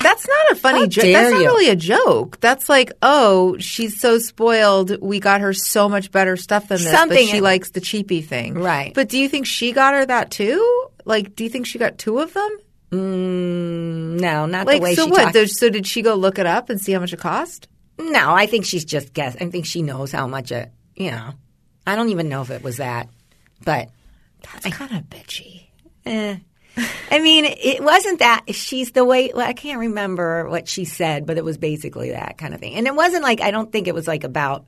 That's 0.00 0.26
not 0.26 0.50
a 0.52 0.54
funny 0.56 0.88
joke. 0.88 1.04
That's 1.04 1.32
not 1.32 1.40
you. 1.40 1.46
really 1.46 1.68
a 1.68 1.76
joke. 1.76 2.40
That's 2.40 2.68
like, 2.68 2.92
oh, 3.02 3.56
she's 3.58 4.00
so 4.00 4.18
spoiled. 4.18 5.00
We 5.00 5.18
got 5.20 5.40
her 5.40 5.52
so 5.52 5.88
much 5.88 6.10
better 6.12 6.36
stuff 6.36 6.68
than 6.68 6.78
this, 6.78 6.90
Something- 6.90 7.26
but 7.26 7.30
she 7.32 7.40
likes 7.40 7.70
the 7.70 7.80
cheapy 7.80 8.20
thing. 8.22 8.54
Right. 8.54 8.94
But 8.94 9.08
do 9.08 9.18
you 9.18 9.28
think 9.28 9.46
she 9.46 9.72
got 9.72 9.94
her 9.94 10.06
that 10.06 10.30
too? 10.30 10.86
Like, 11.04 11.34
do 11.34 11.44
you 11.44 11.50
think 11.50 11.66
she 11.66 11.78
got 11.78 11.98
two 11.98 12.18
of 12.20 12.32
them? 12.34 12.58
Mm, 12.92 14.20
no, 14.20 14.46
not 14.46 14.66
Like, 14.66 14.78
the 14.78 14.82
way 14.82 14.94
so 14.94 15.04
she 15.06 15.10
what? 15.10 15.48
So 15.50 15.68
did 15.68 15.86
she 15.86 16.02
go 16.02 16.14
look 16.14 16.38
it 16.38 16.46
up 16.46 16.70
and 16.70 16.80
see 16.80 16.92
how 16.92 17.00
much 17.00 17.12
it 17.12 17.18
cost? 17.20 17.68
No, 17.98 18.32
I 18.32 18.46
think 18.46 18.64
she's 18.64 18.84
just 18.84 19.12
guessed. 19.12 19.38
I 19.40 19.46
think 19.50 19.66
she 19.66 19.82
knows 19.82 20.12
how 20.12 20.26
much 20.26 20.52
it. 20.52 20.70
You 20.94 21.10
know, 21.10 21.30
I 21.86 21.96
don't 21.96 22.10
even 22.10 22.28
know 22.28 22.42
if 22.42 22.50
it 22.50 22.62
was 22.62 22.76
that, 22.78 23.08
but 23.64 23.88
That's 24.42 24.76
kind 24.76 24.92
of 24.96 25.02
bitchy. 25.04 25.66
eh. 26.06 26.36
I 27.10 27.18
mean, 27.20 27.44
it 27.46 27.82
wasn't 27.82 28.20
that. 28.20 28.44
She's 28.54 28.92
the 28.92 29.04
way. 29.04 29.30
Well, 29.34 29.46
I 29.46 29.52
can't 29.52 29.78
remember 29.80 30.48
what 30.48 30.68
she 30.68 30.84
said, 30.86 31.26
but 31.26 31.36
it 31.36 31.44
was 31.44 31.58
basically 31.58 32.10
that 32.12 32.38
kind 32.38 32.54
of 32.54 32.60
thing. 32.60 32.74
And 32.74 32.86
it 32.86 32.94
wasn't 32.94 33.22
like 33.22 33.40
I 33.40 33.50
don't 33.50 33.70
think 33.70 33.88
it 33.88 33.94
was 33.94 34.06
like 34.08 34.24
about. 34.24 34.64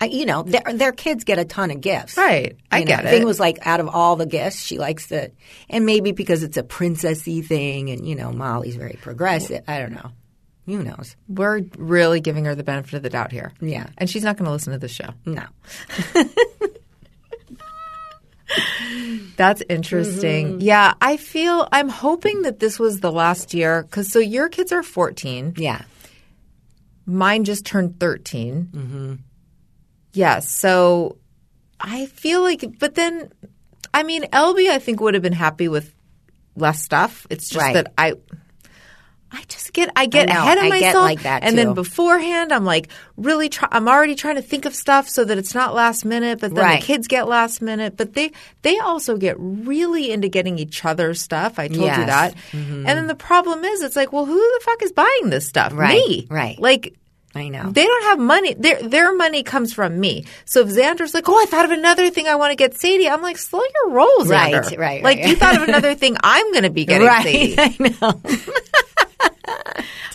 I- 0.00 0.06
You 0.06 0.26
know, 0.26 0.42
their 0.42 0.62
their 0.74 0.92
kids 0.92 1.22
get 1.24 1.38
a 1.38 1.44
ton 1.44 1.70
of 1.70 1.80
gifts. 1.80 2.16
Right. 2.16 2.56
I 2.70 2.78
You 2.80 2.84
know, 2.84 2.88
get 2.88 3.02
the 3.04 3.10
thing 3.10 3.22
it. 3.22 3.26
was 3.26 3.38
like 3.40 3.64
out 3.66 3.78
of 3.80 3.88
all 3.88 4.16
the 4.16 4.26
gifts, 4.26 4.60
she 4.62 4.78
likes 4.78 5.10
it. 5.12 5.34
and 5.70 5.86
maybe 5.86 6.10
because 6.12 6.42
it's 6.42 6.56
a 6.56 6.62
princessy 6.64 7.44
thing, 7.44 7.90
and 7.90 8.06
you 8.06 8.14
know, 8.16 8.32
Molly's 8.32 8.76
very 8.76 8.98
progressive. 9.00 9.62
I 9.68 9.78
don't 9.78 9.92
know. 9.92 10.10
Who 10.66 10.82
knows? 10.84 11.16
We're 11.28 11.62
really 11.76 12.20
giving 12.20 12.44
her 12.44 12.54
the 12.54 12.62
benefit 12.64 12.94
of 12.94 13.02
the 13.02 13.10
doubt 13.10 13.32
here. 13.32 13.52
Yeah. 13.60 13.88
And 13.98 14.08
she's 14.08 14.22
not 14.22 14.36
going 14.36 14.46
to 14.46 14.52
listen 14.52 14.72
to 14.72 14.78
this 14.78 14.92
show. 14.92 15.10
No. 15.26 15.42
That's 19.36 19.62
interesting. 19.68 20.60
Yeah, 20.60 20.94
I 21.00 21.16
feel 21.16 21.68
I'm 21.72 21.88
hoping 21.88 22.42
that 22.42 22.58
this 22.60 22.78
was 22.78 23.00
the 23.00 23.10
last 23.12 23.54
year 23.54 23.82
because 23.82 24.10
so 24.12 24.18
your 24.18 24.48
kids 24.48 24.72
are 24.72 24.82
14. 24.82 25.54
Yeah. 25.56 25.82
Mine 27.06 27.44
just 27.44 27.64
turned 27.66 27.98
13. 27.98 28.68
Mm-hmm. 28.72 29.14
Yes. 30.12 30.50
so 30.50 31.16
I 31.80 32.06
feel 32.06 32.42
like, 32.42 32.78
but 32.78 32.94
then, 32.94 33.32
I 33.92 34.02
mean, 34.02 34.24
Elby, 34.24 34.68
I 34.68 34.78
think 34.78 35.00
would 35.00 35.14
have 35.14 35.22
been 35.22 35.32
happy 35.32 35.66
with 35.68 35.92
less 36.54 36.82
stuff. 36.82 37.26
It's 37.30 37.48
just 37.48 37.60
Right. 37.60 37.74
that 37.74 37.92
I. 37.98 38.14
I 39.32 39.42
just 39.48 39.72
get 39.72 39.90
I 39.96 40.06
get 40.06 40.28
I 40.28 40.34
know. 40.34 40.40
ahead 40.40 40.58
of 40.58 40.64
I 40.64 40.68
get 40.78 40.80
myself, 40.86 41.04
like 41.04 41.22
that, 41.22 41.42
and 41.42 41.56
then 41.56 41.72
beforehand, 41.74 42.52
I'm 42.52 42.64
like 42.64 42.88
really. 43.16 43.48
Try, 43.48 43.66
I'm 43.72 43.88
already 43.88 44.14
trying 44.14 44.36
to 44.36 44.42
think 44.42 44.66
of 44.66 44.74
stuff 44.74 45.08
so 45.08 45.24
that 45.24 45.38
it's 45.38 45.54
not 45.54 45.74
last 45.74 46.04
minute. 46.04 46.40
But 46.40 46.54
then 46.54 46.64
Right. 46.64 46.80
the 46.80 46.86
kids 46.86 47.08
get 47.08 47.26
last 47.28 47.62
minute. 47.62 47.96
But 47.96 48.12
they 48.14 48.32
they 48.60 48.78
also 48.78 49.16
get 49.16 49.36
really 49.38 50.10
into 50.12 50.28
getting 50.28 50.58
each 50.58 50.84
other's 50.84 51.20
stuff. 51.22 51.58
I 51.58 51.68
told 51.68 51.80
you 51.80 51.86
Yes. 51.86 52.06
that. 52.06 52.34
Mm-hmm. 52.52 52.86
And 52.86 52.98
then 52.98 53.06
the 53.06 53.14
problem 53.14 53.64
is, 53.64 53.82
it's 53.82 53.96
like, 53.96 54.12
well, 54.12 54.26
who 54.26 54.36
the 54.38 54.60
fuck 54.64 54.82
is 54.82 54.92
buying 54.92 55.30
this 55.30 55.46
stuff? 55.48 55.72
Right, 55.72 55.94
Me, 55.94 56.26
right. 56.30 56.58
Like 56.60 56.94
I 57.34 57.48
know. 57.48 57.70
they 57.70 57.84
don't 57.86 58.04
have 58.04 58.18
money. 58.18 58.52
Their 58.52 58.82
their 58.82 59.14
money 59.16 59.42
comes 59.42 59.72
from 59.72 59.98
me. 59.98 60.26
So 60.44 60.60
if 60.60 60.68
Xander's 60.68 61.14
like, 61.14 61.26
oh, 61.30 61.40
I 61.42 61.46
thought 61.46 61.64
of 61.64 61.70
another 61.70 62.10
thing 62.10 62.26
I 62.28 62.34
want 62.34 62.50
to 62.50 62.56
get 62.56 62.78
Sadie, 62.78 63.08
I'm 63.08 63.22
like, 63.22 63.38
slow 63.38 63.60
your 63.62 63.94
roll, 63.94 64.26
Right, 64.26 64.52
Xander. 64.54 64.76
right, 64.78 65.02
Like 65.02 65.18
right. 65.20 65.28
you 65.28 65.36
thought 65.36 65.56
of 65.56 65.62
another 65.68 65.94
thing 65.94 66.18
I'm 66.22 66.52
going 66.52 66.64
to 66.64 66.70
be 66.70 66.84
getting 66.84 67.06
right. 67.06 67.24
Sadie. 67.24 67.54
I 67.58 67.76
know. 68.02 68.20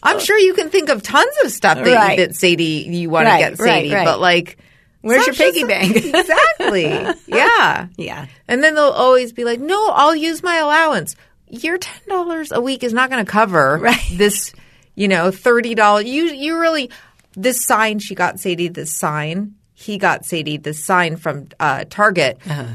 I'm 0.03 0.19
sure 0.19 0.37
you 0.37 0.53
can 0.53 0.69
think 0.69 0.89
of 0.89 1.03
tons 1.03 1.33
of 1.43 1.51
stuff 1.51 1.77
that, 1.83 1.93
Right. 1.93 2.17
that 2.17 2.35
Sadie 2.35 2.85
you 2.89 3.09
want 3.09 3.25
Right, 3.25 3.43
to 3.43 3.49
get 3.51 3.57
Sadie, 3.57 3.93
right. 3.93 4.05
but 4.05 4.19
like. 4.19 4.57
Where's 5.01 5.25
your 5.25 5.35
piggy 5.35 5.63
bank? 5.63 5.95
exactly. 6.05 6.85
Yeah. 7.27 7.87
Yeah. 7.97 8.25
And 8.47 8.63
then 8.63 8.75
they'll 8.75 8.83
always 8.85 9.31
be 9.31 9.43
like, 9.45 9.59
"No, 9.59 9.89
I'll 9.89 10.15
use 10.15 10.41
my 10.43 10.57
allowance." 10.57 11.15
Your 11.49 11.77
ten 11.77 12.01
dollars 12.09 12.51
a 12.51 12.59
week 12.59 12.83
is 12.83 12.93
not 12.93 13.09
going 13.09 13.23
to 13.23 13.31
cover 13.31 13.79
this. 14.13 14.53
You 14.95 15.07
know, 15.07 15.31
thirty 15.31 15.75
dollars. 15.75 16.05
You 16.05 16.23
you 16.25 16.59
really 16.59 16.89
this 17.35 17.63
sign 17.63 17.99
she 17.99 18.15
got 18.15 18.39
Sadie 18.39 18.67
this 18.69 18.91
sign. 18.93 19.53
He 19.75 19.97
got 19.99 20.25
Sadie 20.25 20.57
this 20.57 20.83
sign 20.83 21.15
from 21.15 21.47
uh, 21.59 21.85
Target. 21.89 22.39
Uh-huh. 22.49 22.65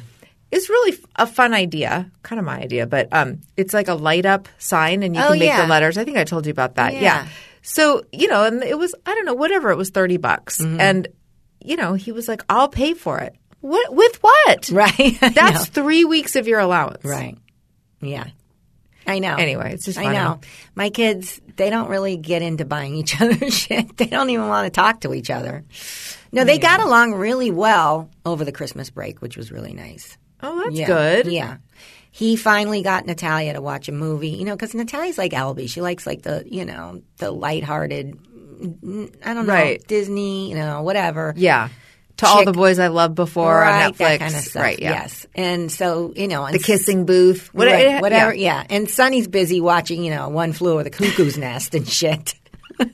It's 0.52 0.68
really 0.68 0.96
a 1.16 1.26
fun 1.26 1.54
idea, 1.54 2.10
kind 2.22 2.38
of 2.38 2.44
my 2.44 2.60
idea, 2.60 2.86
but 2.86 3.08
um, 3.10 3.40
it's 3.56 3.72
like 3.74 3.88
a 3.88 3.94
light 3.94 4.26
up 4.26 4.48
sign, 4.58 5.02
and 5.02 5.16
you 5.16 5.22
Oh, 5.22 5.28
can 5.30 5.38
make 5.38 5.48
yeah. 5.48 5.62
the 5.62 5.66
letters. 5.66 5.96
I 5.98 6.04
think 6.04 6.18
I 6.18 6.24
told 6.24 6.44
you 6.46 6.50
about 6.52 6.74
that. 6.76 6.92
Yeah. 6.92 7.00
yeah. 7.00 7.28
So 7.62 8.02
you 8.12 8.28
know, 8.28 8.44
and 8.44 8.62
it 8.62 8.78
was 8.78 8.94
I 9.06 9.14
don't 9.14 9.24
know 9.24 9.34
whatever 9.34 9.70
it 9.70 9.76
was 9.76 9.90
thirty 9.90 10.18
bucks, 10.18 10.60
Mm-hmm. 10.60 10.80
and 10.80 11.08
you 11.64 11.76
know 11.76 11.94
he 11.94 12.12
was 12.12 12.28
like, 12.28 12.42
"I'll 12.48 12.68
pay 12.68 12.92
for 12.94 13.18
it." 13.20 13.34
What 13.60 13.94
with 13.94 14.16
what? 14.22 14.70
Right. 14.72 15.16
That's 15.20 15.68
three 15.68 16.04
weeks 16.04 16.36
of 16.36 16.46
your 16.46 16.60
allowance. 16.60 17.04
right. 17.04 17.38
Yeah. 18.00 18.26
I 19.06 19.18
know. 19.20 19.34
Anyway, 19.36 19.72
it's 19.74 19.84
just 19.84 19.98
I 19.98 20.12
know. 20.12 20.40
My 20.76 20.90
kids, 20.90 21.40
they 21.56 21.70
don't 21.70 21.88
really 21.88 22.16
get 22.16 22.42
into 22.42 22.64
buying 22.64 22.94
each 22.94 23.20
other 23.20 23.50
shit. 23.50 23.96
They 23.96 24.06
don't 24.06 24.30
even 24.30 24.48
want 24.48 24.66
to 24.66 24.70
talk 24.70 25.00
to 25.00 25.14
each 25.14 25.30
other. 25.30 25.64
No, 26.30 26.44
they 26.44 26.58
got 26.58 26.80
along 26.80 27.14
really 27.14 27.50
well 27.50 28.10
over 28.24 28.44
the 28.44 28.52
Christmas 28.52 28.90
break, 28.90 29.20
which 29.20 29.36
was 29.36 29.50
really 29.50 29.72
nice. 29.74 30.16
Oh, 30.42 30.62
that's 30.64 30.76
Yeah. 30.76 30.86
good. 30.86 31.26
Yeah. 31.26 31.56
He 32.10 32.36
finally 32.36 32.82
got 32.82 33.06
Natalia 33.06 33.54
to 33.54 33.62
watch 33.62 33.88
a 33.88 33.92
movie, 33.92 34.30
you 34.30 34.44
know, 34.44 34.54
because 34.54 34.74
Natalia's 34.74 35.16
like 35.18 35.32
Elby. 35.32 35.68
She 35.68 35.80
likes 35.80 36.06
like 36.06 36.22
the, 36.22 36.44
you 36.46 36.64
know, 36.64 37.00
the 37.18 37.30
lighthearted, 37.30 38.18
I 38.62 39.34
don't 39.34 39.46
know, 39.46 39.52
Right. 39.52 39.86
Disney, 39.86 40.50
you 40.50 40.54
know, 40.56 40.82
whatever. 40.82 41.32
Yeah. 41.36 41.68
To 42.18 42.26
all 42.26 42.44
the 42.44 42.52
boys 42.52 42.78
I 42.78 42.88
loved 42.88 43.14
before 43.14 43.58
right, 43.60 43.86
on 43.86 43.92
Netflix. 43.92 43.96
that 43.98 44.18
kind 44.20 44.34
of 44.34 44.40
stuff. 44.42 44.62
Right. 44.62 44.78
Yeah. 44.78 44.90
Yes. 44.90 45.26
And 45.34 45.72
so, 45.72 46.12
you 46.14 46.28
know, 46.28 46.44
and 46.44 46.54
The 46.54 46.58
kissing 46.62 47.06
booth. 47.06 47.48
What- 47.54 47.66
Right, 47.68 47.86
it- 47.96 48.02
whatever. 48.02 48.34
yeah. 48.34 48.58
Yeah. 48.68 48.76
And 48.76 48.88
Sonny's 48.90 49.26
busy 49.26 49.60
watching, 49.62 50.04
you 50.04 50.10
know, 50.14 50.28
One 50.28 50.52
Flew 50.52 50.72
Over 50.74 50.84
the 50.84 50.90
Cuckoo's 50.90 51.38
Nest 51.38 51.74
and 51.74 51.88
shit. 51.88 52.34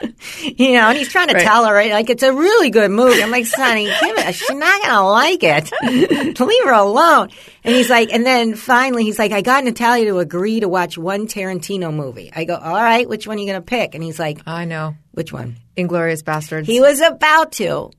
you 0.42 0.72
know, 0.72 0.88
and 0.88 0.96
he's 0.98 1.08
trying 1.10 1.28
to 1.28 1.34
Right. 1.34 1.42
tell 1.44 1.64
her, 1.66 1.74
right, 1.74 1.90
like, 1.92 2.08
it's 2.10 2.22
a 2.22 2.32
really 2.32 2.70
good 2.70 2.90
movie. 2.90 3.22
I'm 3.22 3.30
like, 3.30 3.46
Sonny, 3.46 3.84
give 3.86 4.18
it, 4.18 4.34
she's 4.34 4.50
not 4.50 4.82
going 4.82 4.94
to 4.94 5.02
like 5.02 5.42
it. 5.42 5.72
Leave 6.40 6.64
her 6.64 6.72
alone. 6.72 7.30
And 7.64 7.74
he's 7.74 7.90
like, 7.90 8.12
and 8.12 8.24
then 8.24 8.54
finally, 8.54 9.04
he's 9.04 9.18
like, 9.18 9.32
I 9.32 9.40
got 9.42 9.64
Natalia 9.64 10.06
to 10.06 10.18
agree 10.18 10.60
to 10.60 10.68
watch 10.68 10.96
one 10.96 11.26
Tarantino 11.26 11.92
movie. 11.92 12.30
I 12.34 12.44
go, 12.44 12.54
all 12.56 12.74
right, 12.74 13.08
which 13.08 13.26
one 13.26 13.36
are 13.36 13.40
you 13.40 13.46
going 13.46 13.60
to 13.60 13.64
pick? 13.66 13.94
And 13.94 14.02
he's 14.04 14.18
like, 14.18 14.40
I 14.46 14.64
know. 14.64 14.94
which 15.12 15.32
one? 15.32 15.56
Inglourious 15.76 16.22
Basterds. 16.22 16.66
He 16.66 16.80
was 16.80 17.00
about 17.00 17.52
to, 17.52 17.90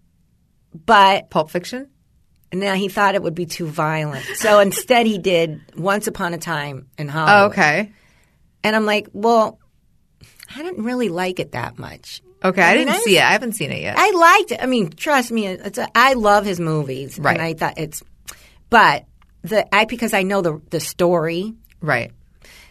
but 0.86 1.30
Pulp 1.30 1.50
Fiction. 1.52 1.90
now 2.54 2.74
he 2.76 2.88
thought 2.90 3.16
it 3.16 3.24
would 3.24 3.36
be 3.36 3.46
too 3.46 3.68
violent. 3.68 4.26
So 4.36 4.60
instead, 4.60 5.06
he 5.06 5.18
did 5.18 5.62
Once 5.78 6.08
Upon 6.08 6.34
a 6.34 6.38
Time 6.38 6.88
in 6.98 7.08
Hollywood. 7.08 7.42
Oh, 7.42 7.46
okay. 7.52 7.92
And 8.64 8.76
I'm 8.76 8.86
like, 8.86 9.08
well, 9.14 9.60
I 10.56 10.64
didn't 10.64 10.84
really 10.84 11.10
like 11.10 11.40
it 11.40 11.52
that 11.54 11.78
much. 11.78 12.22
Okay. 12.44 12.62
I, 12.62 12.74
mean, 12.76 12.86
didn't 12.88 12.96
I- 12.96 13.02
see 13.02 13.18
it. 13.18 13.24
I 13.24 13.32
haven't 13.32 13.54
seen 13.54 13.72
it 13.72 13.82
yet. 13.82 13.96
I 13.98 14.12
liked 14.12 14.52
it. 14.54 14.60
I 14.62 14.66
mean, 14.66 14.90
trust 14.92 15.32
me, 15.32 15.48
it's 15.48 15.78
a, 15.78 15.88
I 15.96 16.14
love 16.14 16.46
his 16.46 16.60
movies, 16.60 17.20
Right. 17.20 17.34
And 17.34 17.42
I 17.42 17.54
thought 17.54 17.78
it's, 17.78 18.02
but 18.70 19.06
the 19.42 19.74
I 19.74 19.86
because 19.86 20.14
I 20.14 20.24
know 20.24 20.42
the 20.42 20.62
the 20.70 20.80
story. 20.80 21.54
right. 21.82 22.12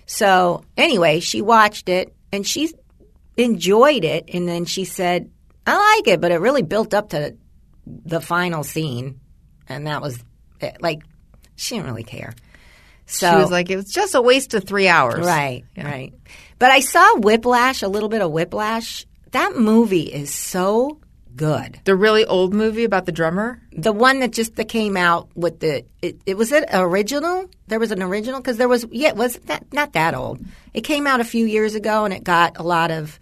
So 0.06 0.64
anyway, 0.76 1.20
she 1.20 1.42
watched 1.42 1.88
it 1.88 2.14
and 2.32 2.46
she 2.46 2.70
enjoyed 3.36 4.04
it, 4.04 4.30
and 4.32 4.48
then 4.48 4.64
she 4.64 4.84
said, 4.84 5.30
"I 5.66 5.96
like 5.96 6.08
it," 6.08 6.20
but 6.20 6.32
it 6.32 6.40
really 6.40 6.62
built 6.62 6.94
up 6.94 7.10
to 7.10 7.36
the 7.86 8.20
final 8.20 8.64
scene, 8.64 9.20
and 9.68 9.86
that 9.86 10.00
was 10.02 10.18
it. 10.60 10.80
like 10.82 11.02
she 11.56 11.74
didn't 11.76 11.90
really 11.90 12.04
care. 12.04 12.34
So 13.06 13.30
She 13.30 13.36
was 13.36 13.50
like, 13.50 13.70
it 13.70 13.76
was 13.76 13.90
just 13.90 14.14
a 14.14 14.20
waste 14.20 14.52
of 14.54 14.64
three 14.64 14.86
hours. 14.88 15.24
Right, 15.26 15.64
right. 15.76 16.12
But 16.58 16.70
I 16.70 16.80
saw 16.80 17.16
Whiplash, 17.18 17.82
a 17.82 17.88
little 17.88 18.08
bit 18.08 18.22
of 18.22 18.30
Whiplash. 18.32 19.06
That 19.30 19.56
movie 19.56 20.02
is 20.12 20.32
so 20.34 20.98
good. 21.36 21.80
The 21.84 21.94
really 21.94 22.24
old 22.24 22.52
movie 22.52 22.82
about 22.84 23.06
the 23.06 23.12
drummer. 23.12 23.60
The 23.72 23.92
one 23.92 24.20
that 24.20 24.32
just 24.32 24.56
that 24.56 24.68
came 24.68 24.96
out 24.96 25.28
with 25.36 25.60
the 25.60 25.84
it, 26.02 26.20
it 26.26 26.36
was 26.36 26.50
it 26.50 26.64
original. 26.72 27.48
There 27.68 27.78
was 27.78 27.92
an 27.92 28.02
original 28.02 28.40
because 28.40 28.56
there 28.56 28.68
was 28.68 28.84
yeah 28.90 29.10
it 29.10 29.16
was 29.16 29.36
that 29.46 29.72
not 29.72 29.92
that 29.92 30.14
old. 30.14 30.40
It 30.74 30.80
came 30.80 31.06
out 31.06 31.20
a 31.20 31.24
few 31.24 31.46
years 31.46 31.74
ago 31.76 32.04
and 32.04 32.12
it 32.12 32.24
got 32.24 32.58
a 32.58 32.62
lot 32.64 32.90
of 32.90 33.20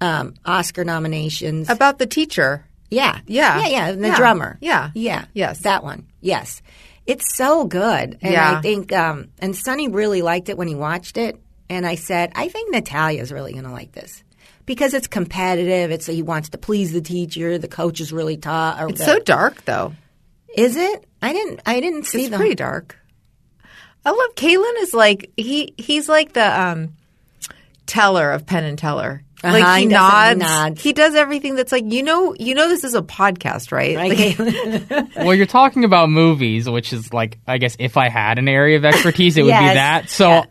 um, 0.00 0.34
Oscar 0.46 0.84
nominations. 0.84 1.68
About 1.68 1.98
the 1.98 2.06
teacher. 2.06 2.64
yeah, 2.90 3.18
Yeah. 3.26 3.60
yeah, 3.60 3.66
yeah. 3.66 3.88
And 3.88 4.04
the 4.04 4.08
Yeah. 4.08 4.16
drummer. 4.16 4.58
Yeah. 4.60 4.90
yeah, 4.94 5.24
Yes. 5.34 5.58
that 5.60 5.82
one. 5.82 6.06
Yes, 6.20 6.62
it's 7.06 7.34
so 7.36 7.64
good. 7.66 8.18
And 8.22 8.32
Yeah. 8.32 8.58
I 8.58 8.62
think 8.62 8.92
um, 8.92 9.28
and 9.40 9.56
Sonny 9.56 9.88
really 9.88 10.22
liked 10.22 10.48
it 10.48 10.56
when 10.56 10.68
he 10.68 10.74
watched 10.76 11.16
it. 11.16 11.36
And 11.70 11.86
I 11.86 11.94
said, 11.94 12.32
I 12.34 12.48
think 12.48 12.70
Natalia's 12.74 13.32
really 13.32 13.52
going 13.52 13.64
to 13.64 13.70
like 13.70 13.92
this. 13.92 14.22
Because 14.66 14.92
it's 14.92 15.06
competitive. 15.06 15.90
It's 15.90 16.06
he 16.06 16.22
wants 16.22 16.50
to 16.50 16.58
please 16.58 16.92
the 16.92 17.00
teacher. 17.00 17.56
The 17.58 17.66
coach 17.68 18.00
is 18.00 18.12
really 18.12 18.36
tough. 18.36 18.90
It's 18.90 18.98
the- 18.98 19.04
so 19.06 19.18
dark, 19.20 19.64
though. 19.64 19.94
is 20.54 20.76
it? 20.76 21.06
I 21.22 21.32
didn't. 21.32 21.60
I 21.66 21.80
didn't 21.80 22.04
see 22.04 22.22
It's 22.22 22.30
the 22.30 22.36
pretty 22.36 22.54
dark. 22.56 22.96
I 24.04 24.10
love 24.10 24.34
Kalen 24.34 24.72
is 24.82 24.94
like 24.94 25.30
he 25.36 25.74
he's 25.76 26.08
like 26.08 26.32
the 26.32 26.60
um 26.60 26.94
teller 27.86 28.32
of 28.32 28.46
Penn 28.46 28.64
and 28.64 28.78
Teller. 28.78 29.22
Like 29.42 29.62
Uh-huh, 29.64 29.74
he, 29.76 29.82
he 29.84 29.88
does 29.88 30.00
nods. 30.36 30.38
nods. 30.40 30.82
He 30.82 30.92
does 30.92 31.14
everything 31.14 31.54
that's 31.56 31.72
like 31.72 31.84
you 31.92 32.02
know 32.02 32.34
you 32.38 32.54
know 32.54 32.68
this 32.68 32.84
is 32.84 32.94
a 32.94 33.02
podcast, 33.02 33.72
right? 33.72 33.96
Right, 33.96 34.38
Like, 34.38 35.08
well, 35.16 35.34
you're 35.34 35.46
talking 35.46 35.84
about 35.84 36.10
movies, 36.10 36.68
which 36.68 36.92
is 36.92 37.12
like, 37.12 37.38
I 37.46 37.58
guess 37.58 37.76
if 37.78 37.96
I 37.96 38.08
had 38.08 38.38
an 38.38 38.48
area 38.48 38.76
of 38.76 38.84
expertise, 38.84 39.36
it 39.36 39.42
would 39.42 39.48
be 39.48 39.52
that. 39.52 40.08
So 40.10 40.28
Yeah. 40.28 40.44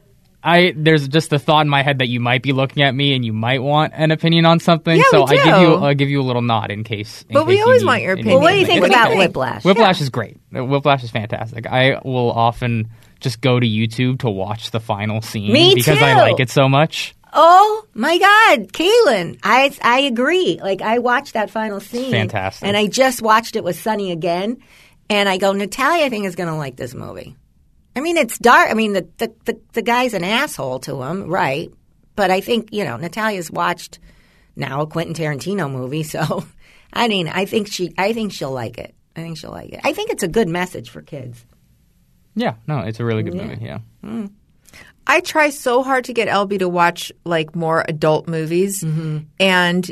I 0.44 0.74
there's 0.76 1.08
just 1.08 1.30
the 1.32 1.40
thought 1.40 1.62
in 1.62 1.70
my 1.70 1.82
head 1.84 2.00
that 2.00 2.08
you 2.08 2.20
might 2.20 2.42
be 2.42 2.54
looking 2.54 2.82
at 2.84 2.96
me 2.96 3.14
and 3.14 3.26
you 3.26 3.34
might 3.34 3.62
want 3.62 3.94
an 3.96 4.12
opinion 4.12 4.46
on 4.46 4.60
something. 4.60 4.96
Yeah, 4.98 5.04
so 5.12 5.26
we 5.26 5.38
I 5.40 5.44
give 5.46 5.56
do. 5.56 5.62
you 5.62 5.76
I 5.78 5.94
give 5.94 6.10
you 6.10 6.22
a 6.22 6.24
little 6.24 6.42
nod 6.42 6.72
in 6.72 6.84
case. 6.84 7.24
in 7.28 7.34
But 7.34 7.46
we 7.46 7.54
case 7.56 7.60
you 7.60 7.66
always 7.66 7.82
need 7.82 7.88
want 7.88 8.02
your 8.04 8.14
opinion. 8.14 8.34
well, 8.36 8.44
what 8.44 8.52
do 8.52 8.58
you 8.60 8.66
think 8.66 8.82
What 8.82 8.90
about 8.90 9.08
think? 9.10 9.20
Whiplash? 9.20 9.64
Whiplash 9.66 10.00
is 10.02 10.10
great. 10.10 10.38
Whiplash 10.52 11.04
is 11.04 11.12
fantastic. 11.12 11.68
I 11.68 12.00
will 12.06 12.32
often 12.32 12.90
just 13.20 13.42
go 13.42 13.60
to 13.60 13.68
YouTube 13.68 14.20
to 14.20 14.30
watch 14.30 14.72
the 14.72 14.80
final 14.80 15.22
scene 15.22 15.52
Me 15.52 15.76
because 15.76 16.02
I 16.02 16.14
like 16.16 16.40
it 16.40 16.50
so 16.50 16.70
much. 16.70 17.16
Oh 17.34 17.86
my 17.94 18.18
God, 18.18 18.72
Kaylin! 18.74 19.40
I 19.44 19.72
I 19.84 20.00
agree. 20.00 20.58
Like 20.64 20.82
I 20.82 20.98
watched 21.00 21.34
that 21.34 21.52
final 21.52 21.80
scene, 21.80 22.10
fantastic. 22.12 22.68
and 22.68 22.76
I 22.76 22.88
just 22.88 23.22
watched 23.22 23.56
it 23.56 23.64
with 23.64 23.78
Sonny 23.80 24.12
again, 24.12 24.58
and 25.12 25.30
I 25.30 25.38
go, 25.38 25.52
Natalia, 25.54 26.06
I 26.06 26.10
think 26.10 26.26
is 26.26 26.36
going 26.36 26.50
to 26.50 26.56
like 26.56 26.76
this 26.76 26.96
movie. 26.96 27.36
I 28.00 28.02
mean, 28.02 28.16
it's 28.18 28.38
dark. 28.40 28.72
I 28.72 28.74
mean, 28.74 28.94
the, 28.94 29.08
the 29.18 29.34
the 29.46 29.60
the 29.74 29.82
guy's 29.82 30.14
an 30.14 30.24
asshole 30.24 30.80
to 30.80 31.04
him, 31.04 31.28
right? 31.28 31.70
But 32.16 32.32
I 32.32 32.40
think 32.42 32.70
you 32.72 32.86
know 32.86 32.96
Natalia's 32.98 33.52
watched 33.52 34.00
now 34.56 34.82
a 34.82 34.88
Quentin 34.88 35.14
Tarantino 35.14 35.70
movie, 35.70 36.04
so 36.04 36.46
I 36.94 37.08
mean, 37.10 37.28
I 37.28 37.46
think 37.46 37.68
she, 37.68 37.94
I 37.98 38.14
think 38.14 38.32
she'll 38.32 38.52
like 38.52 38.78
it. 38.78 38.96
I 39.16 39.22
think 39.22 39.38
she'll 39.38 39.52
like 39.52 39.72
it. 39.74 39.82
I 39.84 39.92
think 39.94 40.12
it's 40.12 40.24
a 40.24 40.28
good 40.30 40.48
message 40.48 40.90
for 40.90 41.02
kids. 41.02 41.46
Yeah, 42.36 42.56
no, 42.68 42.80
it's 42.80 43.00
a 43.02 43.06
really 43.06 43.24
good 43.24 43.34
movie. 43.36 43.58
Yeah. 43.62 43.80
I 45.08 45.20
try 45.22 45.50
so 45.50 45.84
hard 45.84 46.06
to 46.06 46.14
get 46.14 46.28
Elby 46.28 46.60
to 46.60 46.70
watch 46.70 47.12
like 47.26 47.56
more 47.56 47.84
adult 47.88 48.28
movies, 48.28 48.82
Mm-hmm. 48.84 49.18
and 49.40 49.92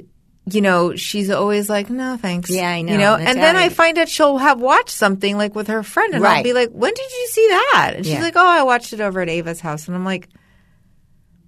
you 0.49 0.61
know 0.61 0.95
she's 0.95 1.29
always 1.29 1.69
like, 1.69 1.89
"No, 1.89 2.17
thanks." 2.17 2.49
Yeah, 2.49 2.69
I 2.69 2.81
know. 2.81 2.91
You 2.93 2.97
know, 2.97 3.15
and 3.15 3.37
then 3.39 3.55
I 3.55 3.69
find 3.69 3.97
out 3.97 4.09
she'll 4.09 4.37
have 4.37 4.59
watched 4.59 4.91
something 4.91 5.37
like 5.37 5.55
with 5.55 5.67
her 5.67 5.83
friend, 5.83 6.13
and 6.13 6.25
I'll 6.25 6.43
be 6.43 6.53
like, 6.53 6.69
"When 6.71 6.93
did 6.93 7.11
you 7.11 7.27
see 7.31 7.47
that?" 7.49 7.93
And 7.97 8.05
she's 8.05 8.13
Yeah. 8.15 8.21
like, 8.21 8.35
"Oh, 8.35 8.47
I 8.47 8.63
watched 8.63 8.93
it 8.93 9.01
over 9.01 9.21
at 9.21 9.29
Ava's 9.29 9.59
house," 9.61 9.87
and 9.87 9.95
I'm 9.95 10.05
like. 10.05 10.27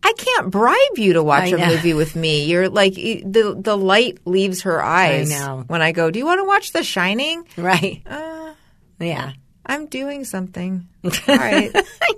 I 0.02 0.14
can't 0.18 0.50
bribe 0.50 0.98
you 0.98 1.12
to 1.14 1.22
watch 1.22 1.44
I 1.44 1.48
a 1.48 1.58
know. 1.58 1.68
movie 1.68 1.94
with 1.94 2.16
me. 2.16 2.46
You're 2.46 2.70
like 2.70 2.94
the 2.94 3.54
the 3.60 3.76
light 3.78 4.20
leaves 4.24 4.62
her 4.62 4.82
eyes 4.82 5.30
know. 5.30 5.66
when 5.68 5.82
I 5.82 5.92
go. 5.92 6.10
Do 6.10 6.18
you 6.18 6.26
want 6.26 6.40
to 6.40 6.46
watch 6.46 6.72
The 6.72 6.84
Shining? 6.86 7.46
Right? 7.58 8.02
Uh, 8.10 8.54
Yeah. 8.98 9.34
I'm 9.66 9.88
doing 9.88 10.24
something. 10.24 10.88
All 11.04 11.12
right. 11.28 11.74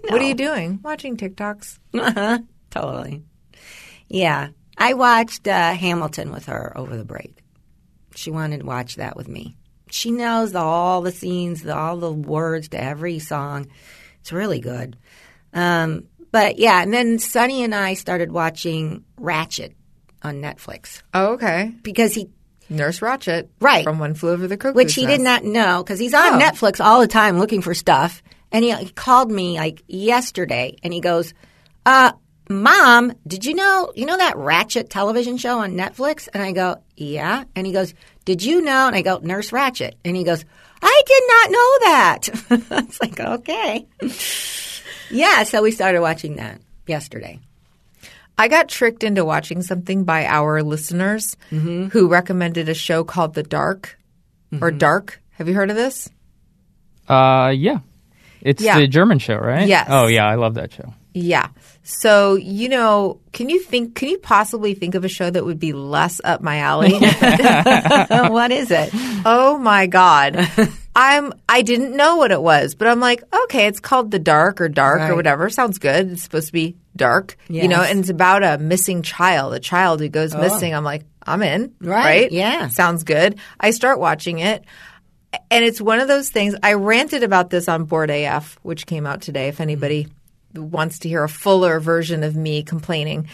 What 0.09 0.21
are 0.21 0.23
you 0.23 0.35
doing? 0.35 0.79
Watching 0.83 1.17
TikToks. 1.17 1.79
Uh-huh. 1.95 2.39
Totally. 2.69 3.23
Yeah. 4.07 4.49
I 4.81 4.93
watched 4.95 5.47
uh, 5.47 5.73
Hamilton 5.73 6.31
with 6.31 6.47
her 6.47 6.75
over 6.75 6.97
the 6.97 7.05
break. 7.05 7.37
She 8.15 8.31
wanted 8.31 8.61
to 8.61 8.65
watch 8.65 8.95
that 8.95 9.15
with 9.15 9.27
me. 9.27 9.55
She 9.89 10.11
knows 10.11 10.55
all 10.55 11.01
the 11.01 11.11
scenes, 11.11 11.65
all 11.67 11.97
the 11.97 12.11
words 12.11 12.69
to 12.69 12.81
every 12.81 13.19
song. 13.19 13.67
It's 14.21 14.31
really 14.31 14.59
good. 14.59 14.97
Um, 15.53 16.05
but 16.31 16.57
yeah, 16.57 16.81
and 16.81 16.93
then 16.93 17.19
Sonny 17.19 17.63
and 17.63 17.75
I 17.75 17.93
started 17.93 18.31
watching 18.31 19.03
Ratched 19.19 19.73
on 20.23 20.41
Netflix 20.41 21.01
Oh, 21.13 21.33
okay. 21.33 21.73
because 21.83 22.13
he, 22.13 22.29
Nurse 22.69 22.99
Ratched. 23.01 23.49
Right. 23.59 23.83
From 23.83 23.99
One 23.99 24.13
Flew 24.13 24.31
Over 24.31 24.47
the 24.47 24.55
Cuckoo's 24.57 24.75
which 24.75 24.93
he 24.95 25.05
did 25.05 25.19
not 25.21 25.43
know, 25.43 25.83
because 25.83 25.99
he's 25.99 26.13
on 26.13 26.35
Oh. 26.35 26.39
Netflix 26.39 26.83
all 26.83 27.01
the 27.01 27.07
time 27.07 27.37
looking 27.37 27.61
for 27.61 27.73
stuff. 27.73 28.23
And 28.51 28.63
he, 28.63 28.73
he 28.75 28.89
called 28.89 29.29
me 29.31 29.57
like 29.57 29.83
yesterday, 29.87 30.75
and 30.83 30.93
he 30.93 31.01
goes, 31.01 31.33
uh, 31.85 32.13
"Mom, 32.51 33.13
did 33.27 33.45
you 33.45 33.53
know 33.55 33.91
you 33.95 34.05
know 34.05 34.17
that 34.17 34.35
Ratched 34.35 34.89
television 34.89 35.37
show 35.37 35.59
on 35.59 35.73
Netflix?" 35.73 36.27
And 36.33 36.43
I 36.43 36.51
go, 36.51 36.77
"Yeah." 36.95 37.45
And 37.55 37.65
he 37.65 37.73
goes, 37.73 37.93
"Did 38.25 38.43
you 38.43 38.61
know?" 38.61 38.87
And 38.87 38.95
I 38.95 39.01
go, 39.01 39.17
"Nurse 39.23 39.51
Ratched." 39.51 39.93
And 40.05 40.15
he 40.15 40.23
goes, 40.23 40.43
"I 40.81 41.01
did 41.05 41.23
not 41.27 41.51
know 41.51 41.77
that." 41.81 42.29
it's 42.87 43.01
like 43.01 43.19
okay, 43.19 43.87
yeah. 45.09 45.43
So 45.43 45.61
we 45.61 45.71
started 45.71 46.01
watching 46.01 46.35
that 46.37 46.59
yesterday. 46.87 47.39
I 48.37 48.47
got 48.47 48.69
tricked 48.69 49.03
into 49.03 49.23
watching 49.25 49.61
something 49.61 50.03
by 50.03 50.25
our 50.25 50.63
listeners 50.63 51.37
Mm-hmm. 51.51 51.87
who 51.87 52.07
recommended 52.07 52.69
a 52.69 52.73
show 52.73 53.03
called 53.03 53.33
The 53.35 53.43
Dark 53.43 53.97
or 54.61 54.71
Dark. 54.71 55.21
Have 55.33 55.47
you 55.47 55.53
heard 55.53 55.69
of 55.69 55.75
this? 55.75 56.09
Uh, 57.07 57.51
yeah. 57.55 57.79
It's 58.41 58.61
Yeah. 58.63 58.79
the 58.79 58.87
German 58.87 59.19
show, 59.19 59.35
right? 59.35 59.67
Yes. 59.67 59.87
Oh 59.91 60.07
yeah, 60.07 60.25
I 60.25 60.35
love 60.35 60.55
that 60.55 60.73
show. 60.73 60.93
Yeah. 61.13 61.49
So, 61.83 62.35
you 62.35 62.69
know, 62.69 63.19
can 63.33 63.49
you 63.49 63.59
think, 63.59 63.95
can 63.95 64.09
you 64.09 64.19
possibly 64.19 64.73
think 64.75 64.93
of 64.93 65.03
a 65.03 65.07
show 65.09 65.29
that 65.29 65.43
would 65.43 65.59
be 65.59 65.73
less 65.73 66.21
up 66.23 66.41
my 66.41 66.57
alley? 66.57 66.91
what 68.29 68.51
is 68.51 68.69
it? 68.69 68.91
oh 69.25 69.57
my 69.57 69.87
God. 69.87 70.47
I'm, 70.95 71.33
I 71.49 71.61
didn't 71.61 71.95
know 71.95 72.17
what 72.17 72.31
it 72.31 72.41
was, 72.41 72.75
but 72.75 72.87
I'm 72.87 72.99
like, 72.99 73.23
okay, 73.43 73.67
it's 73.67 73.79
called 73.79 74.11
The 74.11 74.19
Dark 74.19 74.61
or 74.61 74.69
Dark 74.69 75.09
or 75.09 75.15
whatever. 75.15 75.49
Sounds 75.49 75.79
good. 75.79 76.11
It's 76.11 76.23
supposed 76.23 76.47
to 76.47 76.53
be 76.53 76.75
dark, 76.95 77.37
you 77.47 77.67
know, 77.67 77.81
and 77.81 77.99
it's 77.99 78.09
about 78.09 78.43
a 78.43 78.57
missing 78.57 79.01
child, 79.01 79.53
a 79.53 79.59
child 79.59 80.01
who 80.01 80.09
goes 80.09 80.35
oh. 80.35 80.41
missing. 80.41 80.75
I'm 80.75 80.83
like, 80.83 81.05
I'm 81.23 81.41
in. 81.41 81.73
Right, 81.79 82.05
Right. 82.05 82.31
yeah. 82.31 82.67
Sounds 82.67 83.03
good. 83.03 83.39
I 83.59 83.71
start 83.71 83.99
watching 83.99 84.39
it. 84.39 84.65
And 85.49 85.63
it's 85.63 85.79
one 85.79 85.99
of 85.99 86.09
those 86.09 86.29
things. 86.29 86.55
I 86.61 86.73
ranted 86.73 87.23
about 87.23 87.49
this 87.49 87.69
on 87.69 87.85
Board 87.85 88.09
AF, 88.09 88.59
which 88.63 88.85
came 88.85 89.07
out 89.07 89.21
today. 89.21 89.47
If 89.47 89.61
anybody 89.61 90.05
mm-hmm. 90.05 90.13
Wants 90.55 90.99
to 90.99 91.09
hear 91.09 91.23
a 91.23 91.29
fuller 91.29 91.79
version 91.79 92.23
of 92.23 92.35
me 92.35 92.63
complaining, 92.63 93.27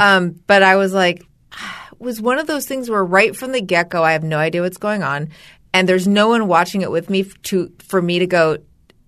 um, 0.00 0.40
but 0.46 0.62
I 0.62 0.76
was 0.76 0.92
like, 0.92 1.20
it 1.92 2.00
was 2.00 2.20
one 2.20 2.38
of 2.38 2.46
those 2.46 2.66
things 2.66 2.90
where 2.90 3.04
right 3.04 3.34
from 3.36 3.52
the 3.52 3.60
get 3.60 3.90
go, 3.90 4.02
I 4.02 4.12
have 4.12 4.24
no 4.24 4.38
idea 4.38 4.62
what's 4.62 4.78
going 4.78 5.02
on, 5.02 5.28
and 5.74 5.88
there's 5.88 6.06
no 6.08 6.28
one 6.28 6.46
watching 6.48 6.82
it 6.82 6.90
with 6.90 7.08
me 7.10 7.24
to 7.44 7.72
for 7.78 8.00
me 8.00 8.18
to 8.20 8.26
go. 8.26 8.58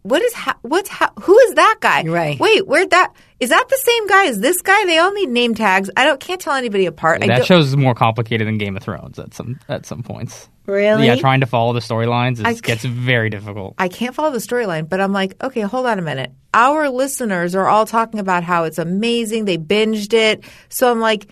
What 0.02 0.20
is 0.20 0.34
ha- 0.34 0.58
what's 0.60 0.90
ha- 0.90 1.12
who 1.22 1.38
is 1.38 1.54
that 1.54 1.78
guy? 1.80 2.02
Right. 2.04 2.38
Wait, 2.38 2.66
where'd 2.66 2.90
that? 2.90 3.14
Is 3.40 3.50
that 3.50 3.66
the 3.68 3.76
same 3.76 4.06
guy 4.06 4.26
as 4.26 4.38
this 4.38 4.60
guy? 4.60 4.84
They 4.84 4.98
all 4.98 5.12
need 5.12 5.30
name 5.30 5.54
tags. 5.54 5.90
I 5.96 6.04
don't 6.04 6.20
can't 6.20 6.40
tell 6.40 6.54
anybody 6.54 6.86
apart. 6.86 7.22
I 7.22 7.26
that 7.28 7.46
show's 7.46 7.74
more 7.74 7.94
complicated 7.94 8.46
than 8.46 8.58
Game 8.58 8.76
of 8.76 8.82
Thrones 8.82 9.18
at 9.18 9.32
some 9.32 9.58
at 9.68 9.86
some 9.86 10.02
points. 10.02 10.48
Really? 10.66 11.06
Yeah, 11.06 11.16
trying 11.16 11.40
to 11.40 11.46
follow 11.46 11.72
the 11.74 11.80
storylines 11.80 12.44
I 12.44 12.50
is- 12.52 12.60
gets 12.60 12.84
very 12.84 13.28
difficult. 13.30 13.74
I 13.78 13.88
can't 13.88 14.14
follow 14.14 14.30
the 14.30 14.38
storyline, 14.38 14.88
but 14.88 15.00
I'm 15.00 15.12
like, 15.12 15.42
okay, 15.42 15.60
hold 15.60 15.86
on 15.86 15.98
a 15.98 16.02
minute. 16.02 16.32
Our 16.54 16.88
listeners 16.88 17.54
are 17.54 17.66
all 17.68 17.84
talking 17.86 18.20
about 18.20 18.44
how 18.44 18.64
it's 18.64 18.78
amazing. 18.78 19.44
They 19.44 19.58
binged 19.58 20.14
it. 20.14 20.44
So 20.70 20.90
I'm 20.90 21.00
like, 21.00 21.26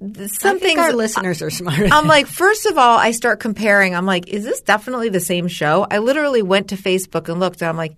th- 0.00 0.30
some 0.30 0.56
I 0.56 0.58
think 0.60 0.62
things 0.62 0.78
our 0.80 0.92
listeners 0.92 1.42
are 1.42 1.50
smarter. 1.50 1.88
I'm 1.92 2.06
like, 2.06 2.26
first 2.26 2.64
of 2.66 2.78
all, 2.78 2.96
I 2.96 3.10
start 3.10 3.40
comparing. 3.40 3.94
I'm 3.94 4.06
like, 4.06 4.28
is 4.28 4.44
this 4.44 4.60
definitely 4.62 5.08
the 5.10 5.20
same 5.20 5.48
show? 5.48 5.86
I 5.90 5.98
literally 5.98 6.42
went 6.42 6.68
to 6.68 6.76
Facebook 6.76 7.28
and 7.28 7.40
looked, 7.40 7.60
and 7.60 7.68
I'm 7.68 7.76
like, 7.76 7.96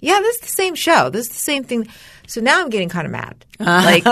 yeah, 0.00 0.20
this 0.20 0.36
is 0.36 0.42
the 0.42 0.48
same 0.48 0.74
show. 0.74 1.10
This 1.10 1.26
is 1.26 1.32
the 1.32 1.38
same 1.38 1.64
thing. 1.64 1.88
So 2.26 2.40
now 2.40 2.60
I'm 2.60 2.70
getting 2.70 2.88
kind 2.88 3.06
of 3.06 3.12
mad. 3.12 3.44
Like, 3.60 4.04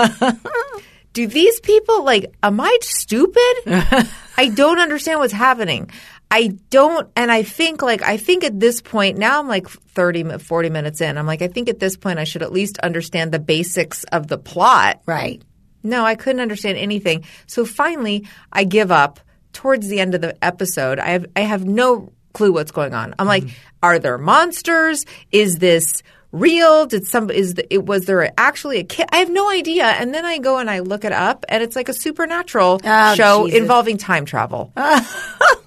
do 1.13 1.27
these 1.27 1.59
people 1.59 2.03
like? 2.03 2.33
Am 2.41 2.59
I 2.59 2.77
stupid? 2.81 3.53
I 4.37 4.51
don't 4.53 4.79
understand 4.79 5.19
what's 5.19 5.33
happening. 5.33 5.89
I 6.29 6.57
don't, 6.69 7.09
and 7.17 7.29
I 7.29 7.43
think 7.43 7.81
like 7.81 8.01
I 8.01 8.15
think 8.15 8.45
at 8.45 8.57
this 8.57 8.81
point 8.81 9.17
now 9.17 9.39
I'm 9.39 9.49
like 9.49 9.67
30, 9.67 10.37
40 10.37 10.69
minutes 10.69 11.01
in. 11.01 11.17
I'm 11.17 11.27
like, 11.27 11.41
I 11.41 11.49
think 11.49 11.67
at 11.67 11.79
this 11.79 11.97
point 11.97 12.19
I 12.19 12.23
should 12.23 12.41
at 12.41 12.53
least 12.53 12.77
understand 12.79 13.33
the 13.33 13.39
basics 13.39 14.05
of 14.05 14.27
the 14.27 14.37
plot. 14.37 15.01
right. 15.05 15.43
No, 15.83 16.05
I 16.05 16.13
couldn't 16.13 16.41
understand 16.41 16.77
anything. 16.77 17.25
So 17.47 17.65
finally, 17.65 18.27
I 18.51 18.63
give 18.63 18.91
up. 18.91 19.19
Towards 19.53 19.89
the 19.89 19.99
end 19.99 20.15
of 20.15 20.21
the 20.21 20.41
episode, 20.41 20.97
I 20.97 21.09
have 21.09 21.25
I 21.35 21.41
have 21.41 21.65
no 21.65 22.13
clue 22.31 22.53
what's 22.53 22.71
going 22.71 22.93
on. 22.93 23.13
I'm 23.19 23.27
like, 23.27 23.43
mm-hmm. 23.43 23.55
are 23.83 23.99
there 23.99 24.17
monsters? 24.17 25.05
Is 25.29 25.57
this 25.57 26.03
real? 26.31 26.85
Did 26.85 27.05
some 27.07 27.29
is 27.29 27.55
the, 27.55 27.73
it 27.73 27.85
was 27.85 28.05
there 28.05 28.31
actually 28.37 28.79
a 28.79 28.83
kid? 28.83 29.07
I 29.11 29.17
have 29.17 29.29
no 29.29 29.49
idea. 29.49 29.85
And 29.85 30.13
then 30.13 30.25
I 30.25 30.37
go 30.37 30.57
and 30.59 30.69
I 30.69 30.79
look 30.79 31.03
it 31.05 31.11
up, 31.11 31.45
and 31.49 31.61
it's 31.63 31.75
like 31.75 31.89
a 31.89 31.93
supernatural 31.93 32.79
Oh, 32.83 33.15
show 33.15 33.45
Jesus. 33.45 33.61
involving 33.61 33.97
time 33.97 34.25
travel. 34.25 34.73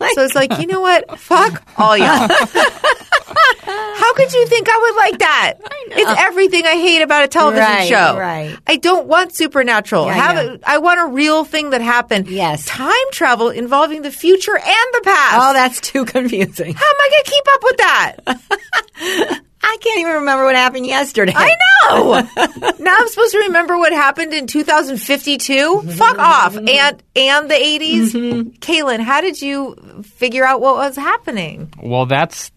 Oh 0.07 0.11
so 0.15 0.23
it's 0.23 0.35
like, 0.35 0.59
you 0.59 0.67
know 0.67 0.81
what? 0.83 1.19
Fuck 1.19 1.63
all 1.79 1.97
y'all. 1.97 2.07
How 3.65 4.15
could 4.15 4.33
you 4.33 4.47
think 4.47 4.69
I 4.71 4.79
would 4.79 4.97
like 4.97 5.19
that? 5.21 5.55
It's 5.87 6.21
everything 6.21 6.67
I 6.67 6.73
hate 6.75 7.01
about 7.03 7.25
a 7.25 7.29
television 7.29 7.65
Right, 7.65 7.89
show. 7.89 8.19
right. 8.19 8.57
I 8.67 8.77
don't 8.77 9.07
want 9.07 9.35
supernatural. 9.35 10.05
Yeah, 10.07 10.11
I 10.13 10.15
Have 10.15 10.37
know. 10.37 10.55
a, 10.55 10.59
I 10.65 10.79
want 10.79 11.01
a 11.01 11.07
real 11.07 11.45
thing 11.45 11.71
that 11.71 11.81
happened. 11.81 12.29
Yes. 12.29 12.67
Time 12.67 12.93
travel 13.13 13.49
involving 13.49 14.03
the 14.03 14.11
future 14.11 14.57
and 14.57 14.87
the 14.93 15.01
past. 15.05 15.37
Oh, 15.41 15.53
that's 15.55 15.81
too 15.81 16.05
confusing. 16.05 16.75
How 16.75 16.85
am 16.87 16.97
I 17.01 17.09
going 17.11 17.25
to 17.25 17.31
keep 17.31 17.45
up 17.55 17.63
with 17.63 17.77
that? 17.79 19.41
I 19.75 19.77
can't 19.79 19.99
even 19.99 20.13
remember 20.15 20.45
what 20.45 20.55
happened 20.55 20.87
yesterday. 20.87 21.33
I 21.35 21.57
know. 21.89 22.21
now 22.79 22.97
I'm 22.97 23.09
supposed 23.09 23.33
to 23.33 23.39
remember 23.49 23.77
what 23.77 23.93
happened 23.93 24.33
in 24.33 24.47
2052. 24.47 25.83
Fuck 25.83 26.17
off. 26.17 26.55
Mm-hmm. 26.55 26.69
And 26.69 27.03
and 27.17 27.51
the 27.51 27.55
80s. 27.55 28.13
Mm-hmm. 28.13 28.49
Kaylin, 28.61 29.01
how 29.01 29.21
did 29.21 29.43
you 29.43 30.05
figure 30.05 30.45
out 30.45 30.61
what 30.61 30.77
was 30.77 30.95
happening? 30.95 31.73
Well, 31.83 32.07
that's 32.07 32.53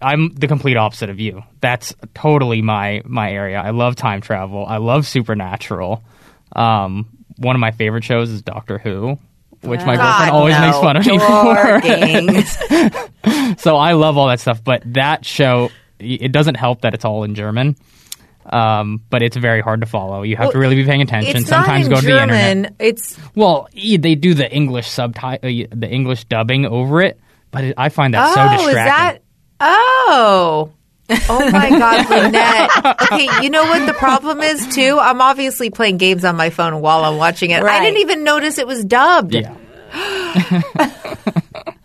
I'm 0.00 0.30
the 0.30 0.48
complete 0.48 0.76
opposite 0.76 1.10
of 1.10 1.20
you. 1.20 1.44
That's 1.60 1.94
totally 2.12 2.60
my 2.60 3.02
my 3.04 3.30
area. 3.30 3.60
I 3.60 3.70
love 3.70 3.94
time 3.94 4.20
travel. 4.20 4.66
I 4.66 4.78
love 4.78 5.06
supernatural. 5.06 6.02
Um, 6.56 7.08
one 7.36 7.54
of 7.54 7.60
my 7.60 7.70
favorite 7.70 8.02
shows 8.02 8.30
is 8.30 8.42
Doctor 8.42 8.78
Who, 8.78 9.16
which 9.60 9.80
my 9.82 9.94
ah. 9.94 9.96
God, 9.96 10.18
girlfriend 10.18 10.36
always 10.36 10.54
no. 10.56 10.66
makes 10.66 10.78
fun 10.78 10.96
of 10.96 11.06
me 11.06 11.18
for. 11.18 11.80
Dorking. 12.82 13.32
so 13.58 13.76
I 13.76 13.92
love 13.92 14.18
all 14.18 14.28
that 14.28 14.40
stuff, 14.40 14.62
but 14.62 14.82
that 14.94 15.24
show 15.24 15.70
it 16.02 16.32
doesn't 16.32 16.56
help 16.56 16.82
that 16.82 16.94
it's 16.94 17.04
all 17.04 17.24
in 17.24 17.34
German. 17.34 17.76
Um, 18.44 19.00
but 19.08 19.22
it's 19.22 19.36
very 19.36 19.60
hard 19.60 19.82
to 19.82 19.86
follow. 19.86 20.22
You 20.22 20.36
have 20.36 20.50
to 20.50 20.58
really 20.58 20.74
be 20.74 20.84
paying 20.84 21.00
attention. 21.00 21.36
It's 21.36 21.48
Sometimes 21.48 21.88
not 21.88 21.94
go 21.94 21.98
in 21.98 22.04
to 22.04 22.12
the 22.12 22.22
internet. 22.22 22.74
It's 22.80 23.16
Well, 23.36 23.68
they 23.72 24.16
do 24.16 24.34
the 24.34 24.52
English 24.52 24.88
subtitle, 24.88 25.48
the 25.48 25.88
English 25.88 26.24
dubbing 26.24 26.66
over 26.66 27.02
it, 27.02 27.20
but 27.52 27.64
it, 27.64 27.74
I 27.78 27.88
find 27.88 28.14
that 28.14 28.34
so 28.34 28.40
oh, 28.40 28.66
distracting. 28.66 28.68
is 28.68 28.74
that? 28.74 29.18
Oh. 29.60 30.72
Oh 31.28 31.50
my 31.52 31.70
God, 31.70 32.10
Lynette. 32.10 33.02
Okay, 33.02 33.28
you 33.44 33.50
know 33.50 33.62
what 33.64 33.86
the 33.86 33.92
problem 33.92 34.40
is 34.40 34.74
too? 34.74 34.98
I'm 35.00 35.20
obviously 35.20 35.70
playing 35.70 35.98
games 35.98 36.24
on 36.24 36.36
my 36.36 36.50
phone 36.50 36.80
while 36.80 37.04
I'm 37.04 37.18
watching 37.18 37.50
it. 37.50 37.62
I 37.62 37.80
didn't 37.80 38.00
even 38.00 38.24
notice 38.24 38.58
it 38.58 38.66
was 38.66 38.84
dubbed. 38.84 39.34
Yeah. 39.34 39.54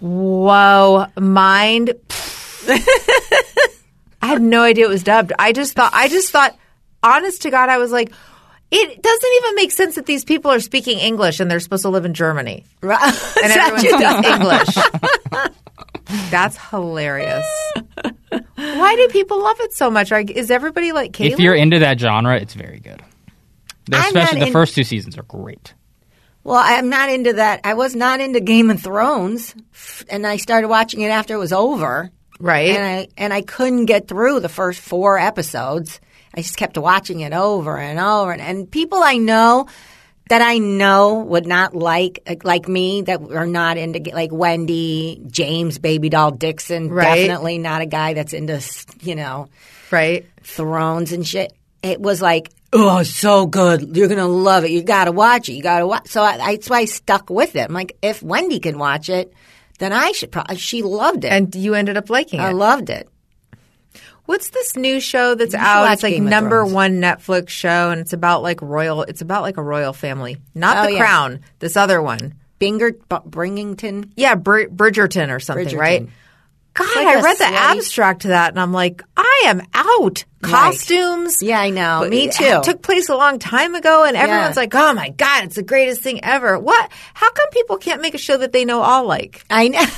Whoa, 0.00 1.06
mind. 1.18 1.94
I 4.20 4.26
had 4.26 4.42
no 4.42 4.62
idea 4.62 4.86
it 4.86 4.88
was 4.88 5.02
dubbed. 5.02 5.32
I 5.38 5.52
just 5.52 5.74
thought, 5.74 5.92
I 5.94 6.08
just 6.08 6.30
thought, 6.30 6.56
honest 7.02 7.42
to 7.42 7.50
God, 7.50 7.68
I 7.68 7.78
was 7.78 7.92
like, 7.92 8.12
it 8.70 9.02
doesn't 9.02 9.30
even 9.38 9.54
make 9.54 9.72
sense 9.72 9.94
that 9.94 10.06
these 10.06 10.24
people 10.24 10.50
are 10.50 10.60
speaking 10.60 10.98
English 10.98 11.40
and 11.40 11.50
they're 11.50 11.60
supposed 11.60 11.82
to 11.82 11.88
live 11.88 12.04
in 12.04 12.14
Germany. 12.14 12.64
Right. 12.82 13.00
And 13.42 13.52
everyone 13.52 13.80
speaks 13.80 14.28
English. 14.28 15.50
That's 16.30 16.56
hilarious. 16.68 17.46
Why 18.56 18.96
do 18.96 19.08
people 19.08 19.42
love 19.42 19.56
it 19.60 19.72
so 19.72 19.90
much? 19.90 20.12
Are- 20.12 20.20
Is 20.20 20.50
everybody 20.50 20.92
like 20.92 21.12
Caitlin? 21.12 21.32
If 21.32 21.38
you're 21.40 21.54
into 21.54 21.78
that 21.78 21.98
genre, 21.98 22.36
it's 22.38 22.54
very 22.54 22.80
good. 22.80 23.00
I'm 23.92 24.04
Especially 24.04 24.40
the 24.40 24.46
in- 24.48 24.52
first 24.52 24.74
two 24.74 24.84
seasons 24.84 25.16
are 25.16 25.22
great. 25.22 25.72
Well, 26.48 26.62
I'm 26.64 26.88
not 26.88 27.10
into 27.10 27.34
that. 27.34 27.60
I 27.64 27.74
was 27.74 27.94
not 27.94 28.20
into 28.20 28.40
Game 28.40 28.70
of 28.70 28.80
Thrones, 28.82 29.54
and 30.08 30.26
I 30.26 30.36
started 30.36 30.68
watching 30.68 31.00
it 31.02 31.08
after 31.08 31.34
it 31.34 31.38
was 31.38 31.52
over. 31.52 32.10
right? 32.40 32.70
And 32.70 32.84
I 32.84 33.08
and 33.16 33.32
I 33.32 33.42
couldn't 33.42 33.86
get 33.86 34.08
through 34.08 34.40
the 34.40 34.48
first 34.48 34.80
four 34.80 35.18
episodes. 35.18 36.00
I 36.34 36.42
just 36.42 36.56
kept 36.56 36.76
watching 36.78 37.20
it 37.20 37.32
over 37.32 37.78
and 37.78 37.98
over, 37.98 38.32
and, 38.32 38.40
and 38.42 38.70
people 38.70 39.00
I 39.02 39.16
know 39.16 39.66
that 40.28 40.42
I 40.42 40.58
know 40.58 41.20
would 41.20 41.46
not 41.46 41.74
like 41.74 42.40
like 42.44 42.68
me 42.68 43.02
that 43.02 43.20
are 43.32 43.46
not 43.46 43.76
into 43.78 44.10
like 44.14 44.30
Wendy, 44.32 45.22
James, 45.26 45.78
Baby 45.78 46.10
Doll 46.10 46.30
Dixon. 46.32 46.90
Right. 46.90 47.26
Definitely 47.26 47.58
not 47.58 47.80
a 47.82 47.86
guy 47.86 48.14
that's 48.14 48.32
into 48.32 48.62
you 49.00 49.14
know 49.14 49.48
right? 49.90 50.26
Thrones 50.42 51.12
and 51.12 51.26
shit. 51.26 51.52
It 51.82 52.00
was 52.00 52.20
like, 52.20 52.50
oh, 52.72 53.02
so 53.02 53.46
good. 53.46 53.96
You're 53.96 54.08
gonna 54.08 54.26
love 54.28 54.64
it. 54.64 54.70
You 54.70 54.82
gotta 54.82 55.12
watch 55.12 55.48
it. 55.48 55.52
You 55.54 55.62
gotta 55.62 55.86
watch. 55.86 56.08
So 56.08 56.22
I, 56.22 56.36
that's 56.54 56.68
why 56.70 56.78
I 56.80 56.84
stuck 56.86 57.30
with 57.30 57.56
it. 57.56 57.60
I'm 57.68 57.72
like, 57.74 57.96
if 58.02 58.22
Wendy 58.22 58.58
can 58.60 58.78
watch 58.78 59.08
it, 59.08 59.32
then 59.78 59.92
I 59.92 60.12
should. 60.12 60.32
probably 60.32 60.56
She 60.56 60.82
loved 60.82 61.24
it. 61.24 61.28
And 61.32 61.54
you 61.54 61.74
ended 61.74 61.96
up 61.96 62.10
liking 62.10 62.40
it. 62.40 62.44
I 62.44 62.52
loved 62.52 62.90
it. 62.90 63.08
What's 64.26 64.50
this 64.50 64.76
new 64.76 65.00
show 65.00 65.34
that's 65.34 65.54
out? 65.54 65.90
It's 65.92 66.02
like 66.02 66.12
Game 66.14 66.26
number 66.26 66.62
one 66.64 67.00
Netflix 67.00 67.48
show, 67.48 67.90
and 67.90 68.00
it's 68.00 68.12
about 68.12 68.42
like 68.42 68.60
royal. 68.60 69.02
It's 69.04 69.22
about 69.22 69.40
like 69.42 69.56
a 69.56 69.62
royal 69.62 69.94
family, 69.94 70.36
not 70.54 70.76
Oh, 70.78 70.82
The 70.86 70.92
yeah. 70.94 70.98
Crown. 70.98 71.40
This 71.60 71.78
other 71.78 72.02
one, 72.02 72.34
Binger, 72.60 72.92
Bringington. 73.08 74.10
yeah, 74.16 74.34
Br- 74.34 74.64
Bridgerton 74.66 75.34
or 75.34 75.40
something, 75.40 75.66
Bridgerton. 75.68 75.78
right? 75.78 76.08
God, 76.74 76.86
like 76.96 77.06
I 77.06 77.20
read 77.20 77.38
the 77.38 77.44
abstract 77.46 78.22
to 78.22 78.28
that, 78.28 78.50
and 78.50 78.60
I'm 78.60 78.72
like, 78.72 79.02
I 79.16 79.42
am 79.46 79.62
out. 79.74 80.24
Costumes. 80.42 81.42
Yeah, 81.42 81.58
I 81.60 81.70
know. 81.70 81.98
But 82.02 82.10
Me 82.10 82.26
it 82.28 82.32
too. 82.32 82.60
took 82.62 82.82
place 82.82 83.08
a 83.08 83.16
long 83.16 83.40
time 83.40 83.74
ago, 83.74 84.04
and 84.04 84.16
everyone's 84.16 84.54
Yeah. 84.54 84.60
like, 84.62 84.74
"Oh 84.76 84.92
my 84.94 85.08
god, 85.10 85.44
it's 85.44 85.56
the 85.56 85.64
greatest 85.64 86.02
thing 86.02 86.22
ever!" 86.24 86.56
What? 86.58 86.90
How 87.14 87.30
come 87.32 87.50
people 87.50 87.76
can't 87.78 88.00
make 88.00 88.14
a 88.14 88.18
show 88.18 88.36
that 88.36 88.52
they 88.52 88.64
know 88.64 88.80
all 88.80 89.04
like? 89.04 89.44
I 89.50 89.68
know. 89.68 89.82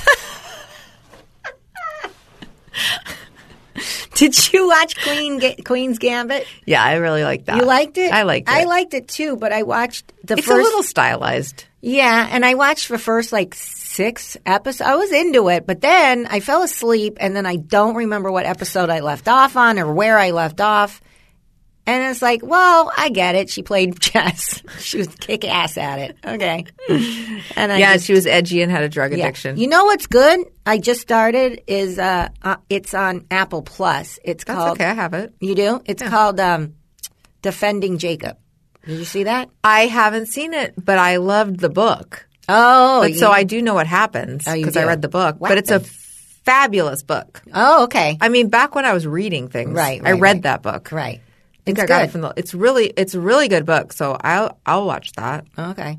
Did 4.14 4.52
you 4.52 4.68
watch 4.68 5.00
Queen 5.02 5.38
Ga- 5.38 5.56
Queen's 5.64 5.98
Gambit? 5.98 6.46
Yeah, 6.66 6.82
I 6.82 6.94
really 6.96 7.22
like 7.24 7.46
that. 7.46 7.56
You 7.56 7.62
liked 7.64 7.96
it. 7.96 8.12
I 8.12 8.22
liked 8.24 8.48
it. 8.48 8.52
I 8.52 8.64
liked 8.64 8.92
it 8.94 9.08
too, 9.08 9.36
but 9.36 9.52
I 9.52 9.62
watched 9.62 10.12
the 10.24 10.34
It's 10.34 10.46
first. 10.46 10.58
a 10.60 10.62
little 10.62 10.82
stylized. 10.82 11.64
Yeah, 11.80 12.28
and 12.30 12.44
I 12.44 12.54
watched 12.54 12.88
the 12.88 12.98
first 12.98 13.32
like 13.32 13.54
six 13.90 14.36
episodes. 14.46 14.88
I 14.88 14.94
was 14.94 15.10
into 15.12 15.48
it, 15.48 15.66
but 15.66 15.80
then 15.80 16.26
I 16.26 16.40
fell 16.40 16.62
asleep, 16.62 17.16
and 17.20 17.34
then 17.34 17.46
I 17.46 17.56
don't 17.56 17.94
remember 17.96 18.30
what 18.30 18.46
episode 18.46 18.90
I 18.90 19.00
left 19.00 19.28
off 19.28 19.56
on 19.56 19.78
or 19.78 19.92
where 19.92 20.18
I 20.18 20.30
left 20.30 20.60
off. 20.60 21.00
And 21.86 22.08
it's 22.10 22.22
like, 22.22 22.40
well, 22.44 22.92
I 22.96 23.08
get 23.08 23.34
it. 23.34 23.50
She 23.50 23.62
played 23.62 23.98
chess. 24.00 24.62
she 24.78 24.98
was 24.98 25.08
kick 25.08 25.44
ass 25.44 25.76
at 25.76 25.98
it. 25.98 26.16
Okay. 26.24 26.64
And 27.56 27.72
I 27.72 27.78
Yeah, 27.78 27.94
just- 27.94 28.04
she 28.06 28.12
was 28.12 28.26
edgy 28.26 28.62
and 28.62 28.70
had 28.70 28.84
a 28.84 28.88
drug 28.88 29.10
yeah. 29.12 29.24
addiction. 29.24 29.56
You 29.56 29.66
know 29.66 29.84
what's 29.86 30.06
good? 30.06 30.40
I 30.66 30.78
just 30.78 31.00
started. 31.00 31.62
Is 31.66 31.98
uh, 31.98 32.28
uh 32.42 32.56
it's 32.68 32.94
on 32.94 33.26
Apple 33.30 33.62
Plus. 33.62 34.20
It's 34.22 34.44
That's 34.44 34.56
called. 34.56 34.72
okay. 34.72 34.84
I 34.84 34.94
have 34.94 35.14
it. 35.14 35.34
You 35.40 35.54
do? 35.56 35.80
It's 35.84 36.02
called 36.02 36.38
um, 36.38 36.74
Defending 37.42 37.98
Jacob. 37.98 38.36
Did 38.86 38.98
you 38.98 39.04
see 39.04 39.24
that? 39.24 39.48
I 39.64 39.86
haven't 39.86 40.26
seen 40.26 40.54
it, 40.54 40.74
but 40.76 40.98
I 40.98 41.16
loved 41.16 41.58
the 41.58 41.70
book. 41.70 42.26
Oh, 42.52 43.00
But 43.02 43.12
you- 43.12 43.18
so 43.18 43.30
I 43.30 43.44
do 43.44 43.62
know 43.62 43.74
what 43.74 43.86
happens 43.86 44.44
Oh, 44.46 44.54
because 44.54 44.76
I 44.76 44.84
read 44.84 45.02
the 45.02 45.08
book. 45.08 45.36
What 45.38 45.48
But 45.50 45.58
it's 45.58 45.70
a 45.70 45.80
fabulous 45.80 47.02
book. 47.02 47.42
Oh, 47.54 47.84
okay. 47.84 48.18
I 48.20 48.28
mean, 48.28 48.48
back 48.48 48.74
when 48.74 48.84
I 48.84 48.92
was 48.92 49.06
reading 49.06 49.48
things, 49.48 49.72
Right, 49.72 50.00
I 50.04 50.12
read 50.12 50.20
right. 50.20 50.42
that 50.42 50.62
book. 50.62 50.90
Right. 50.92 51.20
I 51.20 51.62
think 51.64 51.78
It's 51.78 51.84
I 51.84 51.86
got 51.86 51.98
good. 52.00 52.08
it 52.08 52.12
from 52.12 52.20
the. 52.22 52.32
It's 52.36 52.54
really, 52.54 52.86
it's 52.96 53.14
a 53.14 53.20
really 53.20 53.48
good 53.48 53.66
book. 53.66 53.92
So 53.92 54.16
I'll, 54.20 54.58
I'll 54.64 54.86
watch 54.86 55.12
that. 55.12 55.44
Okay. 55.58 55.98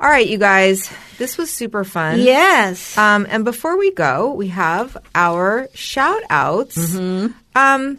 All 0.00 0.08
right, 0.10 0.26
you 0.26 0.38
guys, 0.38 0.90
this 1.18 1.38
was 1.38 1.50
super 1.52 1.84
fun. 1.84 2.18
Yes. 2.20 2.98
Um, 2.98 3.26
and 3.30 3.44
before 3.44 3.78
we 3.78 3.92
go, 3.92 4.32
we 4.32 4.48
have 4.48 4.96
our 5.14 5.68
shout 5.74 6.22
outs. 6.30 6.76
Mm-hmm. 6.76 7.32
Um, 7.54 7.98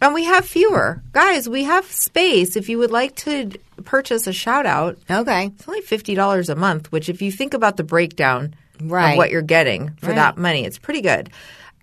and 0.00 0.14
we 0.14 0.24
have 0.24 0.44
fewer. 0.44 1.02
Guys, 1.12 1.48
we 1.48 1.64
have 1.64 1.84
space. 1.86 2.56
If 2.56 2.68
you 2.68 2.78
would 2.78 2.90
like 2.90 3.16
to 3.16 3.50
purchase 3.84 4.26
a 4.26 4.32
shout 4.32 4.66
out, 4.66 4.98
okay. 5.10 5.46
it's 5.46 5.68
only 5.68 5.82
$50 5.82 6.48
a 6.48 6.54
month, 6.56 6.90
which, 6.92 7.08
if 7.08 7.20
you 7.22 7.30
think 7.32 7.54
about 7.54 7.76
the 7.76 7.84
breakdown 7.84 8.54
Right. 8.82 9.12
of 9.12 9.18
what 9.18 9.30
you're 9.30 9.42
getting 9.42 9.90
for 9.96 10.06
Right. 10.08 10.16
that 10.16 10.38
money, 10.38 10.64
it's 10.64 10.78
pretty 10.78 11.02
good. 11.02 11.30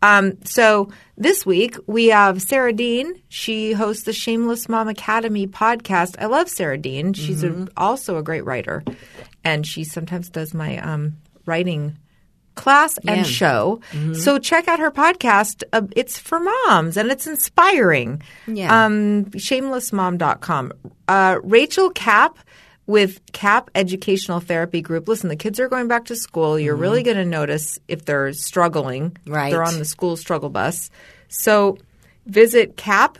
Um, 0.01 0.37
so 0.43 0.89
this 1.17 1.43
week 1.45 1.75
we 1.87 2.07
have 2.07 2.41
Sarah 2.41 2.73
Dean. 2.73 3.19
She 3.29 3.71
hosts 3.73 4.03
the 4.03 4.13
Shameless 4.13 4.69
Mom 4.69 4.87
Academy 4.87 5.47
podcast. 5.47 6.15
I 6.19 6.25
love 6.27 6.49
Sarah 6.49 6.77
Dean. 6.77 7.13
She's 7.13 7.43
Mm-hmm. 7.43 7.63
a, 7.63 7.67
also 7.77 8.17
a 8.17 8.23
great 8.23 8.45
writer, 8.45 8.83
and 9.43 9.65
she 9.65 9.83
sometimes 9.83 10.29
does 10.29 10.53
my 10.53 10.77
um, 10.79 11.17
writing 11.47 11.97
class 12.57 12.97
and 13.07 13.17
Yeah. 13.17 13.23
show. 13.23 13.79
Mm-hmm. 13.91 14.13
So 14.15 14.37
check 14.39 14.67
out 14.67 14.79
her 14.79 14.91
podcast. 14.91 15.63
Uh, 15.71 15.83
it's 15.95 16.17
for 16.19 16.39
moms 16.39 16.97
and 16.97 17.09
it's 17.09 17.25
inspiring. 17.27 18.21
Yeah. 18.47 18.85
Um, 18.85 19.25
shamelessmom.com. 19.25 20.73
Uh, 21.07 21.37
Rachel 21.43 21.89
Kapp 21.91 22.39
with 22.87 23.19
Kapp 23.33 23.69
Educational 23.75 24.39
Therapy 24.39 24.81
Group. 24.81 25.07
Listen, 25.07 25.29
the 25.29 25.35
kids 25.35 25.59
are 25.59 25.67
going 25.67 25.87
back 25.87 26.05
to 26.05 26.15
school. 26.15 26.57
You're 26.59 26.75
really 26.75 27.03
going 27.03 27.17
to 27.17 27.25
notice 27.25 27.79
if 27.87 28.05
they're 28.05 28.33
struggling. 28.33 29.11
Mm-hmm. 29.11 29.33
Right. 29.33 29.51
They're 29.51 29.63
on 29.63 29.77
the 29.79 29.85
school 29.85 30.15
struggle 30.17 30.49
bus. 30.49 30.89
So 31.27 31.77
visit 32.25 32.77
Kapp, 32.77 33.17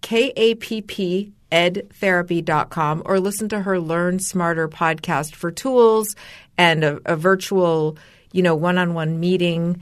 K 0.00 0.32
A 0.36 0.54
P 0.56 0.82
P 0.82 1.32
edtherapy.com 1.50 3.02
or 3.06 3.20
listen 3.20 3.48
to 3.48 3.60
her 3.62 3.80
Learn 3.80 4.18
Smarter 4.18 4.68
podcast 4.68 5.34
for 5.34 5.50
tools 5.50 6.14
and 6.56 6.84
a, 6.84 7.00
a 7.06 7.16
virtual, 7.16 7.96
you 8.32 8.42
know, 8.42 8.54
one-on-one 8.54 9.20
meeting 9.20 9.80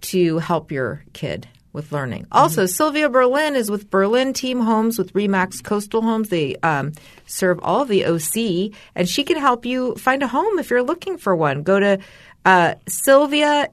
to 0.00 0.38
help 0.38 0.70
your 0.70 1.04
kid 1.12 1.48
with 1.72 1.92
learning. 1.92 2.26
Also, 2.32 2.66
Sylvia 2.66 3.08
Berlin 3.08 3.54
is 3.54 3.70
with 3.70 3.90
Berlin 3.90 4.32
Team 4.32 4.60
Homes 4.60 4.98
with 4.98 5.12
Remax 5.12 5.62
Coastal 5.62 6.02
Homes. 6.02 6.28
They 6.28 6.56
um, 6.56 6.92
serve 7.26 7.60
all 7.62 7.84
the 7.84 8.06
OC, 8.06 8.72
and 8.94 9.08
she 9.08 9.24
can 9.24 9.36
help 9.36 9.66
you 9.66 9.94
find 9.96 10.22
a 10.22 10.28
home 10.28 10.58
if 10.58 10.70
you're 10.70 10.82
looking 10.82 11.18
for 11.18 11.36
one. 11.36 11.62
Go 11.62 11.78
to 11.78 11.98
uh, 12.44 12.74
Sylvia. 12.86 13.68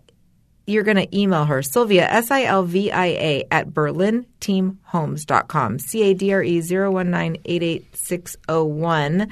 You're 0.68 0.84
going 0.84 0.98
to 0.98 1.18
email 1.18 1.46
her, 1.46 1.62
Sylvia, 1.62 2.08
S 2.08 2.32
I 2.32 2.44
L 2.44 2.64
V 2.64 2.92
I 2.92 3.06
A, 3.06 3.48
at 3.52 3.70
berlinteamhomes.com. 3.70 5.80
C 5.80 6.04
A 6.04 6.14
D 6.14 6.34
R 6.34 6.44
E 6.44 6.62
019 6.62 7.38
88601. 7.46 9.32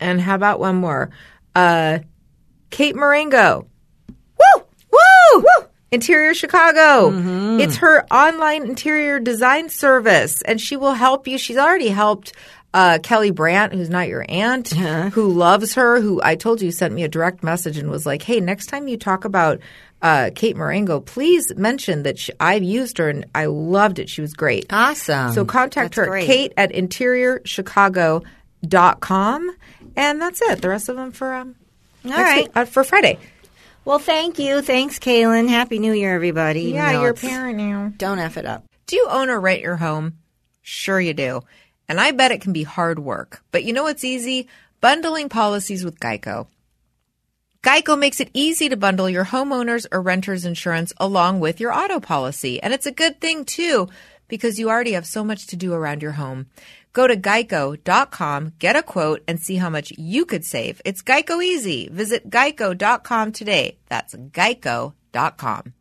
And 0.00 0.20
how 0.20 0.36
about 0.36 0.60
one 0.60 0.76
more? 0.76 1.10
Uh, 1.54 1.98
Kate 2.70 2.94
Marengo. 2.96 3.66
Woo! 4.08 4.64
Woo! 4.90 5.40
Woo! 5.40 5.66
Interior 5.90 6.34
Chicago. 6.34 7.10
It's 7.58 7.76
her 7.78 8.04
online 8.12 8.64
interior 8.64 9.18
design 9.20 9.70
service, 9.70 10.42
and 10.42 10.60
she 10.60 10.76
will 10.76 10.92
help 10.92 11.26
you. 11.26 11.38
She's 11.38 11.56
already 11.56 11.88
helped 11.88 12.34
uh, 12.74 12.98
Kelly 13.02 13.30
Brandt, 13.30 13.72
who's 13.72 13.88
not 13.88 14.08
your 14.08 14.26
aunt, 14.28 14.68
who 14.68 15.30
loves 15.32 15.74
her, 15.74 16.00
who 16.00 16.20
I 16.22 16.36
told 16.36 16.60
you 16.60 16.70
sent 16.70 16.92
me 16.92 17.04
a 17.04 17.08
direct 17.08 17.42
message 17.42 17.78
and 17.78 17.90
was 17.90 18.04
like, 18.04 18.22
hey, 18.22 18.40
next 18.40 18.66
time 18.66 18.86
you 18.86 18.98
talk 18.98 19.24
about 19.24 19.60
uh, 20.02 20.30
Kate 20.34 20.56
Marengo, 20.56 21.00
please 21.00 21.54
mention 21.56 22.02
that 22.04 22.18
she, 22.18 22.32
I've 22.38 22.62
used 22.62 22.98
her 22.98 23.08
and 23.08 23.26
I 23.34 23.46
loved 23.46 23.98
it. 23.98 24.08
She 24.08 24.20
was 24.20 24.34
great. 24.34 24.66
Awesome. 24.70 25.32
So 25.32 25.44
contact 25.44 25.96
That's 25.96 26.06
her, 26.06 26.06
great. 26.06 26.26
Kate 26.26 26.52
at 26.56 26.70
geico.com. 26.70 28.26
And 29.96 30.22
that's 30.22 30.42
it. 30.42 30.62
The 30.62 30.68
rest 30.68 30.88
of 30.88 30.94
them 30.96 31.10
for 31.10 31.34
um, 31.34 31.56
All 32.04 32.10
next 32.10 32.22
right. 32.22 32.42
week- 32.44 32.50
uh, 32.56 32.64
for 32.64 32.84
Friday. 32.84 33.18
Well, 33.84 33.98
thank 33.98 34.38
you. 34.38 34.60
Thanks, 34.60 34.98
Kaylin. 34.98 35.48
Happy 35.48 35.78
New 35.78 35.92
Year, 35.92 36.14
everybody. 36.14 36.60
even 36.62 36.74
Yeah, 36.74 36.92
though 36.92 37.00
you're 37.02 37.10
a 37.10 37.14
parent 37.14 37.56
now. 37.58 37.92
Don't 37.96 38.18
F 38.18 38.36
it 38.36 38.44
up. 38.44 38.64
Do 38.86 38.96
you 38.96 39.06
own 39.10 39.30
or 39.30 39.40
rent 39.40 39.62
your 39.62 39.76
home? 39.76 40.18
Sure 40.62 41.00
you 41.00 41.14
do. 41.14 41.42
And 41.88 41.98
I 41.98 42.10
bet 42.10 42.30
it 42.30 42.42
can 42.42 42.52
be 42.52 42.64
hard 42.64 42.98
work. 42.98 43.42
But 43.50 43.64
you 43.64 43.72
know 43.72 43.84
what's 43.84 44.04
easy? 44.04 44.46
Bundling 44.82 45.28
policies 45.30 45.84
with 45.84 45.98
Geico. 46.00 46.48
Geico 47.62 47.98
makes 47.98 48.20
it 48.20 48.30
easy 48.34 48.68
to 48.68 48.76
bundle 48.76 49.08
your 49.10 49.24
homeowners 49.24 49.86
or 49.90 50.00
renters 50.00 50.44
insurance 50.44 50.92
along 50.98 51.40
with 51.40 51.58
your 51.58 51.72
auto 51.72 51.98
policy. 51.98 52.62
And 52.62 52.72
it's 52.72 52.86
a 52.86 52.92
good 52.92 53.20
thing 53.20 53.44
too, 53.44 53.88
because 54.28 54.58
you 54.58 54.68
already 54.68 54.92
have 54.92 55.06
so 55.06 55.24
much 55.24 55.46
to 55.48 55.56
do 55.56 55.72
around 55.72 56.02
your 56.02 56.12
home. 56.12 56.46
Go 56.98 57.06
to 57.06 57.16
geico.com, 57.16 58.54
get 58.58 58.74
a 58.74 58.82
quote, 58.82 59.22
and 59.28 59.38
see 59.38 59.54
how 59.54 59.70
much 59.70 59.92
you 59.96 60.24
could 60.24 60.44
save. 60.44 60.82
It's 60.84 61.00
Geico 61.00 61.40
easy. 61.40 61.88
Visit 61.92 62.28
geico.com 62.28 63.30
today. 63.30 63.78
That's 63.88 64.16
geico.com. 64.16 65.74